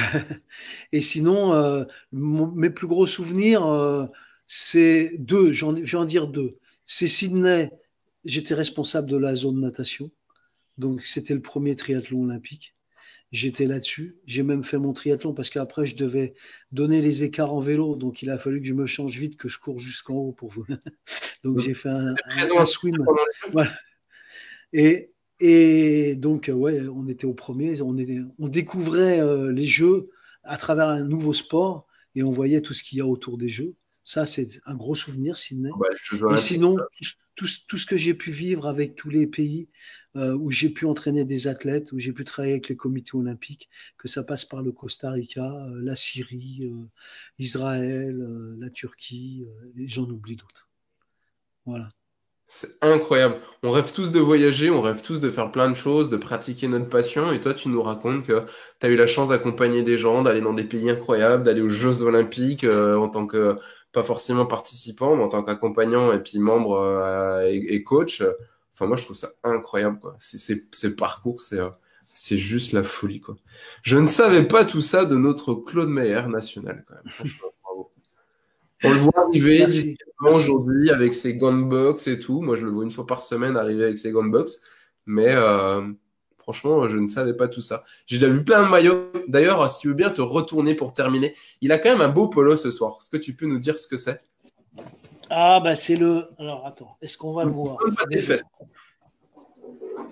Et 0.91 1.01
sinon, 1.01 1.53
euh, 1.53 1.83
mes 2.11 2.69
plus 2.69 2.87
gros 2.87 3.07
souvenirs, 3.07 3.65
euh, 3.65 4.05
c'est 4.47 5.17
deux, 5.17 5.53
j'en 5.53 5.73
vais 5.73 5.95
en 5.95 6.05
dire 6.05 6.27
deux. 6.27 6.57
C'est 6.85 7.07
Sydney, 7.07 7.71
j'étais 8.25 8.53
responsable 8.53 9.09
de 9.09 9.17
la 9.17 9.35
zone 9.35 9.59
natation. 9.59 10.11
Donc, 10.77 11.05
c'était 11.05 11.33
le 11.33 11.41
premier 11.41 11.75
triathlon 11.75 12.23
olympique 12.23 12.73
j'étais 13.31 13.65
là-dessus. 13.65 14.17
J'ai 14.25 14.43
même 14.43 14.63
fait 14.63 14.77
mon 14.77 14.93
triathlon 14.93 15.33
parce 15.33 15.49
qu'après, 15.49 15.85
je 15.85 15.95
devais 15.95 16.33
donner 16.71 17.01
les 17.01 17.23
écarts 17.23 17.53
en 17.53 17.59
vélo. 17.59 17.95
Donc, 17.95 18.21
il 18.21 18.29
a 18.29 18.37
fallu 18.37 18.61
que 18.61 18.67
je 18.67 18.73
me 18.73 18.85
change 18.85 19.17
vite, 19.17 19.37
que 19.37 19.49
je 19.49 19.59
cours 19.59 19.79
jusqu'en 19.79 20.15
haut 20.15 20.31
pour 20.31 20.49
vous. 20.49 20.65
donc, 21.43 21.59
j'ai 21.59 21.73
fait 21.73 21.89
un, 21.89 22.15
swim. 22.65 22.97
Et, 24.73 25.11
et 25.39 26.15
donc, 26.15 26.51
ouais, 26.53 26.81
on 26.87 27.07
était 27.07 27.25
au 27.25 27.33
premier. 27.33 27.81
On, 27.81 27.95
on 28.39 28.47
découvrait 28.47 29.21
euh, 29.21 29.51
les 29.51 29.67
jeux 29.67 30.09
à 30.43 30.57
travers 30.57 30.89
un 30.89 31.03
nouveau 31.03 31.33
sport 31.33 31.87
et 32.15 32.23
on 32.23 32.31
voyait 32.31 32.61
tout 32.61 32.73
ce 32.73 32.83
qu'il 32.83 32.97
y 32.97 33.01
a 33.01 33.05
autour 33.05 33.37
des 33.37 33.49
jeux. 33.49 33.75
Ça, 34.03 34.25
c'est 34.25 34.49
un 34.65 34.75
gros 34.75 34.95
souvenir, 34.95 35.37
Sydney. 35.37 35.69
et 36.31 36.37
sinon, 36.37 36.77
tout, 37.35 37.47
tout, 37.67 37.77
ce 37.77 37.85
que 37.85 37.97
j'ai 37.97 38.13
pu 38.13 38.31
vivre 38.31 38.67
avec 38.67 38.95
tous 38.95 39.09
les 39.09 39.27
pays, 39.27 39.69
euh, 40.17 40.33
où 40.33 40.51
j'ai 40.51 40.69
pu 40.69 40.85
entraîner 40.85 41.23
des 41.23 41.47
athlètes, 41.47 41.93
où 41.93 41.99
j'ai 41.99 42.11
pu 42.11 42.25
travailler 42.25 42.55
avec 42.55 42.67
les 42.67 42.75
comités 42.75 43.15
olympiques, 43.15 43.69
que 43.97 44.09
ça 44.09 44.23
passe 44.23 44.43
par 44.43 44.61
le 44.61 44.73
Costa 44.73 45.11
Rica, 45.11 45.45
euh, 45.45 45.79
la 45.81 45.95
Syrie, 45.95 46.69
euh, 46.69 46.85
Israël, 47.39 48.17
la 48.59 48.69
Turquie, 48.69 49.45
et 49.77 49.87
j'en 49.87 50.03
oublie 50.03 50.35
d'autres. 50.35 50.67
Voilà. 51.65 51.89
C'est 52.47 52.77
incroyable. 52.81 53.37
On 53.63 53.71
rêve 53.71 53.93
tous 53.93 54.11
de 54.11 54.19
voyager, 54.19 54.69
on 54.69 54.81
rêve 54.81 55.01
tous 55.01 55.21
de 55.21 55.29
faire 55.29 55.49
plein 55.53 55.69
de 55.69 55.75
choses, 55.75 56.09
de 56.09 56.17
pratiquer 56.17 56.67
notre 56.67 56.89
passion. 56.89 57.31
Et 57.31 57.39
toi, 57.39 57.53
tu 57.53 57.69
nous 57.69 57.81
racontes 57.81 58.27
que 58.27 58.45
tu 58.81 58.85
as 58.85 58.89
eu 58.89 58.97
la 58.97 59.07
chance 59.07 59.29
d'accompagner 59.29 59.83
des 59.83 59.97
gens, 59.97 60.21
d'aller 60.23 60.41
dans 60.41 60.51
des 60.51 60.65
pays 60.65 60.89
incroyables, 60.89 61.45
d'aller 61.45 61.61
aux 61.61 61.69
Jeux 61.69 62.01
olympiques 62.01 62.65
en 62.65 63.07
tant 63.07 63.25
que, 63.25 63.57
pas 63.91 64.03
forcément 64.03 64.45
participant, 64.45 65.15
mais 65.15 65.23
en 65.23 65.29
tant 65.29 65.43
qu'accompagnant 65.43 66.11
et 66.13 66.19
puis 66.19 66.39
membre 66.39 67.45
et, 67.47 67.83
coach 67.83 68.21
moi, 68.87 68.97
je 68.97 69.05
trouve 69.05 69.17
ça 69.17 69.31
incroyable, 69.43 69.99
quoi. 69.99 70.15
Ces 70.19 70.95
parcours, 70.95 71.41
c'est, 71.41 71.59
euh, 71.59 71.69
c'est 72.03 72.37
juste 72.37 72.71
la 72.73 72.83
folie, 72.83 73.21
quoi. 73.21 73.35
Je 73.83 73.97
ne 73.97 74.07
savais 74.07 74.43
pas 74.43 74.65
tout 74.65 74.81
ça 74.81 75.05
de 75.05 75.15
notre 75.15 75.53
Claude 75.53 75.89
Meyer 75.89 76.23
national, 76.27 76.85
quand 76.87 76.95
même. 76.95 77.29
On 78.83 78.89
le 78.89 78.97
voit 78.97 79.27
arriver 79.27 79.67
aujourd'hui 80.21 80.89
avec 80.89 81.13
ses 81.13 81.35
gunbox 81.35 82.07
et 82.07 82.17
tout. 82.17 82.41
Moi, 82.41 82.55
je 82.55 82.65
le 82.65 82.71
vois 82.71 82.83
une 82.83 82.89
fois 82.89 83.05
par 83.05 83.21
semaine 83.21 83.55
arriver 83.55 83.83
avec 83.83 83.99
ses 83.99 84.11
gunbox. 84.11 84.59
Mais 85.05 85.35
euh, 85.35 85.83
franchement, 86.41 86.89
je 86.89 86.97
ne 86.97 87.07
savais 87.07 87.33
pas 87.33 87.47
tout 87.47 87.61
ça. 87.61 87.83
J'ai 88.05 88.17
déjà 88.17 88.31
vu 88.31 88.43
plein 88.43 88.63
de 88.63 88.67
maillots. 88.67 89.11
D'ailleurs, 89.27 89.69
si 89.69 89.79
tu 89.79 89.87
veux 89.89 89.93
bien 89.93 90.09
te 90.09 90.21
retourner 90.21 90.75
pour 90.75 90.93
terminer, 90.93 91.35
il 91.61 91.71
a 91.71 91.77
quand 91.77 91.89
même 91.89 92.01
un 92.01 92.09
beau 92.09 92.27
polo 92.27 92.57
ce 92.57 92.71
soir. 92.71 92.97
Est-ce 92.99 93.09
que 93.09 93.17
tu 93.17 93.35
peux 93.35 93.45
nous 93.45 93.59
dire 93.59 93.77
ce 93.77 93.87
que 93.87 93.97
c'est? 93.97 94.21
Ah, 95.29 95.61
bah 95.63 95.75
c'est 95.75 95.95
le. 95.95 96.27
Alors 96.37 96.65
attends, 96.65 96.97
est-ce 97.01 97.17
qu'on 97.17 97.33
va 97.33 97.45
le 97.45 97.51
voir? 97.51 97.77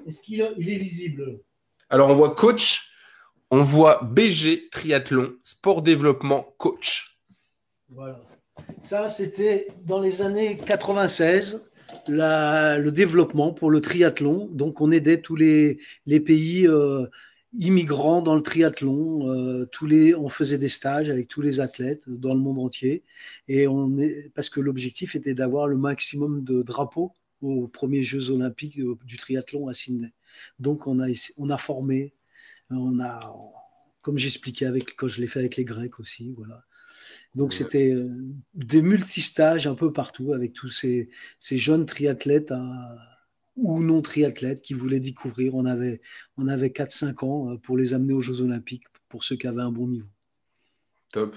Est-ce 0.07 0.21
qu'il 0.21 0.41
est 0.41 0.77
visible? 0.77 1.41
Alors 1.89 2.09
on 2.09 2.13
voit 2.13 2.33
coach, 2.35 2.91
on 3.51 3.61
voit 3.61 3.99
BG 4.03 4.69
Triathlon, 4.69 5.33
sport 5.43 5.81
développement 5.81 6.53
coach. 6.57 7.19
Voilà. 7.89 8.21
Ça, 8.81 9.09
c'était 9.09 9.67
dans 9.83 9.99
les 9.99 10.21
années 10.21 10.55
96, 10.55 11.69
le 12.07 12.89
développement 12.89 13.53
pour 13.53 13.69
le 13.71 13.81
triathlon. 13.81 14.47
Donc 14.51 14.81
on 14.81 14.91
aidait 14.91 15.21
tous 15.21 15.35
les, 15.35 15.79
les 16.05 16.19
pays. 16.19 16.67
Euh, 16.67 17.05
immigrants 17.53 18.21
dans 18.21 18.35
le 18.35 18.43
triathlon. 18.43 19.31
Euh, 19.31 19.65
tous 19.71 19.87
les, 19.87 20.15
on 20.15 20.29
faisait 20.29 20.57
des 20.57 20.69
stages 20.69 21.09
avec 21.09 21.27
tous 21.27 21.41
les 21.41 21.59
athlètes 21.59 22.09
dans 22.09 22.33
le 22.33 22.39
monde 22.39 22.59
entier. 22.59 23.03
Et 23.47 23.67
on 23.67 23.97
est, 23.97 24.31
parce 24.33 24.49
que 24.49 24.59
l'objectif 24.59 25.15
était 25.15 25.33
d'avoir 25.33 25.67
le 25.67 25.77
maximum 25.77 26.43
de 26.43 26.61
drapeaux 26.61 27.13
aux 27.41 27.67
premiers 27.67 28.03
Jeux 28.03 28.31
olympiques 28.31 28.79
du 29.05 29.17
triathlon 29.17 29.67
à 29.67 29.73
Sydney. 29.73 30.13
Donc 30.59 30.87
on 30.87 30.99
a, 30.99 31.07
on 31.37 31.49
a 31.49 31.57
formé, 31.57 32.13
on 32.69 32.99
a, 32.99 33.19
comme 34.01 34.17
j'expliquais 34.17 34.65
avec 34.65 34.95
quand 34.95 35.07
je 35.07 35.21
l'ai 35.21 35.27
fait 35.27 35.39
avec 35.39 35.55
les 35.55 35.65
Grecs 35.65 35.99
aussi, 35.99 36.33
voilà. 36.37 36.63
Donc 37.35 37.53
c'était 37.53 37.91
euh, 37.91 38.09
des 38.53 38.81
multistages 38.81 39.67
un 39.67 39.75
peu 39.75 39.91
partout 39.91 40.33
avec 40.33 40.53
tous 40.53 40.69
ces, 40.69 41.09
ces 41.39 41.57
jeunes 41.57 41.85
triathlètes 41.85 42.53
ou 43.55 43.81
non 43.81 44.01
triathlètes 44.01 44.61
qui 44.61 44.73
voulaient 44.73 44.99
découvrir. 44.99 45.55
On 45.55 45.65
avait, 45.65 46.01
on 46.37 46.47
avait 46.47 46.69
4-5 46.69 47.25
ans 47.25 47.51
euh, 47.51 47.57
pour 47.57 47.77
les 47.77 47.93
amener 47.93 48.13
aux 48.13 48.21
Jeux 48.21 48.41
olympiques 48.41 48.85
pour 49.09 49.23
ceux 49.23 49.35
qui 49.35 49.47
avaient 49.47 49.61
un 49.61 49.71
bon 49.71 49.87
niveau. 49.87 50.07
Top. 51.11 51.35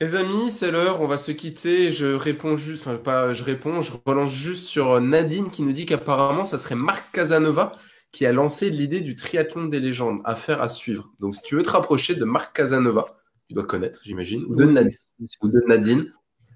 Les 0.00 0.14
amis, 0.14 0.50
c'est 0.50 0.70
l'heure, 0.70 1.00
on 1.00 1.06
va 1.06 1.16
se 1.16 1.32
quitter. 1.32 1.90
Je 1.90 2.06
réponds 2.06 2.58
juste, 2.58 2.86
enfin 2.86 2.96
pas 2.96 3.32
je 3.32 3.42
réponds, 3.42 3.80
je 3.80 3.92
relance 4.04 4.30
juste 4.30 4.66
sur 4.66 5.00
Nadine 5.00 5.50
qui 5.50 5.62
nous 5.62 5.72
dit 5.72 5.86
qu'apparemment 5.86 6.44
ça 6.44 6.58
serait 6.58 6.74
Marc 6.74 7.12
Casanova 7.12 7.72
qui 8.12 8.24
a 8.24 8.32
lancé 8.32 8.70
l'idée 8.70 9.00
du 9.00 9.14
triathlon 9.14 9.66
des 9.66 9.80
légendes, 9.80 10.20
à 10.24 10.36
faire 10.36 10.62
à 10.62 10.68
suivre. 10.68 11.12
Donc 11.20 11.34
si 11.34 11.42
tu 11.42 11.56
veux 11.56 11.62
te 11.62 11.70
rapprocher 11.70 12.14
de 12.14 12.24
Marc 12.24 12.56
Casanova, 12.56 13.15
tu 13.48 13.54
dois 13.54 13.64
connaître, 13.64 14.00
j'imagine, 14.04 14.44
ou, 14.44 14.56
de 14.56 15.62
Nadine, 15.66 16.12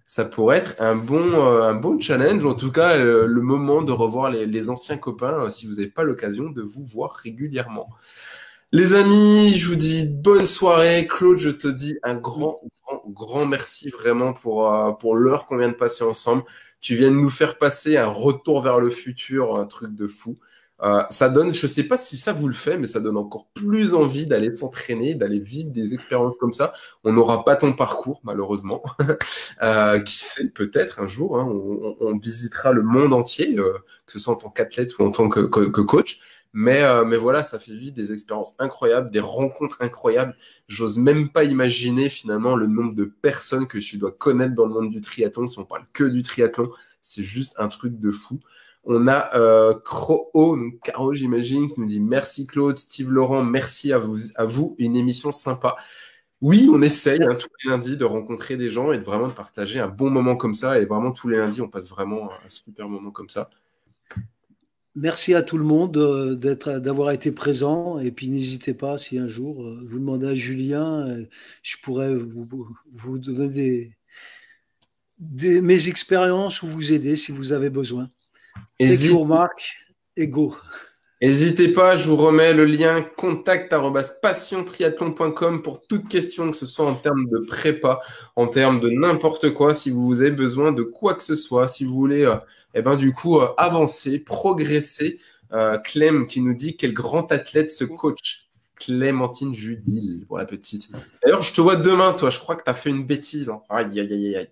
ça 0.06 0.24
pourrait 0.24 0.58
être 0.58 0.76
un 0.80 0.96
bon, 0.96 1.46
euh, 1.46 1.62
un 1.62 1.74
bon 1.74 2.00
challenge, 2.00 2.44
ou 2.44 2.48
en 2.50 2.54
tout 2.54 2.72
cas 2.72 2.98
euh, 2.98 3.26
le 3.26 3.40
moment 3.42 3.82
de 3.82 3.92
revoir 3.92 4.30
les, 4.30 4.68
anciens 4.68 4.98
copains 4.98 5.44
euh, 5.44 5.50
si 5.50 5.66
vous 5.66 5.74
n'avez 5.74 5.88
pas 5.88 6.02
l'occasion 6.02 6.50
de 6.50 6.62
vous 6.62 6.84
voir 6.84 7.12
régulièrement. 7.12 7.88
Les 8.72 8.94
amis, 8.94 9.56
je 9.56 9.66
vous 9.66 9.74
dis 9.74 10.04
bonne 10.08 10.46
soirée. 10.46 11.08
Claude, 11.08 11.38
je 11.38 11.50
te 11.50 11.66
dis 11.66 11.98
un 12.04 12.14
grand, 12.14 12.60
grand, 12.84 13.02
grand 13.08 13.44
merci 13.44 13.88
vraiment 13.88 14.32
pour, 14.32 14.72
euh, 14.72 14.92
pour 14.92 15.16
l'heure 15.16 15.46
qu'on 15.46 15.56
vient 15.56 15.70
de 15.70 15.74
passer 15.74 16.04
ensemble. 16.04 16.44
Tu 16.80 16.94
viens 16.94 17.10
de 17.10 17.16
nous 17.16 17.30
faire 17.30 17.58
passer 17.58 17.96
un 17.96 18.06
retour 18.06 18.62
vers 18.62 18.78
le 18.78 18.88
futur, 18.88 19.56
un 19.56 19.66
truc 19.66 19.96
de 19.96 20.06
fou. 20.06 20.38
Euh, 20.82 21.02
ça 21.10 21.28
donne, 21.28 21.52
je 21.52 21.66
sais 21.66 21.84
pas 21.84 21.96
si 21.96 22.16
ça 22.16 22.32
vous 22.32 22.48
le 22.48 22.54
fait, 22.54 22.78
mais 22.78 22.86
ça 22.86 23.00
donne 23.00 23.16
encore 23.16 23.46
plus 23.54 23.94
envie 23.94 24.26
d'aller 24.26 24.50
s'entraîner, 24.54 25.14
d'aller 25.14 25.38
vivre 25.38 25.70
des 25.70 25.94
expériences 25.94 26.34
comme 26.40 26.52
ça. 26.52 26.72
On 27.04 27.12
n'aura 27.12 27.44
pas 27.44 27.56
ton 27.56 27.72
parcours, 27.72 28.20
malheureusement. 28.24 28.82
euh, 29.62 30.00
qui 30.00 30.16
sait, 30.16 30.50
peut-être 30.52 31.00
un 31.00 31.06
jour, 31.06 31.38
hein, 31.38 31.46
on, 31.46 31.96
on, 32.00 32.18
visitera 32.18 32.72
le 32.72 32.82
monde 32.82 33.12
entier, 33.12 33.58
euh, 33.58 33.72
que 34.06 34.12
ce 34.12 34.18
soit 34.18 34.34
en 34.34 34.36
tant 34.36 34.50
qu'athlète 34.50 34.98
ou 34.98 35.04
en 35.04 35.10
tant 35.10 35.28
que, 35.28 35.40
que, 35.40 35.60
que 35.68 35.80
coach. 35.80 36.20
Mais, 36.52 36.82
euh, 36.82 37.04
mais 37.04 37.16
voilà, 37.16 37.42
ça 37.44 37.58
fait 37.60 37.74
vivre 37.74 37.94
des 37.94 38.12
expériences 38.12 38.54
incroyables, 38.58 39.10
des 39.10 39.20
rencontres 39.20 39.76
incroyables. 39.80 40.34
J'ose 40.66 40.98
même 40.98 41.30
pas 41.30 41.44
imaginer 41.44 42.08
finalement 42.08 42.56
le 42.56 42.66
nombre 42.66 42.94
de 42.94 43.04
personnes 43.04 43.66
que 43.68 43.78
tu 43.78 43.98
dois 43.98 44.10
connaître 44.10 44.54
dans 44.54 44.66
le 44.66 44.74
monde 44.74 44.90
du 44.90 45.00
triathlon. 45.00 45.46
Si 45.46 45.58
on 45.58 45.64
parle 45.64 45.86
que 45.92 46.04
du 46.04 46.22
triathlon, 46.22 46.70
c'est 47.02 47.22
juste 47.22 47.54
un 47.58 47.68
truc 47.68 48.00
de 48.00 48.10
fou. 48.10 48.40
On 48.84 49.08
a 49.08 49.36
euh, 49.36 49.74
Caro, 50.82 51.14
j'imagine, 51.14 51.70
qui 51.70 51.80
nous 51.80 51.86
dit 51.86 52.00
merci 52.00 52.46
Claude, 52.46 52.78
Steve 52.78 53.10
Laurent, 53.10 53.44
merci 53.44 53.92
à 53.92 53.98
vous, 53.98 54.18
à 54.36 54.44
vous, 54.44 54.74
une 54.78 54.96
émission 54.96 55.32
sympa. 55.32 55.76
Oui, 56.40 56.70
on 56.72 56.80
essaye 56.80 57.22
hein, 57.22 57.34
tous 57.34 57.50
les 57.62 57.70
lundis 57.70 57.96
de 57.98 58.04
rencontrer 58.04 58.56
des 58.56 58.70
gens 58.70 58.92
et 58.92 58.98
de 58.98 59.04
vraiment 59.04 59.28
partager 59.28 59.78
un 59.78 59.88
bon 59.88 60.08
moment 60.08 60.36
comme 60.36 60.54
ça. 60.54 60.80
Et 60.80 60.86
vraiment, 60.86 61.12
tous 61.12 61.28
les 61.28 61.36
lundis, 61.36 61.60
on 61.60 61.68
passe 61.68 61.88
vraiment 61.88 62.30
un 62.32 62.48
super 62.48 62.88
moment 62.88 63.10
comme 63.10 63.28
ça. 63.28 63.50
Merci 64.96 65.34
à 65.34 65.42
tout 65.42 65.56
le 65.56 65.64
monde 65.64 65.96
euh, 65.98 66.34
d'avoir 66.34 67.12
été 67.12 67.30
présent. 67.30 67.98
Et 67.98 68.10
puis 68.10 68.28
n'hésitez 68.28 68.74
pas, 68.74 68.98
si 68.98 69.18
un 69.18 69.28
jour 69.28 69.62
euh, 69.62 69.80
vous 69.86 69.98
demandez 69.98 70.26
à 70.26 70.34
Julien, 70.34 71.06
euh, 71.06 71.26
je 71.62 71.76
pourrais 71.82 72.14
vous, 72.14 73.18
donner 73.18 73.94
des, 75.18 75.60
mes 75.60 75.88
expériences 75.88 76.62
ou 76.62 76.66
vous 76.66 76.92
aider 76.92 77.16
si 77.16 77.32
vous 77.32 77.52
avez 77.52 77.70
besoin. 77.70 78.10
Et 78.78 78.94
vous 78.94 79.24
Marc, 79.24 79.76
et 80.16 80.28
go. 80.28 80.54
N'hésitez 81.22 81.68
pas, 81.68 81.98
je 81.98 82.08
vous 82.08 82.16
remets 82.16 82.54
le 82.54 82.64
lien 82.64 83.02
contact 83.02 83.74
passiontriathlon.com 84.22 85.60
pour 85.60 85.82
toute 85.82 86.08
question, 86.08 86.50
que 86.50 86.56
ce 86.56 86.64
soit 86.64 86.86
en 86.86 86.94
termes 86.94 87.28
de 87.28 87.38
prépa, 87.46 88.00
en 88.36 88.46
termes 88.46 88.80
de 88.80 88.88
n'importe 88.88 89.52
quoi, 89.52 89.74
si 89.74 89.90
vous 89.90 90.22
avez 90.22 90.30
besoin 90.30 90.72
de 90.72 90.82
quoi 90.82 91.12
que 91.12 91.22
ce 91.22 91.34
soit, 91.34 91.68
si 91.68 91.84
vous 91.84 91.94
voulez, 91.94 92.24
euh, 92.24 92.36
eh 92.72 92.80
ben, 92.80 92.96
du 92.96 93.12
coup, 93.12 93.38
euh, 93.38 93.48
avancer, 93.58 94.18
progresser. 94.18 95.20
Euh, 95.52 95.78
Clem 95.78 96.26
qui 96.26 96.40
nous 96.40 96.54
dit 96.54 96.76
quel 96.76 96.92
grand 96.92 97.32
athlète 97.32 97.72
ce 97.72 97.84
coach. 97.84 98.48
Clémentine 98.76 99.54
Judil, 99.54 100.24
pour 100.26 100.38
la 100.38 100.46
petite. 100.46 100.90
D'ailleurs, 101.22 101.42
je 101.42 101.52
te 101.52 101.60
vois 101.60 101.76
demain, 101.76 102.14
toi. 102.14 102.30
Je 102.30 102.38
crois 102.38 102.56
que 102.56 102.64
tu 102.64 102.70
as 102.70 102.74
fait 102.74 102.88
une 102.88 103.04
bêtise. 103.04 103.50
Hein. 103.50 103.60
Aïe, 103.68 104.00
aïe, 104.00 104.12
aïe, 104.12 104.36
aïe. 104.36 104.48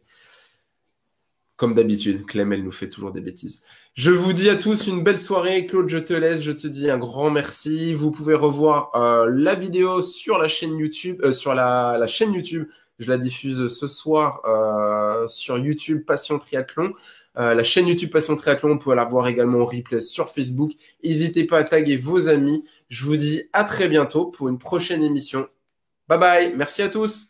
Comme 1.59 1.75
d'habitude, 1.75 2.25
Clem, 2.25 2.53
elle 2.53 2.63
nous 2.63 2.71
fait 2.71 2.89
toujours 2.89 3.11
des 3.11 3.21
bêtises. 3.21 3.63
Je 3.95 4.13
vous 4.13 4.33
dis 4.33 4.49
à 4.49 4.55
tous 4.55 4.87
une 4.87 5.03
belle 5.03 5.21
soirée. 5.21 5.67
Claude, 5.67 5.89
je 5.89 5.99
te 5.99 6.13
laisse. 6.13 6.41
Je 6.41 6.53
te 6.53 6.69
dis 6.69 6.89
un 6.89 6.99
grand 6.99 7.33
merci. 7.33 7.95
Vous 7.95 8.13
pouvez 8.13 8.35
revoir 8.35 8.93
euh, 8.95 9.29
la 9.29 9.57
vidéo 9.57 10.01
sur 10.01 10.39
la 10.39 10.47
chaîne 10.47 10.79
YouTube, 10.79 11.21
euh, 11.25 11.33
sur 11.33 11.57
la, 11.57 12.07
chaîne 12.07 12.33
YouTube. 12.33 12.69
Je 13.01 13.09
la 13.09 13.19
diffuse 13.19 13.67
ce 13.67 13.89
soir 13.89 14.41
euh, 14.45 15.27
sur 15.27 15.59
YouTube 15.59 16.05
Passion 16.07 16.39
Triathlon. 16.39 16.93
la 17.35 17.65
chaîne 17.65 17.89
YouTube 17.89 18.11
Passion 18.11 18.37
Triathlon, 18.37 18.75
vous 18.75 18.79
pouvez 18.79 18.95
la 18.95 19.05
voir 19.05 19.27
également 19.27 19.63
en 19.63 19.65
replay 19.65 20.01
sur 20.01 20.29
Facebook. 20.29 20.71
N'hésitez 21.03 21.43
pas 21.43 21.59
à 21.59 21.65
taguer 21.65 21.97
vos 21.97 22.29
amis. 22.29 22.65
Je 22.89 23.05
vous 23.05 23.17
dis 23.17 23.43
à 23.53 23.65
très 23.65 23.89
bientôt 23.89 24.27
pour 24.27 24.49
une 24.49 24.59
prochaine 24.59 25.03
émission. 25.03 25.49
Bye 26.07 26.21
bye. 26.21 26.55
Merci 26.57 26.83
à 26.83 26.89
tous. 26.89 27.28